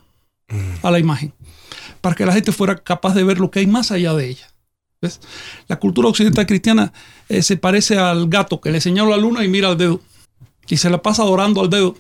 a 0.81 0.91
la 0.91 0.99
imagen, 0.99 1.33
para 1.99 2.15
que 2.15 2.25
la 2.25 2.31
gente 2.33 2.51
fuera 2.51 2.77
capaz 2.77 3.13
de 3.13 3.23
ver 3.23 3.39
lo 3.39 3.51
que 3.51 3.59
hay 3.59 3.67
más 3.67 3.91
allá 3.91 4.13
de 4.13 4.29
ella. 4.29 4.47
¿Ves? 5.01 5.19
La 5.67 5.77
cultura 5.77 6.07
occidental 6.07 6.45
cristiana 6.45 6.93
eh, 7.27 7.41
se 7.41 7.57
parece 7.57 7.97
al 7.97 8.29
gato 8.29 8.61
que 8.61 8.71
le 8.71 8.79
señala 8.79 9.11
la 9.11 9.17
luna 9.17 9.43
y 9.43 9.49
mira 9.49 9.67
al 9.67 9.77
dedo 9.77 9.99
y 10.69 10.77
se 10.77 10.89
la 10.89 11.01
pasa 11.01 11.23
adorando 11.23 11.59
al 11.59 11.69
dedo. 11.69 11.95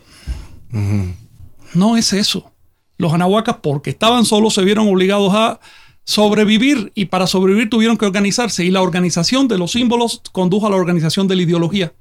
No 1.73 1.97
es 1.97 2.13
eso. 2.13 2.51
Los 2.97 3.13
anahuacas, 3.13 3.57
porque 3.61 3.89
estaban 3.91 4.25
solos, 4.25 4.53
se 4.53 4.63
vieron 4.63 4.87
obligados 4.87 5.33
a 5.33 5.59
sobrevivir 6.05 6.91
y 6.95 7.05
para 7.05 7.27
sobrevivir 7.27 7.69
tuvieron 7.69 7.97
que 7.97 8.05
organizarse 8.05 8.65
y 8.65 8.71
la 8.71 8.81
organización 8.81 9.47
de 9.47 9.57
los 9.57 9.71
símbolos 9.71 10.21
condujo 10.31 10.67
a 10.67 10.69
la 10.69 10.75
organización 10.75 11.27
de 11.27 11.35
la 11.35 11.43
ideología. 11.43 11.93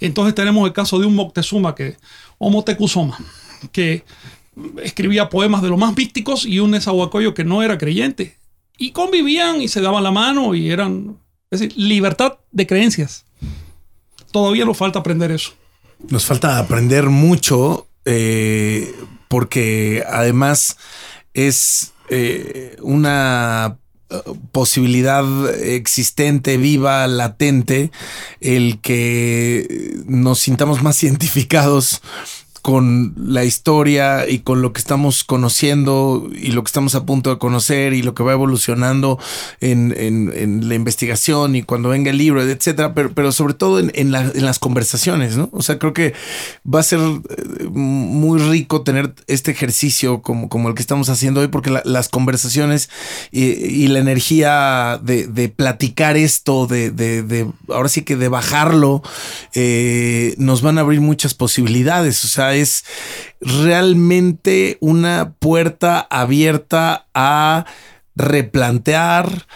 Entonces 0.00 0.34
tenemos 0.34 0.66
el 0.66 0.72
caso 0.72 0.98
de 0.98 1.06
un 1.06 1.14
Moctezuma, 1.14 1.74
que, 1.74 1.96
o 2.38 2.50
Motecuzoma, 2.50 3.18
que 3.70 4.04
escribía 4.82 5.28
poemas 5.28 5.62
de 5.62 5.68
los 5.68 5.78
más 5.78 5.96
místicos 5.96 6.46
y 6.46 6.58
un 6.58 6.70
Nezahualcóyotl 6.72 7.34
que 7.34 7.44
no 7.44 7.62
era 7.62 7.78
creyente. 7.78 8.38
y 8.78 8.90
convivían 8.90 9.62
y 9.62 9.68
se 9.68 9.80
daban 9.80 10.02
la 10.02 10.10
mano 10.10 10.54
y 10.54 10.70
eran, 10.70 11.18
es 11.50 11.60
decir, 11.60 11.78
libertad 11.78 12.38
de 12.50 12.66
creencias. 12.66 13.24
Todavía 14.32 14.64
nos 14.64 14.76
falta 14.76 14.98
aprender 14.98 15.30
eso. 15.30 15.52
Nos 16.08 16.24
falta 16.24 16.58
aprender 16.58 17.08
mucho 17.08 17.86
eh, 18.04 18.94
porque 19.28 20.04
además 20.08 20.76
es 21.32 21.92
eh, 22.08 22.76
una 22.82 23.78
eh, 24.10 24.16
posibilidad 24.52 25.24
existente, 25.62 26.56
viva, 26.56 27.06
latente, 27.06 27.90
el 28.40 28.80
que 28.80 29.96
nos 30.06 30.40
sintamos 30.40 30.82
más 30.82 31.02
identificados 31.02 32.02
con 32.64 33.12
la 33.18 33.44
historia 33.44 34.26
y 34.26 34.38
con 34.38 34.62
lo 34.62 34.72
que 34.72 34.78
estamos 34.78 35.22
conociendo 35.22 36.30
y 36.34 36.52
lo 36.52 36.64
que 36.64 36.68
estamos 36.68 36.94
a 36.94 37.04
punto 37.04 37.28
de 37.28 37.36
conocer 37.36 37.92
y 37.92 38.00
lo 38.00 38.14
que 38.14 38.22
va 38.22 38.32
evolucionando 38.32 39.18
en, 39.60 40.66
la 40.66 40.74
investigación 40.74 41.56
y 41.56 41.62
cuando 41.62 41.90
venga 41.90 42.10
el 42.10 42.16
libro, 42.16 42.42
etcétera, 42.42 42.94
pero, 42.94 43.12
pero 43.12 43.32
sobre 43.32 43.52
todo 43.52 43.80
en, 43.80 44.10
las 44.10 44.58
conversaciones, 44.58 45.36
¿no? 45.36 45.50
O 45.52 45.60
sea, 45.60 45.78
creo 45.78 45.92
que 45.92 46.14
va 46.64 46.80
a 46.80 46.84
ser 46.84 47.00
eh, 47.00 47.64
muy 47.68 48.40
rico 48.40 48.80
tener 48.80 49.14
este 49.26 49.50
ejercicio 49.50 50.22
como, 50.22 50.48
como 50.48 50.70
el 50.70 50.74
que 50.74 50.80
estamos 50.80 51.10
haciendo 51.10 51.40
hoy, 51.40 51.48
porque 51.48 51.70
las 51.84 52.08
conversaciones 52.08 52.88
y, 53.30 53.88
la 53.88 53.98
energía 53.98 54.98
de, 55.02 55.52
platicar 55.54 56.16
esto, 56.16 56.66
de, 56.66 57.46
ahora 57.68 57.90
sí 57.90 58.02
que 58.04 58.16
de 58.16 58.28
bajarlo, 58.28 59.02
eh, 59.52 60.34
nos 60.38 60.62
van 60.62 60.78
a 60.78 60.80
abrir 60.80 61.02
muchas 61.02 61.34
posibilidades. 61.34 62.24
O 62.24 62.28
sea, 62.28 62.53
es 62.54 62.84
realmente 63.40 64.78
una 64.80 65.34
puerta 65.38 66.00
abierta 66.00 67.06
a 67.14 67.66
replantear, 68.16 69.46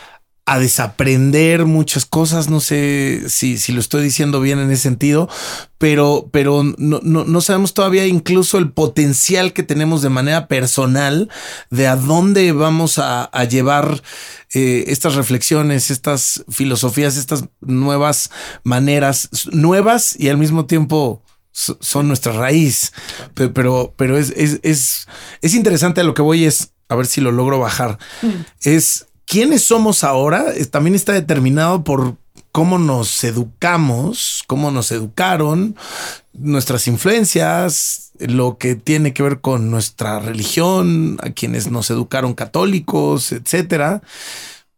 a 0.49 0.59
desaprender 0.59 1.67
muchas 1.67 2.07
cosas. 2.07 2.49
No 2.49 2.61
sé 2.61 3.25
si, 3.29 3.59
si, 3.59 3.73
lo 3.73 3.81
estoy 3.81 4.03
diciendo 4.03 4.41
bien 4.41 4.59
en 4.59 4.71
ese 4.71 4.83
sentido, 4.85 5.29
pero, 5.77 6.31
pero 6.33 6.63
no, 6.79 7.01
no, 7.03 7.41
sabemos 7.43 7.75
todavía 7.75 8.07
incluso 8.07 8.57
el 8.57 8.73
potencial 8.73 9.53
que 9.53 9.63
tenemos 9.63 10.01
de 10.01 10.09
manera 10.09 10.49
personal 10.49 11.29
de 11.71 11.87
a 11.87 11.97
dónde 11.97 12.53
vamos 12.53 12.99
a, 12.99 13.31
llevar 13.45 14.03
eh, 14.55 14.85
estas 14.89 15.17
reflexiones, 15.17 15.91
estas 15.91 16.45
filosofías, 16.49 17.19
estas 17.19 17.45
nuevas 17.61 18.31
maneras, 18.65 19.29
nuevas 19.53 20.19
y 20.19 20.31
al 20.31 20.39
mismo 20.39 20.65
tiempo 20.65 21.23
son 21.81 22.09
nuestra 22.09 22.33
raíz. 22.33 22.93
Pero, 23.35 23.95
pero 23.97 24.17
es, 24.19 24.31
es, 24.37 25.07
es, 25.43 25.55
interesante 25.55 26.01
a 26.01 26.05
lo 26.05 26.15
que 26.15 26.23
voy 26.23 26.45
es, 26.45 26.73
a 26.89 26.95
ver 26.95 27.07
si 27.07 27.21
lo 27.21 27.33
logro 27.33 27.59
bajar. 27.59 27.99
Mm. 28.23 28.29
Es 28.63 29.07
quiénes 29.27 29.63
somos 29.63 30.05
ahora, 30.05 30.47
también 30.71 30.95
está 30.95 31.13
determinado 31.13 31.85
por 31.85 32.17
cómo 32.53 32.79
nos 32.79 33.23
educamos, 33.25 34.43
cómo 34.47 34.71
nos 34.71 34.91
educaron, 34.91 35.77
nuestras 36.33 36.87
influencias, 36.89 38.13
lo 38.19 38.59
que 38.59 38.75
tiene 38.75 39.13
que 39.13 39.23
ver 39.23 39.41
con 39.41 39.71
nuestra 39.71 40.19
religión, 40.19 41.19
a 41.23 41.31
quienes 41.31 41.71
nos 41.71 41.91
educaron 41.91 42.35
católicos, 42.35 43.33
etcétera. 43.33 44.03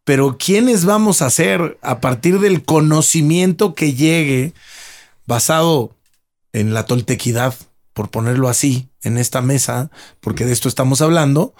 Pero 0.04 0.36
quiénes 0.38 0.84
vamos 0.84 1.22
a 1.22 1.30
ser 1.30 1.78
a 1.82 2.00
partir 2.00 2.40
del 2.40 2.64
conocimiento 2.64 3.74
que 3.74 3.94
llegue 3.94 4.54
basado 5.26 5.94
en 6.52 6.74
la 6.74 6.84
toltequidad, 6.84 7.54
por 7.92 8.10
ponerlo 8.10 8.48
así, 8.48 8.88
en 9.02 9.18
esta 9.18 9.40
mesa, 9.40 9.90
porque 10.20 10.44
de 10.44 10.52
esto 10.52 10.68
estamos 10.68 11.00
hablando, 11.00 11.54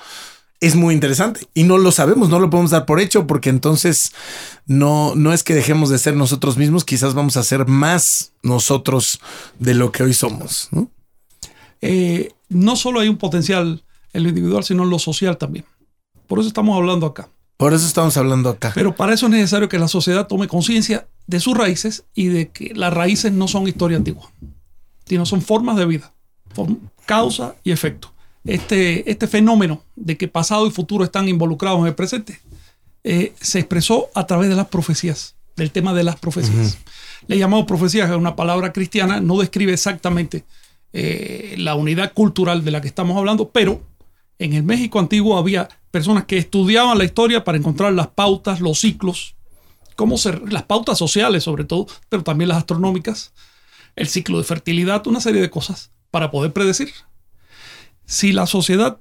es 0.61 0.77
muy 0.77 0.95
interesante 0.95 1.41
y 1.55 1.65
no 1.65 1.79
lo 1.79 1.91
sabemos, 1.91 2.29
no 2.29 2.39
lo 2.39 2.51
podemos 2.51 2.71
dar 2.71 2.85
por 2.85 3.01
hecho 3.01 3.27
porque 3.27 3.49
entonces 3.49 4.13
no, 4.67 5.15
no 5.15 5.33
es 5.33 5.43
que 5.43 5.55
dejemos 5.55 5.89
de 5.89 5.99
ser 5.99 6.17
nosotros 6.17 6.59
mismos, 6.59 6.85
quizás 6.85 7.15
vamos 7.15 7.37
a 7.39 7.43
ser 7.43 7.67
más 7.67 8.33
nosotros 8.43 9.21
de 9.59 9.75
lo 9.75 9.91
que 9.91 10.03
hoy 10.03 10.13
somos. 10.13 10.69
¿no? 10.71 10.91
Eh, 11.81 12.33
no 12.51 12.77
solo 12.77 13.01
hay 13.01 13.09
un 13.09 13.17
potencial 13.17 13.83
en 14.13 14.23
lo 14.23 14.29
individual, 14.29 14.63
sino 14.63 14.83
en 14.83 14.91
lo 14.91 14.99
social 14.99 15.39
también. 15.39 15.65
Por 16.27 16.39
eso 16.39 16.49
estamos 16.49 16.77
hablando 16.77 17.07
acá. 17.07 17.31
Por 17.57 17.73
eso 17.73 17.87
estamos 17.87 18.17
hablando 18.17 18.51
acá. 18.51 18.73
Pero 18.75 18.95
para 18.95 19.15
eso 19.15 19.27
es 19.27 19.33
necesario 19.33 19.69
que 19.69 19.79
la 19.79 19.89
sociedad 19.89 20.27
tome 20.27 20.47
conciencia 20.47 21.09
de 21.27 21.41
sus 21.41 21.57
raíces 21.57 22.05
y 22.15 22.27
de 22.27 22.51
que 22.51 22.75
las 22.75 22.93
raíces 22.93 23.33
no 23.33 23.49
son 23.49 23.67
historia 23.67 23.97
antigua 23.97 24.31
sino 25.11 25.27
son 25.27 25.43
formas 25.43 25.77
de 25.77 25.87
vida, 25.87 26.13
causa 27.05 27.57
y 27.65 27.73
efecto. 27.73 28.13
Este, 28.45 29.11
este 29.11 29.27
fenómeno 29.27 29.83
de 29.97 30.17
que 30.17 30.29
pasado 30.29 30.69
y 30.69 30.71
futuro 30.71 31.03
están 31.03 31.29
involucrados 31.29 31.81
en 31.81 31.87
el 31.87 31.97
presente 31.97 32.41
eh, 33.03 33.35
se 33.41 33.59
expresó 33.59 34.09
a 34.15 34.29
través 34.29 34.49
de 34.49 34.55
las 34.55 34.69
profecías, 34.69 35.35
del 35.57 35.73
tema 35.73 35.93
de 35.95 36.05
las 36.05 36.15
profecías. 36.15 36.79
Le 37.27 37.39
llamamos 37.39 37.67
profecías, 37.67 38.09
es 38.09 38.17
una 38.17 38.37
palabra 38.37 38.73
cristiana, 38.73 39.21
no 39.21 39.37
describe 39.37 39.73
exactamente 39.73 40.45
eh, 40.93 41.57
la 41.59 41.75
unidad 41.75 42.13
cultural 42.13 42.65
de 42.65 42.71
la 42.71 42.81
que 42.81 42.87
estamos 42.87 43.17
hablando, 43.17 43.49
pero 43.49 43.83
en 44.39 44.53
el 44.53 44.63
México 44.63 45.01
antiguo 45.01 45.39
había 45.39 45.69
personas 45.91 46.27
que 46.27 46.39
estudiaban 46.39 46.99
la 46.99 47.05
historia 47.05 47.43
para 47.43 47.59
encontrar 47.59 47.95
las 47.95 48.07
pautas, 48.07 48.61
los 48.61 48.79
ciclos, 48.79 49.35
cómo 49.97 50.17
ser, 50.19 50.53
las 50.53 50.63
pautas 50.63 50.97
sociales 50.97 51.43
sobre 51.43 51.65
todo, 51.65 51.89
pero 52.09 52.23
también 52.23 52.47
las 52.47 52.59
astronómicas, 52.59 53.33
el 53.97 54.09
ciclo 54.09 54.39
de 54.39 54.45
fertilidad, 54.45 55.07
una 55.07 55.21
serie 55.21 55.41
de 55.41 55.51
cosas 55.51 55.93
para 56.11 56.31
poder 56.31 56.53
predecir. 56.53 56.93
Si 58.05 58.33
la 58.33 58.47
sociedad 58.47 58.99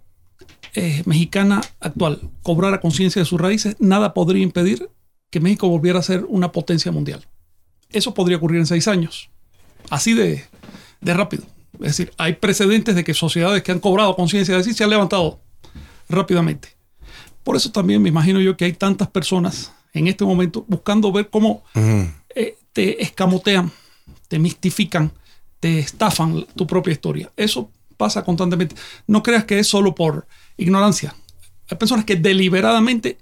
eh, 0.76 1.02
mexicana 1.06 1.62
actual 1.80 2.22
cobrara 2.44 2.80
conciencia 2.80 3.22
de 3.22 3.26
sus 3.26 3.42
raíces, 3.42 3.76
nada 3.80 4.14
podría 4.14 4.44
impedir 4.44 4.90
que 5.32 5.40
México 5.40 5.68
volviera 5.68 6.00
a 6.00 6.04
ser 6.04 6.26
una 6.28 6.52
potencia 6.52 6.92
mundial. 6.92 7.28
Eso 7.92 8.14
podría 8.14 8.38
ocurrir 8.38 8.60
en 8.60 8.68
seis 8.68 8.88
años, 8.88 9.30
así 9.90 10.14
de, 10.14 10.46
rápido. 11.02 11.44
Es 11.74 11.98
decir, 11.98 12.12
hay 12.18 12.34
precedentes 12.34 12.96
de 12.96 13.04
que 13.04 13.14
sociedades 13.14 13.64
que 13.64 13.72
han 13.72 13.80
cobrado 13.80 14.16
conciencia 14.16 14.56
de 14.56 14.64
sí 14.64 14.74
se 14.74 14.84
han 14.84 14.90
levantado 14.90 15.40
rápidamente. 16.08 16.70
Por 17.44 17.56
eso 17.56 17.72
también 17.72 18.02
me 18.02 18.10
imagino 18.10 18.40
yo 18.42 18.58
que 18.58 18.66
hay 18.66 18.74
tantas 18.74 19.08
personas 19.08 19.72
en 19.94 20.08
este 20.08 20.24
momento 20.24 20.66
buscando 20.68 21.12
ver 21.12 21.30
cómo 21.30 21.64
eh, 22.36 22.58
te 22.74 23.02
escamotean 23.02 23.72
te 24.30 24.40
mistifican, 24.40 25.12
te 25.60 25.80
estafan 25.80 26.46
tu 26.56 26.66
propia 26.66 26.94
historia. 26.94 27.30
Eso 27.36 27.70
pasa 27.98 28.24
constantemente. 28.24 28.76
No 29.08 29.22
creas 29.22 29.44
que 29.44 29.60
es 29.60 29.68
solo 29.68 29.94
por 29.94 30.26
ignorancia. 30.56 31.14
Hay 31.70 31.78
personas 31.78 32.06
que 32.06 32.16
deliberadamente 32.16 33.18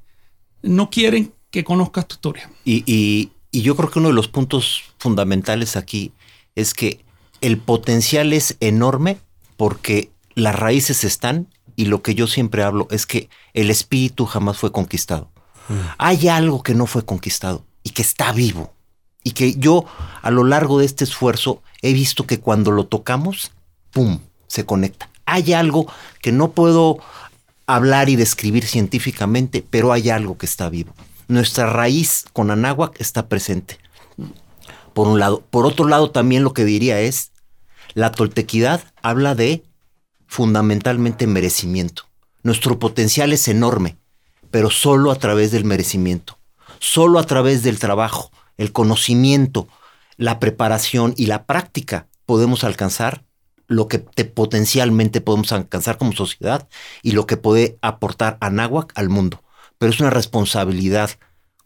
no 0.61 0.91
quieren 0.91 1.33
que 1.49 1.63
conozcas 1.63 2.07
tu 2.07 2.15
historia. 2.15 2.51
Y, 2.63 3.31
yo 3.51 3.75
creo 3.75 3.89
que 3.89 3.97
uno 3.97 4.09
de 4.09 4.13
los 4.13 4.27
puntos 4.27 4.83
fundamentales 4.99 5.77
aquí 5.77 6.11
es 6.53 6.75
que 6.75 7.03
el 7.41 7.57
potencial 7.57 8.33
es 8.33 8.55
enorme 8.59 9.17
porque 9.55 10.11
las 10.35 10.55
raíces 10.55 11.03
están 11.03 11.47
y 11.75 11.85
lo 11.85 12.03
que 12.03 12.13
yo 12.13 12.27
siempre 12.27 12.61
hablo 12.61 12.87
es 12.91 13.07
que 13.07 13.29
el 13.53 13.71
espíritu 13.71 14.27
jamás 14.27 14.59
fue 14.59 14.71
conquistado. 14.71 15.31
Mm. 15.69 15.73
Hay 15.97 16.27
algo 16.27 16.61
que 16.61 16.75
no 16.75 16.85
fue 16.85 17.03
conquistado 17.03 17.65
y 17.81 17.91
que 17.91 18.03
está 18.03 18.31
vivo 18.31 18.75
y 19.23 19.31
que 19.31 19.55
yo 19.55 19.85
a 20.27 20.29
lo 20.29 20.43
largo 20.43 20.77
de 20.79 20.85
este 20.85 21.05
esfuerzo 21.05 21.63
he 21.81 21.93
visto 21.93 22.27
que 22.27 22.41
cuando 22.41 22.71
lo 22.71 22.85
tocamos, 22.85 23.51
¡pum!, 23.91 24.19
se 24.47 24.65
conecta. 24.65 25.09
Hay 25.25 25.53
algo 25.53 25.87
que 26.21 26.33
no 26.33 26.51
puedo 26.51 26.97
hablar 27.65 28.09
y 28.09 28.17
describir 28.17 28.65
científicamente, 28.65 29.65
pero 29.69 29.93
hay 29.93 30.09
algo 30.09 30.37
que 30.37 30.45
está 30.45 30.67
vivo. 30.67 30.93
Nuestra 31.29 31.67
raíz 31.67 32.25
con 32.33 32.51
Anáhuac 32.51 32.99
está 32.99 33.29
presente. 33.29 33.77
Por 34.93 35.07
un 35.07 35.17
lado. 35.17 35.45
Por 35.49 35.65
otro 35.65 35.87
lado, 35.87 36.11
también 36.11 36.43
lo 36.43 36.51
que 36.51 36.65
diría 36.65 36.99
es, 36.99 37.31
la 37.93 38.11
toltequidad 38.11 38.83
habla 39.01 39.33
de 39.33 39.63
fundamentalmente 40.27 41.25
merecimiento. 41.25 42.03
Nuestro 42.43 42.79
potencial 42.79 43.31
es 43.31 43.47
enorme, 43.47 43.95
pero 44.51 44.71
solo 44.71 45.09
a 45.11 45.15
través 45.15 45.51
del 45.51 45.63
merecimiento, 45.63 46.37
solo 46.79 47.17
a 47.17 47.23
través 47.23 47.63
del 47.63 47.79
trabajo, 47.79 48.29
el 48.57 48.73
conocimiento, 48.73 49.69
la 50.17 50.39
preparación 50.39 51.13
y 51.15 51.27
la 51.27 51.45
práctica 51.45 52.07
podemos 52.25 52.63
alcanzar 52.63 53.23
lo 53.67 53.87
que 53.87 53.99
potencialmente 53.99 55.21
podemos 55.21 55.51
alcanzar 55.51 55.97
como 55.97 56.13
sociedad 56.13 56.67
y 57.03 57.11
lo 57.11 57.27
que 57.27 57.37
puede 57.37 57.77
aportar 57.81 58.37
Anáhuac 58.39 58.93
al 58.95 59.09
mundo. 59.09 59.43
Pero 59.77 59.91
es 59.91 59.99
una 59.99 60.09
responsabilidad 60.09 61.11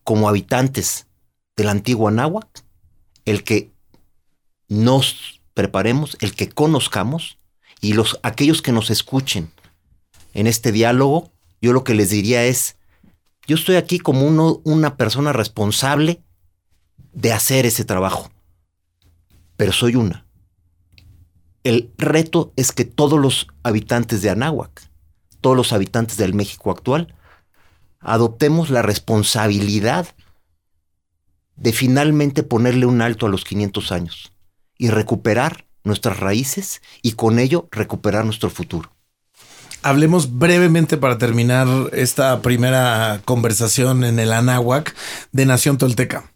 como 0.03 0.27
habitantes 0.27 1.07
del 1.55 1.69
antiguo 1.69 2.07
Anáhuac 2.07 2.47
el 3.25 3.43
que 3.43 3.71
nos 4.67 5.41
preparemos, 5.53 6.17
el 6.21 6.33
que 6.33 6.49
conozcamos 6.49 7.37
y 7.81 7.93
los 7.93 8.19
aquellos 8.23 8.61
que 8.61 8.71
nos 8.71 8.89
escuchen 8.89 9.51
en 10.33 10.47
este 10.47 10.71
diálogo, 10.71 11.31
yo 11.61 11.73
lo 11.73 11.83
que 11.83 11.93
les 11.93 12.09
diría 12.09 12.45
es, 12.45 12.77
yo 13.47 13.55
estoy 13.55 13.75
aquí 13.75 13.99
como 13.99 14.25
uno, 14.25 14.61
una 14.63 14.97
persona 14.97 15.33
responsable 15.33 16.21
de 17.13 17.33
hacer 17.33 17.65
ese 17.65 17.83
trabajo. 17.83 18.31
Pero 19.61 19.73
soy 19.73 19.95
una. 19.95 20.25
El 21.63 21.91
reto 21.99 22.51
es 22.55 22.71
que 22.71 22.83
todos 22.83 23.19
los 23.19 23.45
habitantes 23.61 24.23
de 24.23 24.31
Anáhuac, 24.31 24.89
todos 25.39 25.55
los 25.55 25.71
habitantes 25.71 26.17
del 26.17 26.33
México 26.33 26.71
actual, 26.71 27.13
adoptemos 27.99 28.71
la 28.71 28.81
responsabilidad 28.81 30.07
de 31.57 31.73
finalmente 31.73 32.41
ponerle 32.41 32.87
un 32.87 33.03
alto 33.03 33.27
a 33.27 33.29
los 33.29 33.43
500 33.43 33.91
años 33.91 34.31
y 34.79 34.89
recuperar 34.89 35.67
nuestras 35.83 36.19
raíces 36.19 36.81
y 37.03 37.11
con 37.11 37.37
ello 37.37 37.67
recuperar 37.69 38.25
nuestro 38.25 38.49
futuro. 38.49 38.91
Hablemos 39.83 40.39
brevemente 40.39 40.97
para 40.97 41.19
terminar 41.19 41.67
esta 41.93 42.41
primera 42.41 43.21
conversación 43.25 44.05
en 44.05 44.17
el 44.17 44.33
Anáhuac 44.33 44.95
de 45.31 45.45
Nación 45.45 45.77
Tolteca. 45.77 46.30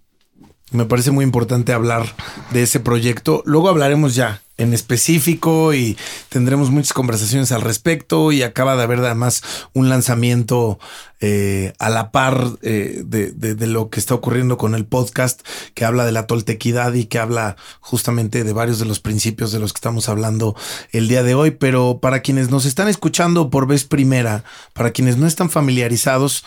Me 0.72 0.86
parece 0.86 1.12
muy 1.12 1.24
importante 1.24 1.74
hablar 1.74 2.16
de 2.52 2.64
ese 2.64 2.80
proyecto. 2.80 3.44
Luego 3.46 3.70
hablaremos 3.70 4.16
ya 4.16 4.42
en 4.58 4.74
específico 4.74 5.76
y 5.76 5.96
tendremos 6.30 6.72
muchas 6.72 6.94
conversaciones 6.94 7.52
al 7.52 7.62
respecto 7.62 8.32
y 8.32 8.42
acaba 8.42 8.76
de 8.76 8.82
haber 8.82 9.00
además 9.00 9.44
un 9.74 9.90
lanzamiento 9.90 10.80
eh, 11.20 11.74
a 11.78 11.90
la 11.90 12.12
par 12.12 12.48
eh, 12.64 13.04
de, 13.06 13.68
lo 13.68 13.92
que 13.92 14.00
está 14.00 14.16
ocurriendo 14.16 14.58
con 14.58 14.74
el 14.74 14.86
podcast 14.86 15.42
que 15.76 15.86
habla 15.86 16.04
de 16.04 16.14
la 16.14 16.26
toltequidad 16.26 16.94
y 16.94 17.06
que 17.06 17.20
habla 17.20 17.58
justamente 17.80 18.44
de 18.44 18.54
varios 18.54 18.80
de 18.80 18.86
los 18.86 19.00
principios 19.00 19.52
de 19.52 19.60
los 19.60 19.72
que 19.72 19.78
estamos 19.78 20.10
hablando 20.10 20.56
el 20.92 21.08
día 21.08 21.22
de 21.22 21.36
hoy. 21.36 21.52
Pero 21.52 22.00
para 22.02 22.22
quienes 22.22 22.50
nos 22.50 22.66
están 22.66 22.88
escuchando 22.88 23.52
por 23.52 23.68
vez 23.68 23.84
primera, 23.84 24.44
para 24.74 24.92
quienes 24.92 25.18
no 25.18 25.28
están 25.28 25.52
familiarizados, 25.52 26.44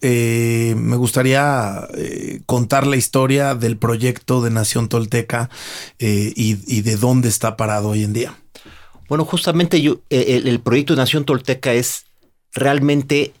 eh, 0.00 0.74
me 0.76 0.96
gustaría 0.96 1.88
eh, 1.96 2.40
contar 2.46 2.86
la 2.86 2.96
historia 2.96 3.54
del 3.54 3.76
proyecto 3.76 4.40
de 4.40 4.50
Nación 4.50 4.88
Tolteca 4.88 5.50
eh, 5.98 6.32
y, 6.36 6.80
de 6.82 6.96
dónde 6.96 7.28
está 7.28 7.56
parado 7.56 7.88
hoy 7.90 8.04
en 8.04 8.12
día. 8.12 8.36
Bueno, 9.08 9.24
justamente 9.24 9.82
el, 10.10 10.60
proyecto 10.60 10.92
de 10.94 10.98
Nación 10.98 11.24
Tolteca 11.24 11.72
es 11.72 12.04
realmente 12.52 13.32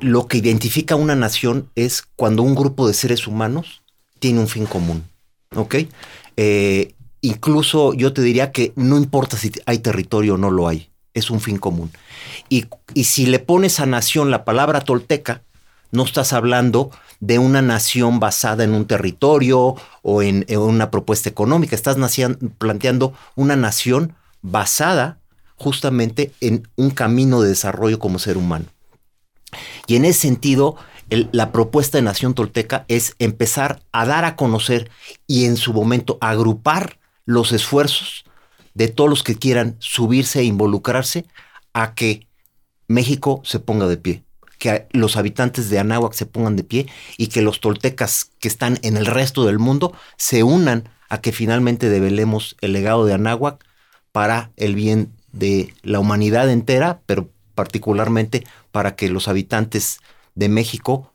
lo 0.00 0.26
que 0.26 0.38
identifica 0.38 0.96
una 0.96 1.14
nación 1.14 1.70
es 1.76 2.02
cuando 2.16 2.42
un 2.42 2.56
grupo 2.56 2.88
de 2.88 2.94
seres 2.94 3.28
humanos 3.28 3.82
tiene 4.18 4.40
un 4.40 4.48
fin 4.48 4.66
común. 4.66 5.04
¿Ok? 5.54 5.76
incluso 7.22 7.92
yo 7.92 8.14
te 8.14 8.22
diría 8.22 8.50
que 8.50 8.72
no 8.74 8.96
importa 8.96 9.36
si 9.36 9.52
hay 9.66 9.78
territorio 9.80 10.34
o 10.34 10.38
no 10.38 10.50
lo 10.50 10.68
hay, 10.68 10.88
es 11.12 11.30
un 11.30 11.40
fin 11.40 11.58
común. 11.58 11.90
Y 12.48 12.66
si 13.04 13.26
le 13.26 13.38
pones 13.38 13.78
a 13.78 13.86
nación 13.86 14.30
la 14.30 14.44
palabra 14.44 14.80
tolteca, 14.80 15.42
no 15.90 16.04
estás 16.04 16.32
hablando 16.32 16.90
de 17.20 17.38
una 17.38 17.62
nación 17.62 18.20
basada 18.20 18.64
en 18.64 18.74
un 18.74 18.86
territorio 18.86 19.76
o 20.02 20.22
en, 20.22 20.46
una 20.56 20.90
propuesta 20.90 21.28
económica. 21.28 21.76
Estás 21.76 21.96
planteando 22.58 23.12
una 23.36 23.56
nación 23.56 24.14
basada 24.42 25.18
justamente 25.56 26.32
en 26.40 26.68
un 26.76 26.90
camino 26.90 27.42
de 27.42 27.50
desarrollo 27.50 27.98
como 27.98 28.18
ser 28.18 28.38
humano. 28.38 28.66
Y 29.86 29.96
en 29.96 30.04
ese 30.04 30.20
sentido, 30.20 30.76
la 31.10 31.52
propuesta 31.52 31.98
de 31.98 32.02
Nación 32.02 32.34
Tolteca 32.34 32.84
es 32.88 33.16
empezar 33.18 33.82
a 33.92 34.06
dar 34.06 34.24
a 34.24 34.36
conocer 34.36 34.90
y 35.26 35.44
en 35.44 35.56
su 35.56 35.72
momento 35.74 36.18
agrupar 36.20 36.98
los 37.26 37.52
esfuerzos 37.52 38.24
de 38.74 38.88
todos 38.88 39.10
los 39.10 39.22
que 39.24 39.34
quieran 39.34 39.76
subirse 39.80 40.40
e 40.40 40.44
involucrarse 40.44 41.26
a 41.74 41.94
que 41.94 42.28
México 42.86 43.42
se 43.44 43.58
ponga 43.58 43.86
de 43.88 43.96
pie 43.96 44.24
que 44.60 44.86
los 44.92 45.16
habitantes 45.16 45.70
de 45.70 45.78
Anáhuac 45.80 46.12
se 46.12 46.26
pongan 46.26 46.54
de 46.54 46.62
pie 46.62 46.86
y 47.16 47.28
que 47.28 47.42
los 47.42 47.60
toltecas 47.60 48.30
que 48.38 48.46
están 48.46 48.78
en 48.82 48.96
el 48.96 49.06
resto 49.06 49.44
del 49.44 49.58
mundo 49.58 49.92
se 50.16 50.44
unan 50.44 50.88
a 51.08 51.20
que 51.20 51.32
finalmente 51.32 51.88
develemos 51.88 52.56
el 52.60 52.74
legado 52.74 53.06
de 53.06 53.14
Anáhuac 53.14 53.64
para 54.12 54.52
el 54.56 54.74
bien 54.74 55.12
de 55.32 55.72
la 55.82 55.98
humanidad 55.98 56.50
entera, 56.50 57.00
pero 57.06 57.30
particularmente 57.54 58.44
para 58.70 58.96
que 58.96 59.08
los 59.08 59.28
habitantes 59.28 59.98
de 60.34 60.50
México, 60.50 61.14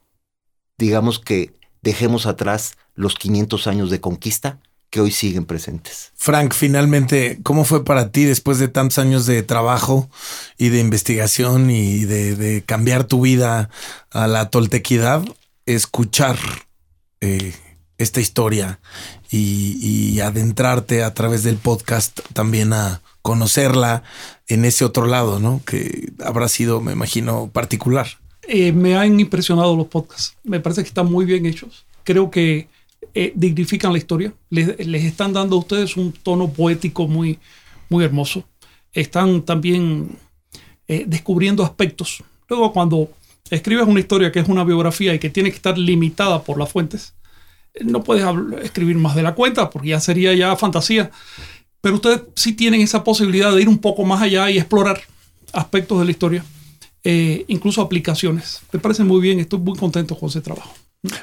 digamos 0.78 1.20
que 1.20 1.54
dejemos 1.84 2.26
atrás 2.26 2.78
los 2.96 3.14
500 3.14 3.68
años 3.68 3.92
de 3.92 4.02
conquista 4.02 4.60
que 4.96 5.02
hoy 5.02 5.12
siguen 5.12 5.44
presentes. 5.44 6.14
Frank, 6.16 6.54
finalmente, 6.54 7.42
¿cómo 7.44 7.66
fue 7.66 7.84
para 7.84 8.14
ti 8.14 8.24
después 8.24 8.60
de 8.60 8.70
tantos 8.70 8.98
años 8.98 9.26
de 9.26 9.44
trabajo 9.44 10.10
y 10.58 10.70
de 10.70 10.80
investigación 10.80 11.70
y 11.70 12.06
de, 12.06 12.64
cambiar 12.66 13.04
tu 13.04 13.20
vida 13.20 13.70
a 14.10 14.28
la 14.28 14.50
toltequidad, 14.50 15.22
escuchar 15.66 16.38
eh, 17.20 17.54
esta 17.98 18.22
historia 18.22 18.80
y, 19.30 20.22
adentrarte 20.22 21.04
a 21.04 21.14
través 21.14 21.44
del 21.44 21.58
podcast 21.58 22.22
también 22.32 22.72
a 22.72 23.02
conocerla 23.22 24.04
en 24.48 24.64
ese 24.64 24.86
otro 24.86 25.08
lado, 25.08 25.42
¿no? 25.42 25.62
Que 25.66 26.14
habrá 26.24 26.48
sido, 26.48 26.80
me 26.80 26.94
imagino, 26.94 27.50
particular. 27.52 28.08
Eh, 28.48 28.72
me 28.72 28.96
han 28.96 29.20
impresionado 29.20 29.76
los 29.76 29.88
podcasts. 29.88 30.38
Me 30.46 30.62
parece 30.62 30.84
que 30.84 30.88
están 30.88 31.12
muy 31.12 31.26
bien 31.26 31.46
hechos. 31.46 31.86
Creo 32.06 32.32
que 32.32 32.70
eh, 33.18 33.32
dignifican 33.34 33.94
la 33.94 33.98
historia, 33.98 34.34
les, 34.50 34.78
están 34.78 35.32
dando 35.32 35.56
a 35.56 35.60
ustedes 35.60 35.96
un 35.96 36.12
tono 36.12 36.50
poético 36.50 37.08
muy, 37.08 37.40
muy 37.88 38.04
hermoso. 38.04 38.44
Están 38.92 39.44
también 39.44 40.18
eh, 40.90 41.06
descubriendo 41.08 41.64
aspectos. 41.64 42.22
Luego 42.50 42.74
cuando 42.74 43.10
escribes 43.50 43.88
una 43.88 44.02
historia 44.02 44.34
que 44.34 44.40
es 44.40 44.50
una 44.50 44.66
biografía 44.66 45.14
y 45.14 45.20
que 45.20 45.30
tiene 45.30 45.50
que 45.50 45.56
estar 45.56 45.78
limitada 45.78 46.44
por 46.44 46.60
las 46.60 46.70
fuentes, 46.70 47.14
eh, 47.74 47.86
no 47.86 48.04
puedes 48.04 48.26
escribir 48.62 48.98
más 48.98 49.16
de 49.16 49.24
la 49.24 49.34
cuenta 49.34 49.70
porque 49.70 49.90
ya 49.90 50.02
sería 50.02 50.34
ya 50.34 50.54
fantasía. 50.58 51.10
Pero 51.80 51.96
ustedes 51.96 52.22
sí 52.36 52.52
tienen 52.52 52.82
esa 52.82 53.06
posibilidad 53.06 53.56
de 53.56 53.62
ir 53.62 53.70
un 53.70 53.78
poco 53.78 54.04
más 54.04 54.22
allá 54.22 54.52
y 54.52 54.58
explorar 54.58 55.00
aspectos 55.54 56.00
de 56.00 56.06
la 56.06 56.12
historia, 56.12 56.44
incluso 57.48 57.82
aplicaciones. 57.82 58.60
Me 58.74 58.80
parece 58.80 59.06
muy 59.06 59.22
bien, 59.22 59.40
estoy 59.40 59.60
muy 59.60 59.78
contento 59.78 60.18
con 60.18 60.28
ese 60.28 60.42
trabajo. 60.42 60.74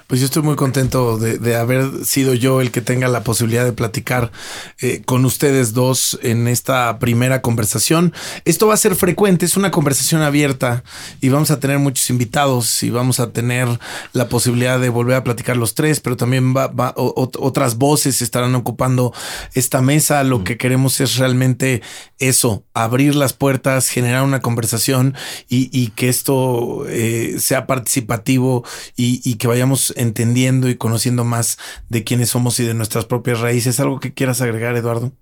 Pues 0.06 0.20
yo 0.20 0.26
estoy 0.26 0.42
muy 0.42 0.56
contento 0.56 1.18
de, 1.18 1.56
haber 1.56 2.04
sido 2.04 2.34
yo 2.34 2.60
el 2.60 2.70
que 2.70 2.80
tenga 2.80 3.08
la 3.08 3.24
posibilidad 3.24 3.64
de 3.64 3.72
platicar 3.72 4.32
eh, 4.80 5.02
con 5.04 5.24
ustedes 5.24 5.72
dos 5.72 6.18
en 6.22 6.48
esta 6.48 6.98
primera 6.98 7.42
conversación. 7.42 8.12
Esto 8.44 8.66
va 8.66 8.74
a 8.74 8.78
ser 8.78 8.94
frecuente, 8.94 9.46
es 9.46 9.56
una 9.56 9.70
conversación 9.70 10.22
abierta 10.22 10.84
y 11.20 11.28
vamos 11.28 11.50
a 11.50 11.60
tener 11.60 11.78
muchos 11.78 12.10
invitados 12.10 12.82
y 12.82 12.90
vamos 12.90 13.20
a 13.20 13.32
tener 13.32 13.68
la 14.12 14.28
posibilidad 14.28 14.78
de 14.80 14.88
volver 14.88 15.16
a 15.16 15.24
platicar 15.24 15.56
los 15.56 15.74
tres, 15.74 16.00
pero 16.00 16.16
también 16.16 16.54
va, 16.54 16.92
otras 16.96 17.76
voces 17.76 18.22
estarán 18.22 18.54
ocupando 18.54 19.12
esta 19.54 19.82
mesa. 19.82 20.24
Lo 20.24 20.40
mm. 20.40 20.44
que 20.44 20.56
queremos 20.56 21.00
es 21.00 21.16
realmente 21.16 21.82
eso, 22.18 22.64
abrir 22.74 23.14
las 23.14 23.32
puertas, 23.32 23.88
generar 23.88 24.22
una 24.22 24.40
conversación 24.40 25.14
y, 25.48 25.88
que 25.92 26.08
esto 26.08 26.86
eh, 26.88 27.36
sea 27.38 27.66
participativo 27.66 28.64
y 28.96 29.34
que 29.34 29.46
vayamos 29.46 29.71
entendiendo 29.96 30.68
y 30.68 30.76
conociendo 30.76 31.24
más 31.24 31.58
de 31.88 32.04
quiénes 32.04 32.30
somos 32.30 32.58
y 32.60 32.64
de 32.64 32.74
nuestras 32.74 33.04
propias 33.04 33.40
raíces. 33.40 33.80
¿Algo 33.80 34.00
que 34.00 34.14
quieras 34.14 34.40
agregar, 34.40 34.76
Eduardo? 34.76 35.12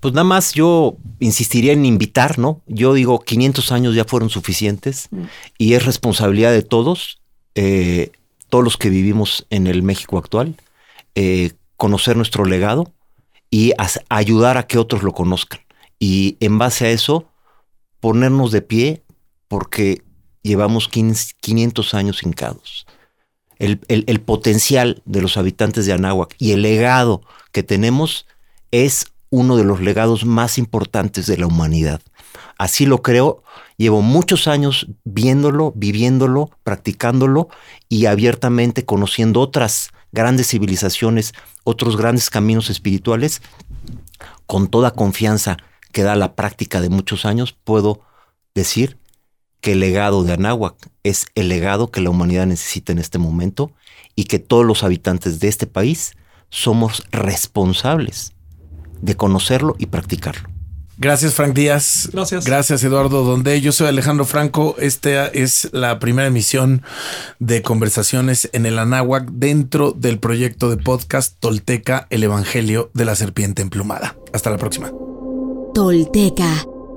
Pues 0.00 0.12
nada 0.14 0.24
más 0.24 0.52
yo 0.52 0.96
insistiría 1.20 1.72
en 1.72 1.86
invitar, 1.86 2.38
¿no? 2.38 2.60
Yo 2.66 2.92
digo, 2.94 3.20
500 3.20 3.72
años 3.72 3.94
ya 3.94 4.04
fueron 4.04 4.30
suficientes 4.30 5.08
mm. 5.10 5.22
y 5.58 5.74
es 5.74 5.86
responsabilidad 5.86 6.52
de 6.52 6.62
todos, 6.62 7.20
eh, 7.54 8.12
todos 8.48 8.64
los 8.64 8.76
que 8.76 8.90
vivimos 8.90 9.46
en 9.50 9.66
el 9.66 9.82
México 9.82 10.18
actual, 10.18 10.56
eh, 11.14 11.52
conocer 11.76 12.16
nuestro 12.16 12.44
legado 12.44 12.92
y 13.50 13.72
ayudar 14.08 14.58
a 14.58 14.66
que 14.66 14.78
otros 14.78 15.02
lo 15.02 15.12
conozcan. 15.12 15.60
Y 15.98 16.36
en 16.40 16.58
base 16.58 16.86
a 16.86 16.90
eso, 16.90 17.28
ponernos 18.00 18.52
de 18.52 18.62
pie 18.62 19.02
porque 19.48 20.02
llevamos 20.42 20.88
500 20.88 21.94
años 21.94 22.22
hincados 22.22 22.86
el, 23.58 24.20
potencial 24.20 25.02
de 25.04 25.22
los 25.22 25.36
habitantes 25.36 25.86
de 25.86 25.92
Anáhuac 25.92 26.34
y 26.38 26.52
el 26.52 26.62
legado 26.62 27.22
que 27.52 27.62
tenemos 27.62 28.26
es 28.70 29.06
uno 29.30 29.56
de 29.56 29.64
los 29.64 29.80
legados 29.80 30.24
más 30.24 30.58
importantes 30.58 31.26
de 31.26 31.38
la 31.38 31.46
humanidad. 31.46 32.00
Así 32.58 32.86
lo 32.86 33.02
creo, 33.02 33.42
llevo 33.76 34.02
muchos 34.02 34.46
años 34.46 34.86
viéndolo, 35.04 35.72
viviéndolo, 35.74 36.50
practicándolo 36.62 37.48
y 37.88 38.06
abiertamente 38.06 38.84
conociendo 38.84 39.40
otras 39.40 39.90
grandes 40.12 40.48
civilizaciones, 40.48 41.32
otros 41.64 41.96
grandes 41.96 42.30
caminos 42.30 42.70
espirituales. 42.70 43.42
Con 44.46 44.68
toda 44.68 44.92
confianza 44.92 45.56
que 45.92 46.02
da 46.02 46.14
la 46.16 46.34
práctica 46.34 46.80
de 46.80 46.88
muchos 46.88 47.24
años, 47.24 47.56
puedo 47.64 48.02
decir 48.54 48.98
que 49.64 49.72
el 49.72 49.80
legado 49.80 50.24
de 50.24 50.34
Anáhuac 50.34 50.74
es 51.04 51.24
el 51.34 51.48
legado 51.48 51.90
que 51.90 52.02
la 52.02 52.10
humanidad 52.10 52.44
necesita 52.44 52.92
en 52.92 52.98
este 52.98 53.16
momento 53.16 53.72
y 54.14 54.24
que 54.24 54.38
todos 54.38 54.62
los 54.62 54.84
habitantes 54.84 55.40
de 55.40 55.48
este 55.48 55.66
país 55.66 56.12
somos 56.50 57.02
responsables 57.12 58.34
de 59.00 59.16
conocerlo 59.16 59.74
y 59.78 59.86
practicarlo. 59.86 60.50
Gracias, 60.98 61.32
Frank 61.32 61.54
Díaz. 61.54 62.10
Gracias. 62.12 62.44
Gracias, 62.44 62.84
Eduardo 62.84 63.24
Donde 63.24 63.58
Yo 63.62 63.72
soy 63.72 63.88
Alejandro 63.88 64.26
Franco. 64.26 64.76
Esta 64.78 65.28
es 65.28 65.70
la 65.72 65.98
primera 65.98 66.28
emisión 66.28 66.82
de 67.38 67.62
conversaciones 67.62 68.50
en 68.52 68.66
el 68.66 68.78
Anáhuac 68.78 69.30
dentro 69.30 69.92
del 69.92 70.18
proyecto 70.18 70.68
de 70.68 70.76
podcast 70.76 71.40
Tolteca, 71.40 72.06
el 72.10 72.22
Evangelio 72.22 72.90
de 72.92 73.06
la 73.06 73.16
Serpiente 73.16 73.62
Emplumada. 73.62 74.14
Hasta 74.34 74.50
la 74.50 74.58
próxima. 74.58 74.92
Tolteca 75.72 76.66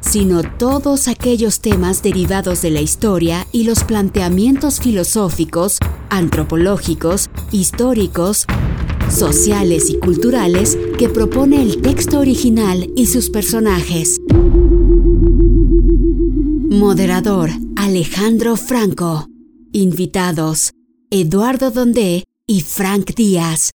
sino 0.00 0.42
todos 0.42 1.08
aquellos 1.08 1.60
temas 1.60 2.02
derivados 2.02 2.62
de 2.62 2.70
la 2.70 2.80
historia 2.80 3.46
y 3.52 3.64
los 3.64 3.84
planteamientos 3.84 4.80
filosóficos, 4.80 5.78
antropológicos, 6.08 7.30
históricos, 7.52 8.46
sociales 9.10 9.90
y 9.90 9.98
culturales 9.98 10.78
que 10.98 11.08
propone 11.08 11.62
el 11.62 11.82
texto 11.82 12.20
original 12.20 12.90
y 12.96 13.06
sus 13.06 13.30
personajes. 13.30 14.18
Moderador 16.70 17.50
Alejandro 17.76 18.56
Franco. 18.56 19.26
Invitados 19.72 20.72
Eduardo 21.10 21.70
Dondé 21.70 22.24
y 22.46 22.60
Frank 22.60 23.14
Díaz. 23.14 23.70